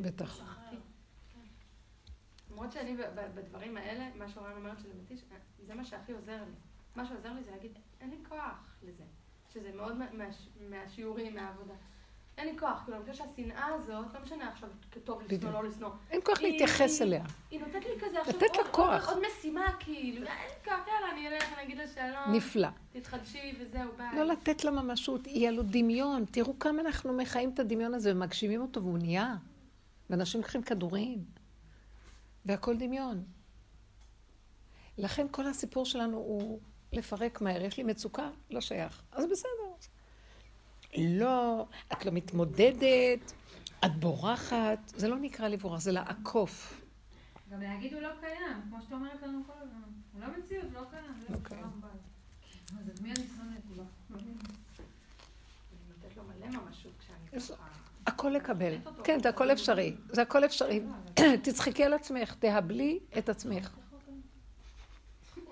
[0.00, 0.40] בטח.
[2.50, 2.96] למרות שאני
[3.34, 5.24] בדברים האלה, מה שאורן אומרת שזה מתיש,
[5.66, 6.52] זה מה שהכי עוזר לי.
[6.96, 9.04] מה שעוזר לי זה להגיד, אין לי כוח לזה.
[9.52, 9.98] שזה מאוד
[10.60, 11.74] מהשיעורים, מהעבודה.
[12.38, 15.90] אין לי כוח, כאילו, אני חושבת שהשנאה הזאת, לא משנה עכשיו כטוב לשנוא, לא לשנוא.
[16.10, 17.24] אין כוח להתייחס אליה.
[17.50, 19.08] היא נותנת לי כזה עכשיו לתת לה כוח.
[19.08, 22.36] עוד משימה, כאילו, אין לי כוח, יאללה, אני אלך, אני אגיד לה שלום.
[22.36, 22.68] נפלא.
[22.92, 24.16] תתחדשי וזהו, ביי.
[24.16, 26.24] לא לתת לה ממשות, יהיה לו דמיון.
[26.24, 29.36] תראו כמה אנחנו מחיים את הדמיון הזה ומגשימים אותו והוא נהיה.
[30.10, 31.24] ואנשים לוקחים כדורים.
[32.44, 33.24] והכל דמיון.
[34.98, 36.60] לכן כל הסיפור שלנו הוא
[36.92, 37.62] לפרק מהר.
[37.62, 39.02] יש לי מצוקה, לא שייך.
[39.12, 39.65] אז בסדר.
[40.98, 43.32] לא, את לא מתמודדת,
[43.84, 44.78] את בורחת.
[44.96, 46.82] זה לא נקרא לבורח, זה לעקוף.
[47.50, 49.80] גם להגיד הוא לא קיים, כמו שאתה אומרת לנו כל הזמן.
[50.12, 51.04] הוא לא מציאות, לא קיים.
[51.30, 51.80] לא קיים.
[52.80, 53.76] אז את מי אני שונאת?
[53.76, 53.82] לא.
[58.06, 58.74] הכל לקבל.
[59.04, 59.96] כן, זה הכל אפשרי.
[60.08, 60.80] זה הכל אפשרי.
[61.44, 63.70] תצחקי על עצמך, תהבלי את עצמך.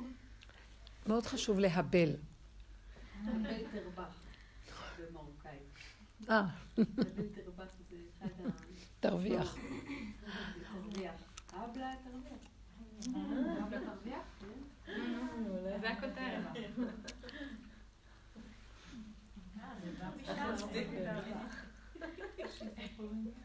[1.06, 2.10] מאוד חשוב להבל.
[6.30, 6.46] אה.
[9.00, 9.56] תרוויח.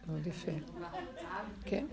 [0.08, 0.52] מאוד יפה.
[1.66, 1.86] כן?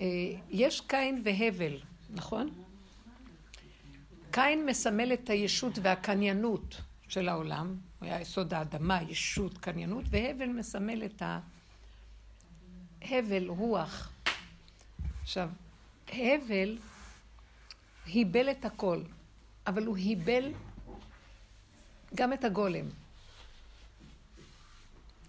[0.00, 0.06] אה,
[0.50, 1.78] יש קין והבל,
[2.10, 2.67] נכון?
[4.38, 11.04] קין מסמל את הישות והקניינות של העולם, הוא היה יסוד האדמה, ישות, קניינות, והבל מסמל
[11.04, 11.22] את
[13.02, 14.12] ההבל, רוח.
[15.22, 15.50] עכשיו,
[16.08, 16.78] הבל
[18.06, 19.02] היבל את הכל,
[19.66, 20.52] אבל הוא היבל
[22.14, 22.86] גם את הגולם.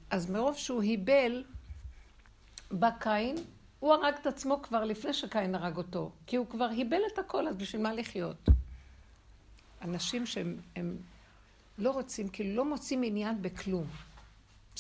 [0.09, 1.43] אז מרוב שהוא היבל,
[2.71, 3.35] בא קין,
[3.79, 7.47] הוא הרג את עצמו כבר לפני שקין הרג אותו, כי הוא כבר היבל את הכל,
[7.47, 8.49] אז בשביל מה לחיות?
[9.81, 10.97] אנשים שהם הם
[11.77, 13.87] לא רוצים, כאילו לא מוצאים עניין בכלום.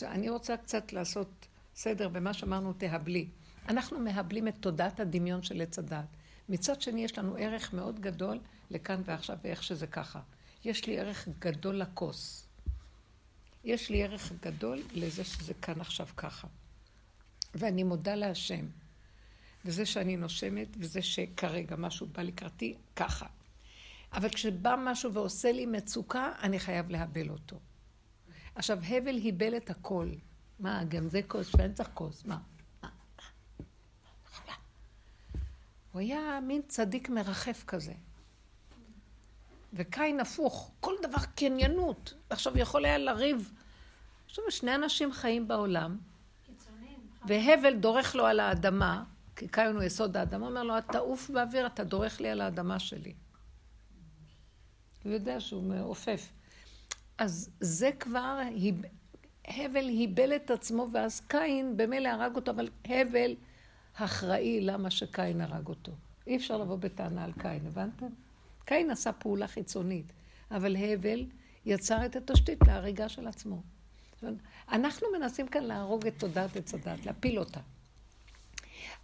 [0.03, 3.27] אני רוצה קצת לעשות סדר במה שאמרנו תהבלי.
[3.69, 6.05] אנחנו מהבלים את תודעת הדמיון של עץ הדת.
[6.49, 8.39] מצד שני, יש לנו ערך מאוד גדול
[8.71, 10.19] לכאן ועכשיו ואיך שזה ככה.
[10.65, 12.47] יש לי ערך גדול לכוס.
[13.63, 16.47] יש לי ערך גדול לזה שזה כאן עכשיו ככה.
[17.55, 18.65] ואני מודה להשם.
[19.65, 23.25] וזה שאני נושמת, וזה שכרגע משהו בא לקראתי, ככה.
[24.13, 27.59] אבל כשבא משהו ועושה לי מצוקה, אני חייב להבל אותו.
[28.55, 30.09] עכשיו, הבל היבל את הכל.
[30.59, 32.37] מה, גם זה כוס, ואני צריך כוס, מה?
[35.91, 37.93] הוא היה מין צדיק מרחף כזה.
[39.73, 42.13] וקין הפוך, כל דבר קניינות.
[42.29, 43.51] עכשיו יכול היה לריב.
[44.25, 45.97] עכשיו, שני אנשים חיים בעולם.
[47.27, 49.03] והבל דורך לו על האדמה,
[49.35, 52.79] כי קין הוא יסוד האדמה, אומר לו, אתה תעוף באוויר, אתה דורך לי על האדמה
[52.79, 53.13] שלי.
[55.03, 56.29] הוא יודע שהוא מעופף.
[57.17, 58.39] אז זה כבר,
[59.47, 63.35] הבל היבל את עצמו, ואז קין במילא הרג אותו, אבל הבל
[63.93, 65.91] אחראי למה שקין הרג אותו.
[66.27, 68.07] אי אפשר לבוא בטענה על קין, הבנתם?
[68.65, 70.05] קין עשה פעולה חיצונית,
[70.51, 71.25] אבל הבל
[71.65, 73.61] יצר את התשתית להריגה של עצמו.
[74.71, 77.59] אנחנו מנסים כאן להרוג את תודעת עץ הדת, להפיל אותה.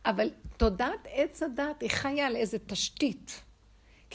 [0.06, 3.42] אבל תודעת עץ הדת היא חיה על איזה תשתית.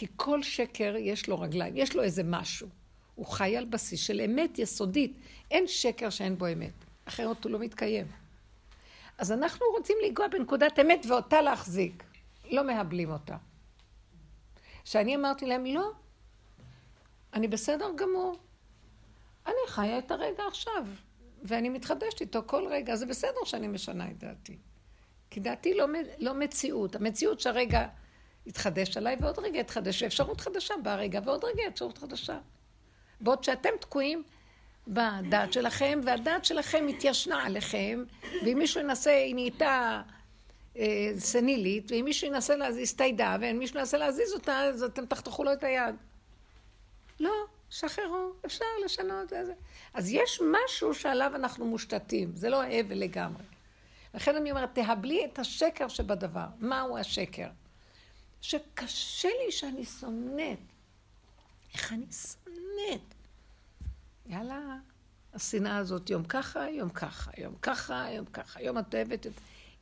[0.01, 2.69] כי כל שקר יש לו רגליים, יש לו איזה משהו.
[3.15, 5.17] הוא חי על בסיס של אמת יסודית.
[5.51, 6.73] אין שקר שאין בו אמת,
[7.05, 8.07] אחרת הוא לא מתקיים.
[9.19, 12.05] אז אנחנו רוצים לנגוע בנקודת אמת ואותה להחזיק.
[12.51, 13.37] לא מהבלים אותה.
[14.85, 15.93] שאני אמרתי להם, לא,
[17.35, 18.39] אני בסדר גמור.
[19.47, 20.87] אני חיה את הרגע עכשיו,
[21.43, 22.97] ואני מתחדשת איתו כל רגע.
[22.97, 24.57] זה בסדר שאני משנה את דעתי.
[25.31, 25.87] כי דעתי לא,
[26.19, 26.97] לא מציאות.
[26.97, 27.89] המציאות שהרגע
[28.47, 32.39] יתחדש עליי, ועוד רגע יתחדש, ואפשרות חדשה באה רגע, ועוד רגע אפשרות חדשה.
[33.21, 34.23] בעוד שאתם תקועים
[34.89, 38.05] בדעת שלכם, והדעת שלכם התיישנה עליכם,
[38.45, 40.03] ואם מישהו ינסה, היא נהייתה
[40.77, 45.45] אה, סנילית, ואם מישהו ינסה להזיז, הסתיידה, ואם מישהו ינסה להזיז אותה, אז אתם תחתכו
[45.45, 45.95] לו את היד.
[47.21, 47.33] לא,
[47.71, 49.53] שחררו, אפשר לשנות את זה.
[49.95, 53.45] אז יש משהו שעליו אנחנו מושתתים, זה לא הבל לגמרי.
[54.15, 56.47] לכן אני אומרת, תהבלי את השקר שבדבר.
[56.59, 57.47] מהו השקר?
[58.41, 60.59] שקשה לי שאני שונאת.
[61.75, 63.15] איך אני שונאת?
[64.27, 64.77] יאללה,
[65.35, 68.63] השנאה הזאת יום ככה, יום ככה, יום ככה, יום ככה.
[68.63, 69.33] יום את אוהבת את...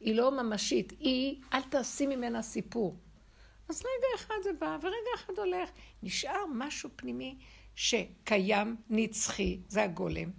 [0.01, 2.97] היא לא ממשית, היא, אל תעשי ממנה סיפור.
[3.69, 5.71] אז רגע אחד זה בא, ורגע אחד הולך.
[6.03, 7.39] נשאר משהו פנימי
[7.75, 10.31] שקיים, נצחי, זה הגולם,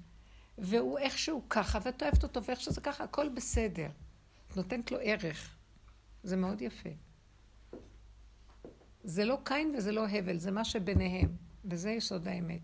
[0.57, 3.89] והוא איכשהו ככה, ואת אוהבת אותו, ואיך שזה ככה, הכל בסדר.
[4.47, 5.55] את נותנת לו ערך.
[6.23, 6.89] זה מאוד יפה.
[9.03, 11.30] זה לא קין וזה לא הבל, זה מה שביניהם,
[11.65, 12.61] וזה יסוד האמת.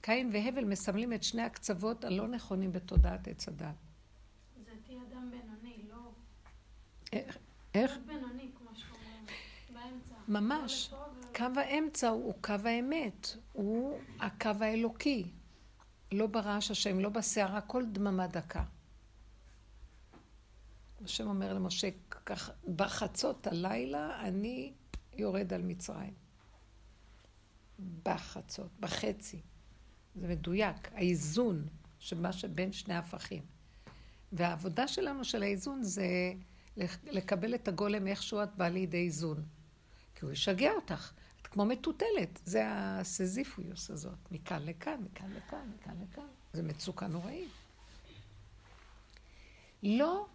[0.00, 3.74] קין והבל מסמלים את שני הקצוות הלא נכונים בתודעת עץ הדת.
[4.64, 6.10] זה תהיה אדם בינוני, לא...
[7.12, 7.38] איך?
[7.74, 7.90] איך?
[7.90, 9.26] להיות בינוני, כמו שאומרים.
[9.72, 10.14] באמצע.
[10.28, 10.92] ממש.
[10.92, 15.30] לא קו האמצע הוא קו האמת, הוא הקו האלוקי.
[16.12, 18.64] לא ברעש השם, לא בסערה, כל דממה דקה.
[21.04, 21.88] השם אומר למשה,
[22.26, 24.72] כך, בחצות הלילה אני
[25.12, 26.14] יורד על מצרים.
[28.02, 29.40] בחצות, בחצי.
[30.14, 31.68] זה מדויק, האיזון
[31.98, 33.42] של מה שבין שני הפכים.
[34.32, 36.32] והעבודה שלנו של האיזון זה
[37.04, 39.42] לקבל את הגולם איכשהו את באה לידי איזון.
[40.14, 41.12] כי הוא ישגע אותך.
[41.42, 44.18] את כמו מטוטלת, זה הסזיפויוס הזאת.
[44.30, 46.26] מכאן לכאן, מכאן לכאן, מכאן לכאן.
[46.52, 47.48] זה מצוקה נוראית.
[49.82, 50.26] לא,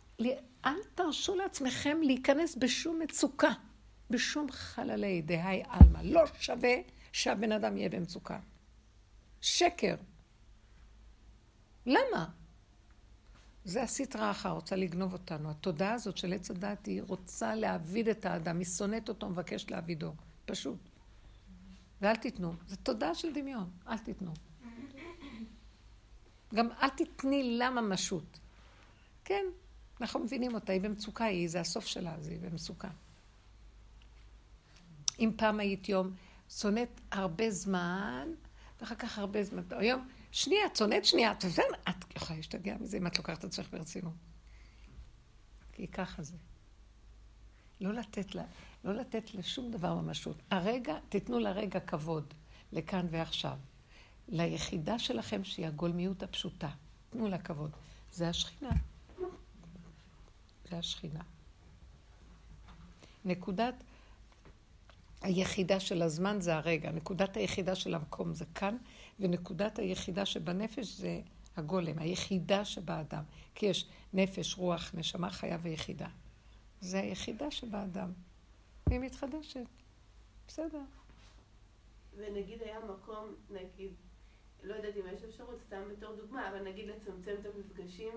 [0.66, 3.52] אל תרשו לעצמכם להיכנס בשום מצוקה,
[4.10, 6.00] בשום חללי דהי עלמא.
[6.04, 6.76] לא שווה
[7.12, 8.40] שהבן אדם יהיה במצוקה.
[9.42, 9.96] שקר.
[11.86, 12.30] למה?
[13.66, 15.50] זה הסטרה אחת, רוצה לגנוב אותנו.
[15.50, 20.14] התודעה הזאת של עץ הדת היא רוצה להעביד את האדם, היא שונאת אותו, מבקשת להעבידו.
[20.46, 20.78] פשוט.
[22.02, 22.54] ואל תיתנו.
[22.68, 24.34] זו תודעה של דמיון, אל תיתנו.
[26.54, 28.40] גם אל תתני לה ממשות.
[29.26, 29.46] כן,
[30.02, 32.90] אנחנו מבינים אותה, היא במצוקה, היא, זה הסוף שלה, זה היא במצוקה.
[35.20, 36.14] אם פעם היית יום
[36.50, 38.28] שונאת הרבה זמן,
[38.82, 41.66] ואחר כך הרבה זמן, היום שנייה, את שונאת שנייה, את מבין?
[41.90, 44.14] את יכולה להשתגע מזה אם את לוקחת את עצמך ברצינות.
[45.74, 46.38] כי ככה זה.
[47.82, 48.44] לא לתת, לה,
[48.84, 50.38] לא לתת לשום דבר ממשות.
[50.52, 52.34] הרגע, תיתנו לרגע כבוד,
[52.72, 53.58] לכאן ועכשיו.
[54.28, 56.70] ליחידה שלכם שהיא הגולמיות הפשוטה.
[57.10, 57.72] תנו לה כבוד.
[58.12, 58.72] זה השכינה.
[60.70, 61.22] זה השכינה.
[63.26, 63.76] נקודת
[65.22, 68.78] היחידה של הזמן זה הרגע, נקודת היחידה של המקום זה כאן,
[69.20, 71.22] ונקודת היחידה שבנפש זה
[71.58, 73.24] הגולם, היחידה שבאדם.
[73.56, 76.08] כי יש נפש, רוח, נשמה חיה ויחידה.
[76.82, 78.12] זה היחידה שבאדם.
[78.88, 79.66] והיא מתחדשת.
[80.48, 80.82] בסדר.
[82.18, 83.92] ונגיד היה מקום, נגיד,
[84.64, 88.14] לא יודעת אם יש אפשרות, סתם בתור דוגמה, אבל נגיד לצמצם את המפגשים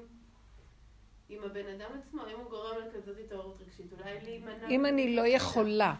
[1.29, 4.69] עם הבן אדם עצמו, אם הוא גורם לכזאת התעוררות רגשית, אולי להימנע...
[4.69, 5.95] אם אני לא יכולה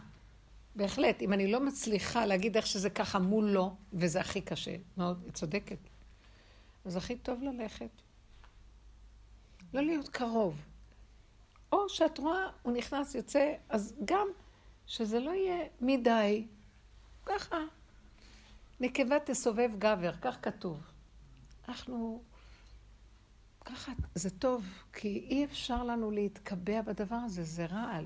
[0.77, 5.33] בהחלט, אם אני לא מצליחה להגיד איך שזה ככה מולו, וזה הכי קשה, מאוד, היא
[5.33, 5.79] צודקת.
[6.85, 7.91] אז הכי טוב ללכת.
[9.75, 10.63] לא להיות קרוב.
[11.73, 14.29] או שאת רואה, הוא נכנס, יוצא, אז גם
[14.87, 16.47] שזה לא יהיה מדי,
[17.27, 17.59] ככה.
[18.81, 20.81] נקבה תסובב גבר, כך כתוב.
[21.69, 22.23] אנחנו,
[23.65, 28.05] ככה, זה טוב, כי אי אפשר לנו להתקבע בדבר הזה, זה רעל.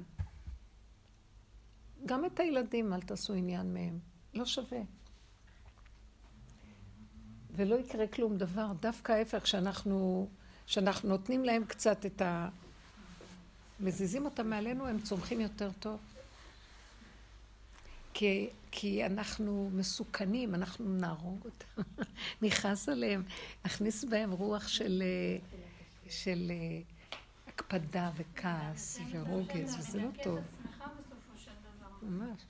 [2.07, 3.99] גם את הילדים אל תעשו עניין מהם,
[4.35, 4.81] לא שווה.
[7.51, 10.29] ולא יקרה כלום דבר, דווקא ההפך, כשאנחנו,
[10.67, 12.49] כשאנחנו נותנים להם קצת את ה...
[13.81, 16.01] מזיזים אותם מעלינו, הם צומחים יותר טוב.
[18.15, 21.83] כי, כי אנחנו מסוכנים, אנחנו נהרוג אותם,
[22.43, 23.23] נכעס עליהם,
[23.65, 25.03] נכניס בהם רוח של,
[26.09, 26.53] של
[27.47, 30.39] הקפדה וכעס ורוגז, וזה לא טוב.
[32.03, 32.41] ממש.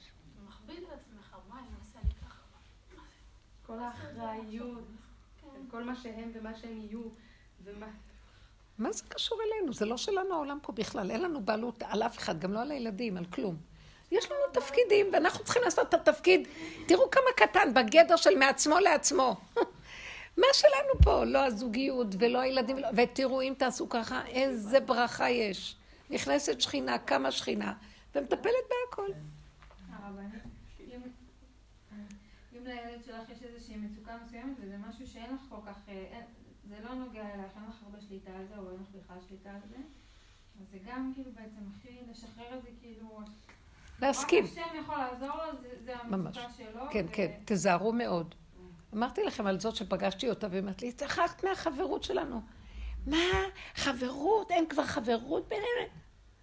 [0.49, 2.43] מכביד לעצמך, מה, אני עושה לי ככה?
[3.67, 4.85] כל האחריות,
[5.43, 5.49] כן.
[5.71, 7.03] כל מה שהם ומה שהם יהיו,
[7.65, 7.87] ומה...
[8.79, 9.73] מה זה קשור אלינו?
[9.73, 11.11] זה לא שלנו העולם פה בכלל.
[11.11, 13.57] אין לנו בעלות על אף אחד, גם לא על הילדים, על כלום.
[14.11, 16.49] יש לנו תפקידים, ואנחנו צריכים לעשות את התפקיד.
[16.87, 19.37] תראו כמה קטן, בגדר של מעצמו לעצמו.
[20.43, 21.25] מה שלנו פה?
[21.25, 25.77] לא הזוגיות ולא הילדים, ותראו, אם תעשו ככה, איזה ברכה יש.
[26.11, 27.75] נכנסת שכינה, כמה שכינה,
[28.15, 29.13] ומטפלת בהכל.
[32.53, 36.21] אם לילד שלך יש איזושהי מצוקה מסוימת וזה משהו שאין לך כל כך, אה,
[36.69, 39.51] זה לא נוגע אלייך, אין לך הרבה שליטה על זה או אין לך בכלל שליטה
[39.51, 39.77] על זה,
[40.61, 43.21] אז זה גם כאילו בעצם הכי לשחרר את זה כאילו,
[44.03, 44.45] להסכים.
[44.45, 45.97] רק השם יכול לעזור לו, זה- זה.
[45.97, 46.83] המצוקה שלו.
[46.91, 48.35] כן, ו- כן, תזהרו מאוד.
[48.95, 52.41] אמרתי לכם על זאת שפגשתי אותה, והיא אמרת לי, צחקת מהחברות שלנו.
[53.07, 53.17] מה?
[53.75, 54.51] חברות?
[54.51, 55.93] אין כבר חברות בינינו?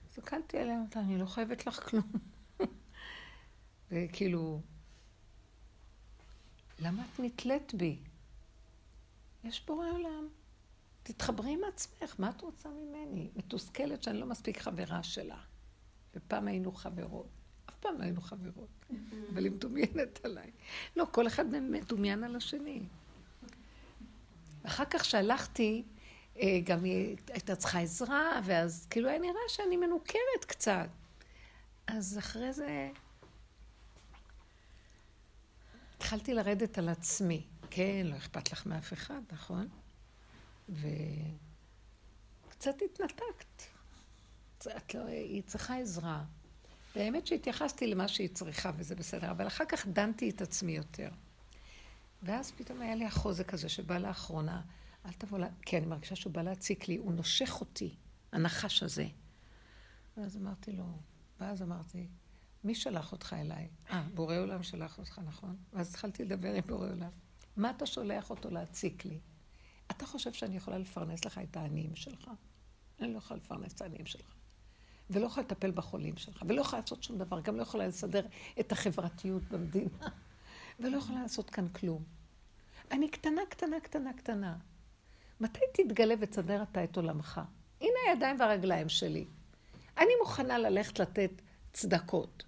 [0.09, 2.11] הסתכלתי עליה, אמרתי, אני לא חייבת לך כלום.
[3.91, 4.61] וכאילו,
[6.79, 7.97] למה את נתלית בי?
[9.43, 10.27] יש בורא עולם.
[11.03, 13.29] תתחברי עם עצמך, מה את רוצה ממני?
[13.35, 15.37] מתוסכלת שאני לא מספיק חברה שלה.
[16.15, 17.27] ופעם היינו חברות.
[17.83, 18.85] פעם לא היינו חברות.
[19.33, 20.51] אבל היא מדומיינת עליי.
[20.95, 22.81] לא, כל אחד מהם מדומיין על השני.
[24.63, 25.83] אחר כך שהלכתי,
[26.37, 30.87] אה, גם היא הייתה צריכה עזרה, ואז כאילו היה נראה שאני מנוכרת קצת.
[31.87, 32.89] אז אחרי זה
[35.95, 37.43] התחלתי לרדת על עצמי.
[37.69, 39.67] כן, לא אכפת לך מאף אחד, נכון?
[42.49, 43.63] וקצת התנתקת.
[44.67, 46.23] את לא, היא צריכה עזרה.
[46.95, 51.09] והאמת שהתייחסתי למה שהיא צריכה וזה בסדר, אבל אחר כך דנתי את עצמי יותר.
[52.23, 54.61] ואז פתאום היה לי החוזק הזה שבא לאחרונה,
[55.05, 55.47] אל תבוא לה...
[55.61, 57.95] כי אני מרגישה שהוא בא להציק לי, הוא נושך אותי,
[58.31, 59.07] הנחש הזה.
[60.17, 60.85] ואז אמרתי לו,
[61.39, 62.07] ואז אמרתי,
[62.63, 63.67] מי שלח אותך אליי?
[63.89, 65.57] אה, בורא עולם שלח אותך, נכון?
[65.73, 67.09] ואז התחלתי לדבר עם בורא עולם.
[67.57, 69.19] מה אתה שולח אותו להציק לי?
[69.91, 72.29] אתה חושב שאני יכולה לפרנס לך את העניים שלך?
[72.99, 74.35] אני לא יכולה לפרנס את העניים שלך.
[75.09, 78.25] ולא יכולה לטפל בחולים שלך, ולא יכולה לעשות שום דבר, גם לא יכולה לסדר
[78.59, 80.07] את החברתיות במדינה,
[80.79, 82.03] ולא יכולה לעשות כאן כלום.
[82.91, 84.57] אני קטנה, קטנה, קטנה, קטנה.
[85.39, 87.41] מתי תתגלה ותסדר אתה את עולמך?
[87.81, 89.25] הנה הידיים והרגליים שלי.
[89.97, 91.31] אני מוכנה ללכת לתת
[91.73, 92.43] צדקות.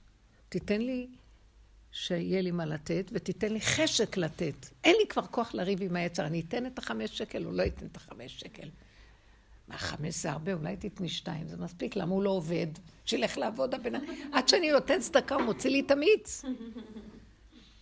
[0.50, 1.08] תיתן לי
[1.92, 4.56] שיהיה לי מה לתת, ותיתן לי חשק לתת.
[4.84, 7.86] אין לי כבר כוח לריב עם היצר, אני אתן את החמש שקל או לא אתן
[7.86, 8.70] את החמש שקל.
[9.68, 12.68] מה, חמש זה הרבה, אולי תתני שתיים, זה מספיק, למה הוא לא עובד?
[13.06, 13.94] שילך לעבוד הבן
[14.34, 16.46] עד שאני נותן צדקה, הוא מוציא לי את המיץ.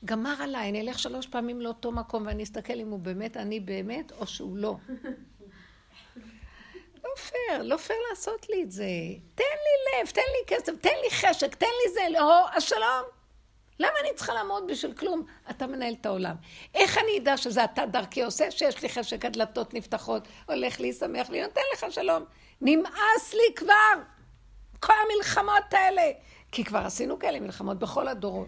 [0.06, 4.12] גמר עליי, אני אלך שלוש פעמים לאותו מקום ואני אסתכל אם הוא באמת אני באמת
[4.12, 4.76] או שהוא לא.
[7.04, 8.86] לא פייר, לא פייר לעשות לי את זה.
[9.36, 13.23] תן לי לב, תן לי כסף, תן לי חשק, תן לי זה, לא, השלום.
[13.80, 15.26] למה אני צריכה לעמוד בשביל כלום?
[15.50, 16.36] אתה מנהל את העולם.
[16.76, 21.30] איך אני אדע שזה אתה דרכי עושה, שיש לי חשק, הדלתות נפתחות, הולך לי, שמח
[21.30, 22.24] לי, נותן לך שלום.
[22.62, 23.94] נמאס לי כבר!
[24.80, 26.12] כל המלחמות האלה.
[26.52, 28.48] כי כבר עשינו כאלה מלחמות בכל הדורות.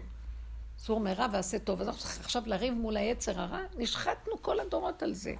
[0.78, 1.80] סור מרע ועשה טוב.
[1.80, 5.34] אז אנחנו עכשיו לריב מול היצר הרע, נשחטנו כל הדורות על זה.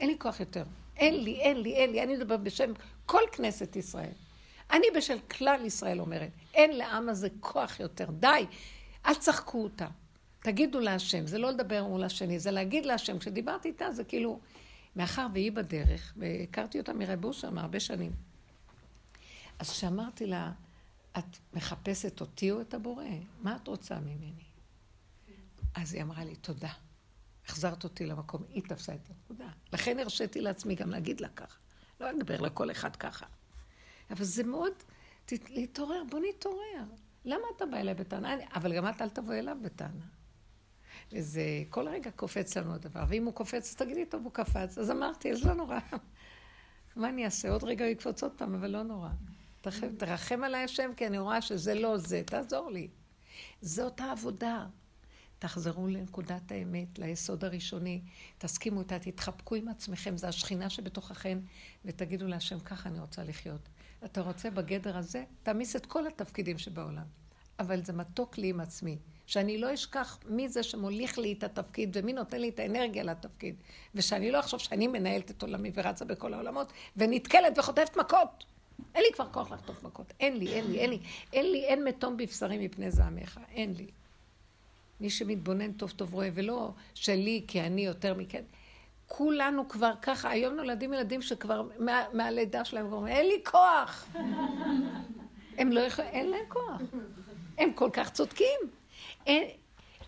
[0.00, 0.64] אין לי כוח יותר.
[0.96, 2.02] אין לי, אין לי, אין לי.
[2.02, 2.72] אני מדבר בשם
[3.06, 4.12] כל כנסת ישראל.
[4.72, 8.10] אני בשל כלל ישראל אומרת, אין לעם הזה כוח יותר.
[8.10, 8.46] די,
[9.06, 9.86] אל תשחקו אותה.
[10.40, 13.18] תגידו להשם, זה לא לדבר מול השני, זה להגיד להשם.
[13.18, 14.40] כשדיברתי איתה זה כאילו,
[14.96, 18.12] מאחר והיא בדרך, והכרתי אותה מרב אושר הרבה שנים.
[19.58, 20.52] אז כשאמרתי לה,
[21.18, 23.04] את מחפשת אותי או את הבורא?
[23.42, 24.44] מה את רוצה ממני?
[25.74, 26.72] אז היא אמרה לי, תודה.
[27.46, 29.48] החזרת אותי למקום, היא תפסה את הנקודה.
[29.72, 31.58] לכן הרשיתי לעצמי גם להגיד לה ככה.
[32.00, 33.26] לא לדבר לכל אחד ככה.
[34.10, 34.72] אבל זה מאוד,
[35.48, 36.84] להתעורר, בוא נתעורר.
[37.24, 38.34] למה אתה בא אליי בטענה?
[38.54, 40.04] אבל גם את אל תבוא אליו בטענה.
[41.12, 44.78] וזה כל רגע קופץ לנו הדבר, ואם הוא קופץ, אז תגידי, טוב, הוא קפץ.
[44.78, 45.78] אז אמרתי, אז לא נורא.
[46.96, 47.50] מה אני אעשה?
[47.50, 49.08] עוד רגע הוא יקפוץ עוד פעם, אבל לא נורא.
[49.98, 52.88] תרחם עליי השם, כי אני רואה שזה לא זה, תעזור לי.
[53.60, 54.66] זאת העבודה.
[55.38, 58.02] תחזרו לנקודת האמת, ליסוד הראשוני,
[58.38, 61.40] תסכימו איתה, תתחבקו עם עצמכם, זה השכינה שבתוככם,
[61.84, 63.68] ותגידו להשם, ככה אני רוצה לחיות.
[64.06, 67.04] אתה רוצה בגדר הזה, תעמיס את כל התפקידים שבעולם.
[67.58, 71.96] אבל זה מתוק לי עם עצמי, שאני לא אשכח מי זה שמוליך לי את התפקיד
[72.00, 73.54] ומי נותן לי את האנרגיה לתפקיד,
[73.94, 78.44] ושאני לא אחשוב שאני מנהלת את עולמי ורצה בכל העולמות, ונתקלת וחוטפת מכות.
[78.94, 80.12] אין לי כבר כוח לחטוף מכות.
[80.20, 80.98] אין לי, אין לי, אין לי.
[81.32, 83.40] אין לי, אין מתום בבשרי מפני זעמך.
[83.54, 83.86] אין לי.
[85.00, 88.42] מי שמתבונן טוב טוב רואה, ולא שלי כי אני יותר מכן.
[89.06, 94.06] כולנו כבר ככה, היום נולדים ילדים שכבר מה, מהלידה שלהם אומרים, אין לי כוח.
[95.58, 96.80] הם לא יכולים, אין להם כוח.
[97.58, 98.60] הם כל כך צודקים.
[99.26, 99.48] אין,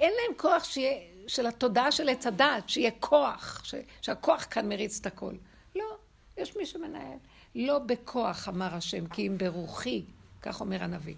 [0.01, 0.93] אין להם כוח שיה,
[1.27, 5.35] של התודעה של עץ הדעת, שיהיה כוח, ש, שהכוח כאן מריץ את הכל.
[5.77, 5.97] לא,
[6.37, 7.19] יש מי שמנהל.
[7.55, 10.05] לא בכוח, אמר השם, כי אם ברוחי,
[10.43, 11.15] כך אומר הנביא.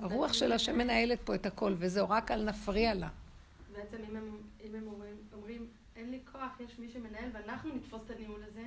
[0.00, 3.08] הרוח של השם מנהלת פה את הכל, וזהו, רק אל נפריע לה.
[3.72, 5.13] בעצם אם הם, אם הם אומרים,
[6.34, 8.66] כוח, יש מי שמנהל, ואנחנו נתפוס את הניהול הזה,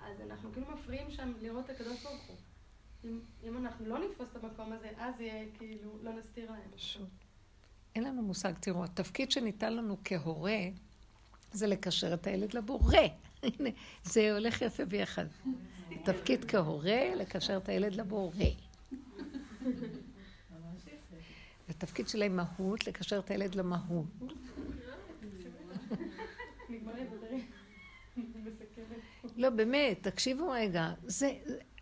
[0.00, 2.36] אז אנחנו כאילו מפריעים שם לראות את הקדוש ברוך הוא.
[3.04, 6.70] אם, אם אנחנו לא נתפוס את המקום הזה, אז יהיה כאילו, לא נסתיר להם.
[6.76, 7.08] פשוט.
[7.94, 10.58] אין לנו מושג, תראו, התפקיד שניתן לנו כהורה,
[11.52, 12.96] זה לקשר את הילד לבורא.
[13.42, 13.70] הנה,
[14.04, 15.26] זה הולך יפה ביחד.
[16.04, 18.44] תפקיד כהורה, לקשר את הילד לבורא.
[21.68, 24.06] התפקיד של האימהות, לקשר את הילד למהות.
[29.36, 30.90] לא, באמת, תקשיבו רגע.
[31.06, 31.32] זה,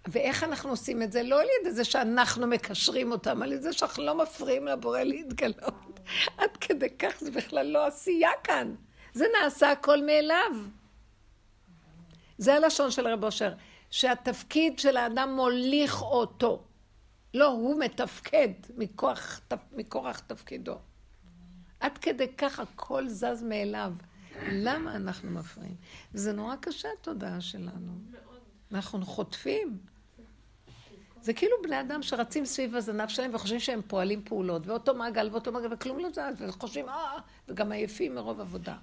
[0.08, 1.22] ואיך אנחנו עושים את זה?
[1.22, 6.00] לא על ידי זה שאנחנו מקשרים אותם, על ידי שאנחנו לא מפריעים לבורא להתגלות.
[6.38, 8.74] עד כדי כך זה בכלל לא עשייה כאן.
[9.12, 10.52] זה נעשה הכל מאליו.
[12.38, 13.52] זה הלשון של רב אושר,
[13.90, 16.62] שהתפקיד של האדם מוליך אותו.
[17.34, 19.40] לא, הוא מתפקד מכוח,
[19.72, 20.78] מכורח תפקידו.
[21.80, 23.92] עד כדי כך הכל זז מאליו.
[24.52, 25.76] למה אנחנו מפריעים?
[26.14, 27.92] זה נורא קשה התודעה שלנו.
[28.72, 29.78] אנחנו חוטפים.
[31.20, 35.52] זה כאילו בני אדם שרצים סביב הזנב שלהם וחושבים שהם פועלים פעולות, ואותו מעגל ואותו
[35.52, 37.18] מעגל, וכלום לא זז, וחושבים, אה,
[37.48, 38.76] וגם עייפים מרוב עבודה.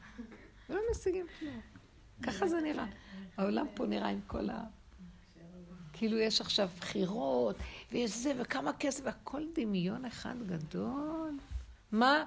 [0.69, 1.61] ולא משיגים כלום.
[2.23, 2.85] ככה זה נראה.
[3.37, 4.63] העולם פה נראה עם כל ה...
[5.93, 7.55] כאילו יש עכשיו בחירות,
[7.91, 11.37] ויש זה, וכמה כסף, והכל דמיון אחד גדול.
[11.91, 12.23] מה,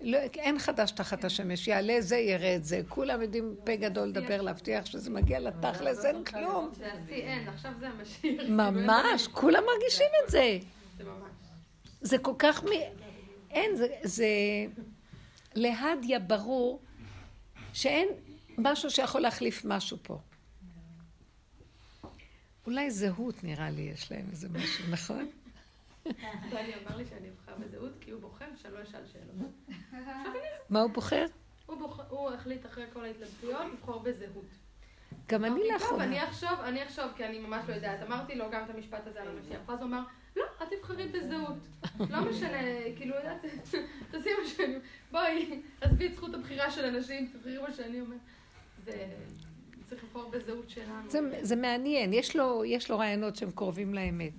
[0.00, 2.80] לא, אין חדש תחת השמש, יעלה זה, ירד זה.
[2.88, 6.70] כולם יודעים פה גדול לדבר, להבטיח שזה מגיע לתכלס, אין כלום.
[6.76, 8.42] זה השיא אין, עכשיו זה המשיח.
[8.48, 10.58] ממש, כולם מרגישים את זה.
[10.98, 11.30] זה ממש.
[12.00, 12.68] זה כל כך מ...
[13.50, 14.26] אין, זה, זה
[15.54, 16.80] להדיה ברור
[17.72, 18.08] שאין
[18.58, 20.18] משהו שיכול להחליף משהו פה.
[22.66, 25.28] אולי זהות נראה לי יש להם איזה משהו, נכון?
[26.50, 29.76] דני אמר לי שאני אבחר בזהות כי הוא בוחר שאני לא אשאל שאלות.
[30.70, 31.26] מה הוא בוחר?
[32.08, 34.44] הוא החליט אחרי כל ההתלבטויות לבחור בזהות.
[35.28, 36.04] גם אני לאחרונה.
[36.04, 38.02] אני אחשוב, אני אחשוב, כי אני ממש לא יודעת.
[38.02, 39.60] אמרתי לו גם את המשפט הזה על המשיח.
[39.66, 40.02] ואז הוא אמר,
[40.36, 41.68] לא, את תבחרי בזהות.
[42.10, 42.58] לא משנה,
[42.96, 43.44] כאילו, יודעת,
[44.10, 44.78] תעשי מה שאני...
[45.12, 48.16] בואי, עזבי את זכות הבחירה של אנשים, תבחרי מה שאני אומר.
[48.84, 49.06] זה...
[49.88, 51.10] צריך לבחור בזהות שלנו.
[51.10, 54.32] זה, זה מעניין, יש לו, יש לו רעיונות שהם קרובים לאמת.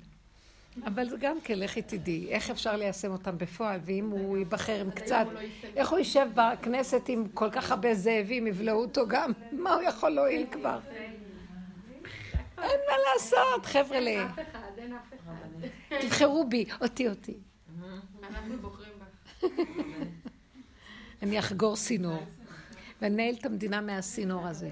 [0.85, 4.91] אבל זה גם כן, לכי תדעי, איך אפשר ליישם אותם בפועל, ואם הוא ייבחר עם
[4.91, 5.39] קצת, לא.
[5.75, 9.31] איך הוא יישב בכנסת עם כל כך הרבה זאבים, יבלעו אותו גם,
[9.63, 10.79] מה הוא יכול להועיל כבר?
[12.57, 15.99] אין מה לעשות, חבר'ה, אין אף אחד, אין אף אחד.
[16.01, 17.37] תבחרו בי, אותי, אותי.
[18.29, 19.45] אנחנו בוחרים בך.
[21.21, 22.23] אני אחגור סינור,
[23.01, 24.69] וננהל את המדינה מהסינור הזה.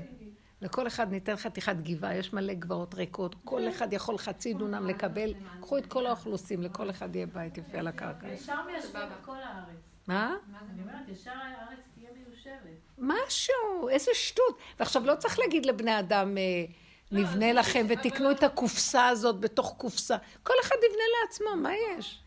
[0.62, 5.34] לכל אחד ניתן חתיכת גבעה, יש מלא גבעות ריקות, כל אחד יכול חצי דונם לקבל,
[5.62, 8.28] קחו את כל האוכלוסין, לכל אחד יהיה בית יפה על הקרקע.
[8.28, 9.78] ישר מיישבים את כל הארץ.
[10.08, 10.36] מה?
[10.72, 12.78] אני אומרת, ישר הארץ תהיה מיושבת.
[12.98, 14.60] משהו, איזה שטות.
[14.80, 16.66] ועכשיו לא צריך להגיד לבני אדם, אה,
[17.12, 20.18] נבנה לכם ותקנו את הקופסה הזאת בתוך קופסה.
[20.44, 22.22] כל אחד יבנה לעצמו, מה יש?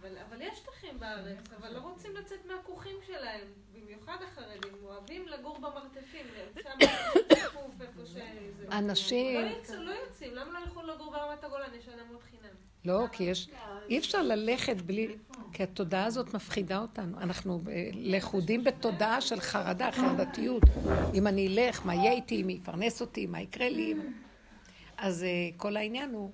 [0.00, 3.44] אבל, אבל יש שטחים בארץ, אבל לא רוצים לצאת מהכוכים שלהם.
[3.90, 6.26] במיוחד החרדים, אוהבים לגור במרתפים,
[6.62, 6.86] שם
[7.28, 8.22] צפוף איפה שזה.
[8.72, 9.40] אנשים...
[9.70, 11.74] לא לא יוצאים, למה לא יכולו לגור ברמת הגולן?
[11.78, 12.54] יש אדמות חינם.
[12.84, 13.48] לא, כי יש...
[13.88, 15.16] אי אפשר ללכת בלי...
[15.52, 17.18] כי התודעה הזאת מפחידה אותנו.
[17.18, 20.62] אנחנו אה, לכודים בתודעה של חרדה, חרדתיות.
[21.14, 23.94] אם אני אלך, מה יהיה איתי, מי יפרנס אותי, מה יקרה לי.
[24.96, 26.30] אז אה, כל העניין הוא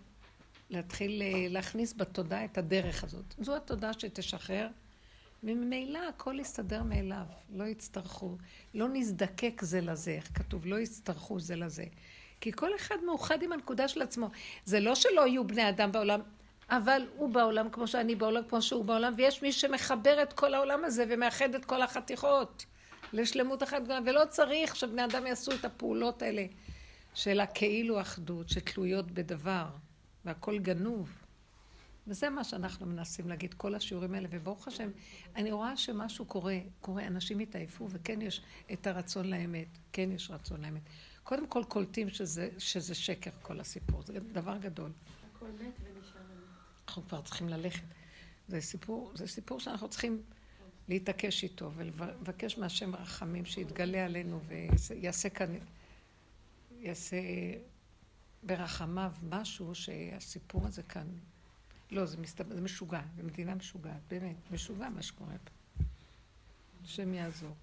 [0.70, 3.34] להתחיל אה, להכניס בתודעה את הדרך הזאת.
[3.38, 4.68] זו התודעה שתשחרר,
[5.44, 7.24] וממילא הכל יסתדר מאליו.
[7.50, 8.36] לא יצטרכו,
[8.74, 10.66] לא נזדקק זה לזה, איך כתוב?
[10.66, 11.84] לא יצטרכו זה לזה.
[12.40, 14.30] כי כל אחד מאוחד עם הנקודה של עצמו.
[14.64, 16.20] זה לא שלא יהיו בני אדם בעולם,
[16.70, 20.84] אבל הוא בעולם כמו שאני בעולם, כמו שהוא בעולם, ויש מי שמחבר את כל העולם
[20.84, 22.64] הזה ומאחד את כל החתיכות
[23.12, 26.46] לשלמות אחת גדולה, ולא צריך שבני אדם יעשו את הפעולות האלה
[27.14, 29.66] של הכאילו אחדות, שתלויות בדבר,
[30.24, 31.25] והכל גנוב.
[32.06, 34.90] וזה מה שאנחנו מנסים להגיד, כל השיעורים האלה, וברוך השם,
[35.36, 38.42] אני רואה שמשהו קורה, קורה, אנשים התעייפו, וכן יש
[38.72, 40.82] את הרצון לאמת, כן יש רצון לאמת.
[41.24, 44.92] קודם כל קולטים שזה, שזה שקר כל הסיפור, זה דבר גדול.
[45.36, 46.20] הכל מת ונשאר.
[46.88, 47.84] אנחנו כבר צריכים ללכת.
[48.48, 50.22] זה סיפור, זה סיפור שאנחנו צריכים
[50.88, 55.54] להתעקש איתו ולבקש מהשם רחמים שיתגלה עלינו ויעשה כאן,
[56.78, 57.16] יעשה
[58.42, 61.06] ברחמיו משהו שהסיפור הזה כאן,
[61.90, 65.84] לא, זה, מסתבר, זה משוגע, זו מדינה משוגעת, באמת, משוגע מה שקורה פה.
[66.84, 67.54] השם יעזור.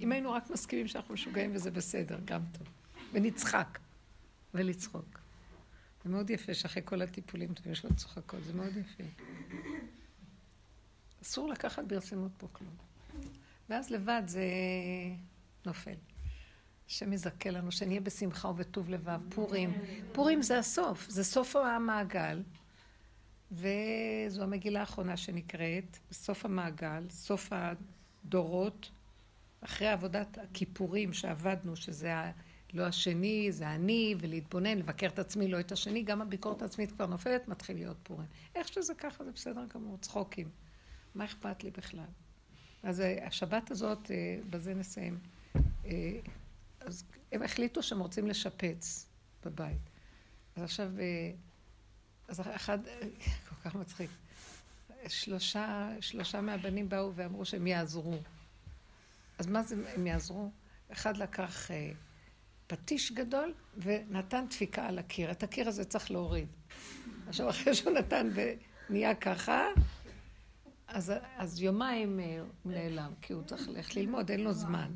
[0.00, 2.68] אם היינו רק מסכימים שאנחנו משוגעים וזה בסדר, גם טוב.
[3.12, 3.78] ונצחק,
[4.54, 5.20] ולצחוק.
[6.04, 9.04] זה מאוד יפה שאחרי כל הטיפולים אתם יושבות צוחקות, זה מאוד יפה.
[11.22, 12.74] אסור לקחת ברצינות פה כלום.
[13.68, 14.44] ואז לבד זה
[15.66, 15.94] נופל.
[16.90, 19.20] השם יזכה לנו, שנהיה בשמחה ובטוב לבב.
[19.34, 19.72] פורים.
[20.12, 22.42] פורים זה הסוף, זה סוף המעגל.
[23.52, 28.90] וזו המגילה האחרונה שנקראת, סוף המעגל, סוף הדורות,
[29.60, 32.30] אחרי עבודת הכיפורים שעבדנו, שזה ה...
[32.72, 37.06] לא השני, זה אני, ולהתבונן, לבקר את עצמי, לא את השני, גם הביקורת העצמית כבר
[37.06, 38.26] נופלת, מתחיל להיות פורים.
[38.54, 40.48] איך שזה ככה, זה בסדר גמור, צחוקים.
[41.14, 42.04] מה אכפת לי בכלל?
[42.82, 45.18] אז אה, השבת הזאת, אה, בזה נסיים.
[46.82, 49.06] אה, אז הם החליטו שהם רוצים לשפץ
[49.44, 49.90] בבית.
[50.56, 50.90] אז עכשיו,
[52.28, 52.78] אז אחד,
[53.48, 54.10] כל כך מצחיק,
[55.08, 58.18] שלושה, שלושה מהבנים באו ואמרו שהם יעזרו.
[59.38, 60.50] אז מה זה הם יעזרו?
[60.92, 61.70] אחד לקח
[62.66, 65.30] פטיש גדול ונתן דפיקה על הקיר.
[65.30, 66.48] את הקיר הזה צריך להוריד.
[67.28, 69.64] עכשיו, אחרי שהוא נתן ונהיה ככה,
[70.92, 72.20] אז, אז יומיים
[72.62, 74.92] הוא נעלם, כי הוא צריך ללכת ללמוד, אין לו זמן.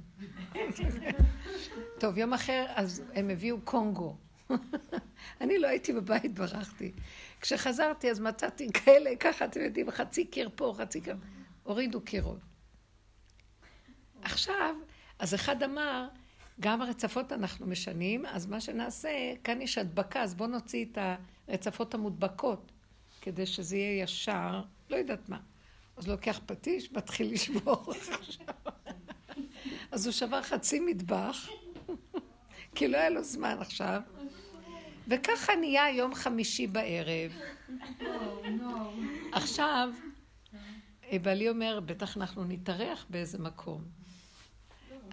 [2.01, 4.17] טוב, יום אחר, אז הם הביאו קונגו.
[5.41, 6.93] אני לא הייתי בבית, ברחתי.
[7.41, 11.17] כשחזרתי, אז מצאתי כאלה, ככה, אתם יודעים, חצי קיר פה, חצי קיר...
[11.63, 12.39] הורידו קירות.
[14.23, 14.75] עכשיו,
[15.19, 16.09] אז אחד אמר,
[16.61, 20.99] גם הרצפות אנחנו משנים, אז מה שנעשה, כאן יש הדבקה, אז בואו נוציא את
[21.49, 22.73] הרצפות המודבקות,
[23.21, 25.41] כדי שזה יהיה ישר, לא יודעת מה.
[25.97, 27.93] אז לוקח פטיש, מתחיל לשבור.
[29.93, 31.49] אז הוא שבר חצי מטבח,
[32.75, 34.01] כי לא היה לו זמן עכשיו.
[35.09, 37.33] וככה נהיה יום חמישי בערב.
[39.33, 39.89] עכשיו,
[41.23, 43.85] בעלי אומר, בטח אנחנו נתארח באיזה מקום.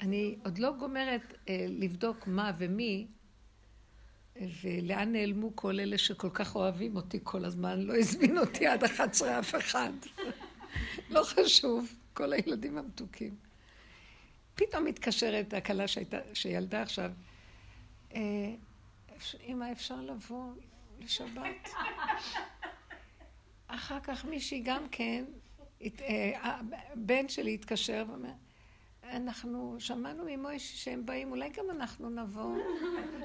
[0.02, 3.08] אני עוד לא גומרת אה, לבדוק מה ומי,
[4.64, 9.40] ולאן נעלמו כל אלה שכל כך אוהבים אותי כל הזמן, לא הזמין אותי עד 11
[9.40, 9.92] אף אחד.
[11.10, 13.36] לא חשוב, כל הילדים המתוקים.
[14.56, 15.86] פתאום מתקשרת הכלה
[16.34, 17.12] שילדה עכשיו,
[18.14, 18.20] אה,
[19.48, 20.54] אמא, אפשר לבוא
[21.00, 21.70] לשבת?
[23.68, 25.26] אחר כך מישהי גם כן,
[26.02, 26.60] אה,
[26.94, 28.32] הבן שלי התקשר ואומר,
[29.04, 32.58] אנחנו שמענו ממוישי שהם באים, אולי גם אנחנו נבוא.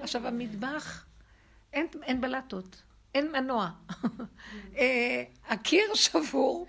[0.02, 1.06] עכשיו, המטבח,
[1.72, 2.82] אין, אין בלטות,
[3.14, 3.70] אין מנוע.
[4.78, 6.66] אה, הקיר שבור,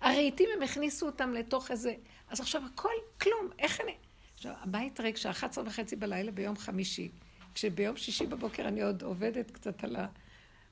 [0.00, 1.94] הרהיטים, הם הכניסו אותם לתוך איזה...
[2.28, 3.94] אז עכשיו הכל, כלום, איך אני...
[4.34, 7.08] עכשיו, הבית ריק שעה 11 וחצי בלילה ביום חמישי,
[7.54, 10.06] כשביום שישי בבוקר אני עוד עובדת קצת על ה...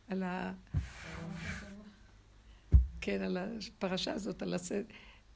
[0.08, 0.52] על ה...
[3.00, 4.82] כן, על הפרשה הזאת, על הסדר.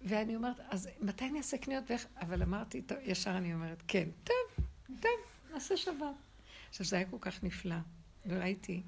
[0.00, 2.06] ואני אומרת, אז מתי אני אעשה קניות ואיך...
[2.20, 4.66] אבל אמרתי, טוב, ישר אני אומרת, כן, טוב,
[5.00, 5.10] טוב,
[5.52, 6.14] נעשה שבת.
[6.68, 7.76] עכשיו, זה היה כל כך נפלא,
[8.26, 8.82] וראיתי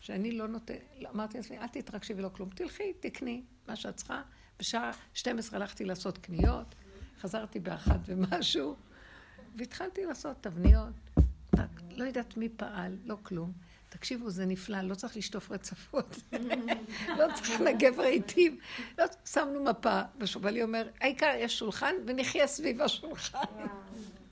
[0.00, 4.22] שאני לא נותן, לא, אמרתי לעצמי, אל תתרגשי ולא כלום, תלכי, תקני מה שאת צריכה.
[4.58, 6.74] בשעה 12 הלכתי לעשות קניות,
[7.20, 8.76] חזרתי באחת ומשהו,
[9.56, 10.94] והתחלתי לעשות תבניות.
[11.96, 13.52] לא יודעת מי פעל, לא כלום.
[13.88, 16.16] תקשיבו, זה נפלא, לא צריך לשטוף רצפות.
[17.18, 18.58] לא צריך לנגב רהיטים.
[18.98, 23.38] לא, שמנו מפה, ושובלי אומר, העיקר יש שולחן ונחיה סביב השולחן.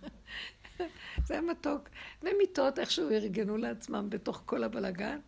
[1.26, 1.88] זה היה מתוק.
[2.22, 5.18] ומיטות איכשהו ארגנו לעצמם בתוך כל הבלגן.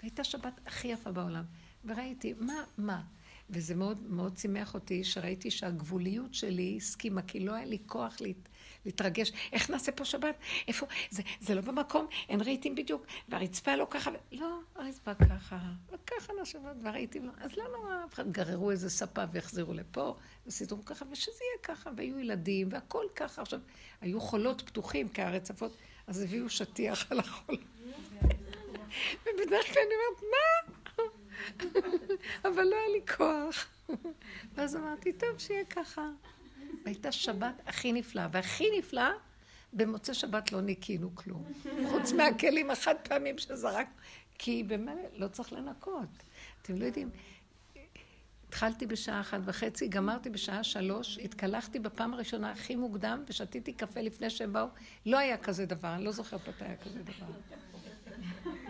[0.00, 1.44] והייתה שבת הכי יפה בעולם.
[1.84, 3.02] וראיתי, מה, מה?
[3.52, 8.48] וזה מאוד מאוד שימח אותי, שראיתי שהגבוליות שלי הסכימה, כי לא היה לי כוח להת,
[8.84, 9.32] להתרגש.
[9.52, 10.36] איך נעשה פה שבת?
[10.68, 10.86] איפה?
[11.10, 14.10] זה, זה לא במקום, אין רהיטים בדיוק, והרצפה לא ככה.
[14.32, 15.58] לא, הרצפה ככה,
[15.92, 17.32] וככה לשבת, והרהיטים לא.
[17.40, 20.16] אז לא נורא, לא, גררו איזה ספה והחזירו לפה,
[20.46, 23.42] וסידרו ככה, ושזה יהיה ככה, והיו ילדים, והכל ככה.
[23.42, 23.60] עכשיו,
[24.00, 25.76] היו חולות פתוחים, כי הרצפות,
[26.06, 27.56] אז הביאו שטיח על החול.
[29.22, 30.81] ובדרך כלל אני אומרת, מה?
[32.48, 33.66] אבל לא היה לי כוח.
[34.54, 36.10] ואז אמרתי, טוב, שיהיה ככה.
[36.84, 39.10] והייתה שבת הכי נפלאה, והכי נפלאה,
[39.72, 41.44] במוצאי שבת לא ניקינו כלום.
[41.90, 43.86] חוץ מהכלים החד פעמים שזרק,
[44.38, 46.08] כי באמת לא צריך לנקות.
[46.62, 47.10] אתם לא יודעים,
[48.48, 54.30] התחלתי בשעה אחת וחצי, גמרתי בשעה שלוש, התקלחתי בפעם הראשונה הכי מוקדם, ושתיתי קפה לפני
[54.30, 54.66] שהם באו.
[55.06, 57.26] לא היה כזה דבר, אני לא זוכרת מתי היה כזה דבר.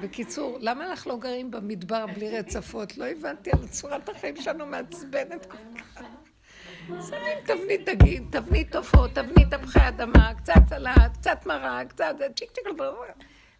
[0.02, 2.98] בקיצור, למה אנחנו לא גרים במדבר בלי רצפות?
[2.98, 6.02] לא הבנתי על צורת החיים שלנו מעצבנת כל כך.
[6.88, 12.64] שמים תבנית דגים, תבנית עופות, תבנית תפוחי אדמה, קצת סלט, קצת מרק, קצת צ'יק צ'יק,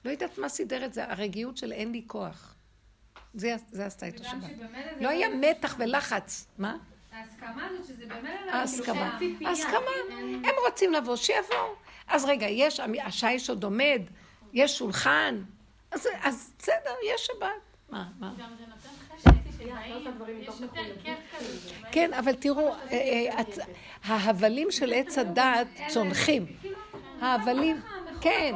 [0.04, 2.54] לא יודעת מה סידר את זה, הרגיעות של אין לי כוח.
[3.34, 4.50] זה, זה עשתה את השבת.
[5.00, 6.46] לא היה מתח ולחץ.
[6.58, 6.76] מה?
[7.12, 8.52] ההסכמה הזאת שזה במילא לא...
[8.52, 9.18] ההסכמה.
[9.44, 9.90] ההסכמה.
[10.44, 11.74] הם רוצים לבוא, שיבואו.
[12.08, 14.02] אז רגע, יש, השיש עוד עומד,
[14.52, 15.42] יש שולחן,
[15.92, 17.48] אז, אז בסדר, יש שבת.
[17.90, 18.32] מה, מה?
[18.38, 19.30] גם זה נותן חשק,
[20.14, 21.74] שבאים, יש יותר כיף כזה.
[21.92, 22.74] כן, אבל תראו,
[24.04, 26.46] ההבלים של עץ הדעת צונחים.
[27.20, 27.80] ההבלים,
[28.20, 28.54] כן.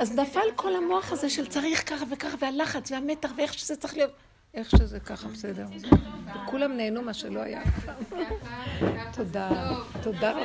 [0.00, 4.10] אז נפל כל המוח הזה של צריך ככה וככה, והלחץ והמתח ואיך שזה צריך להיות.
[4.54, 5.66] איך שזה ככה, בסדר.
[6.46, 7.62] כולם נהנו מה שלא היה.
[9.16, 9.50] תודה,
[10.02, 10.40] תודה רבה.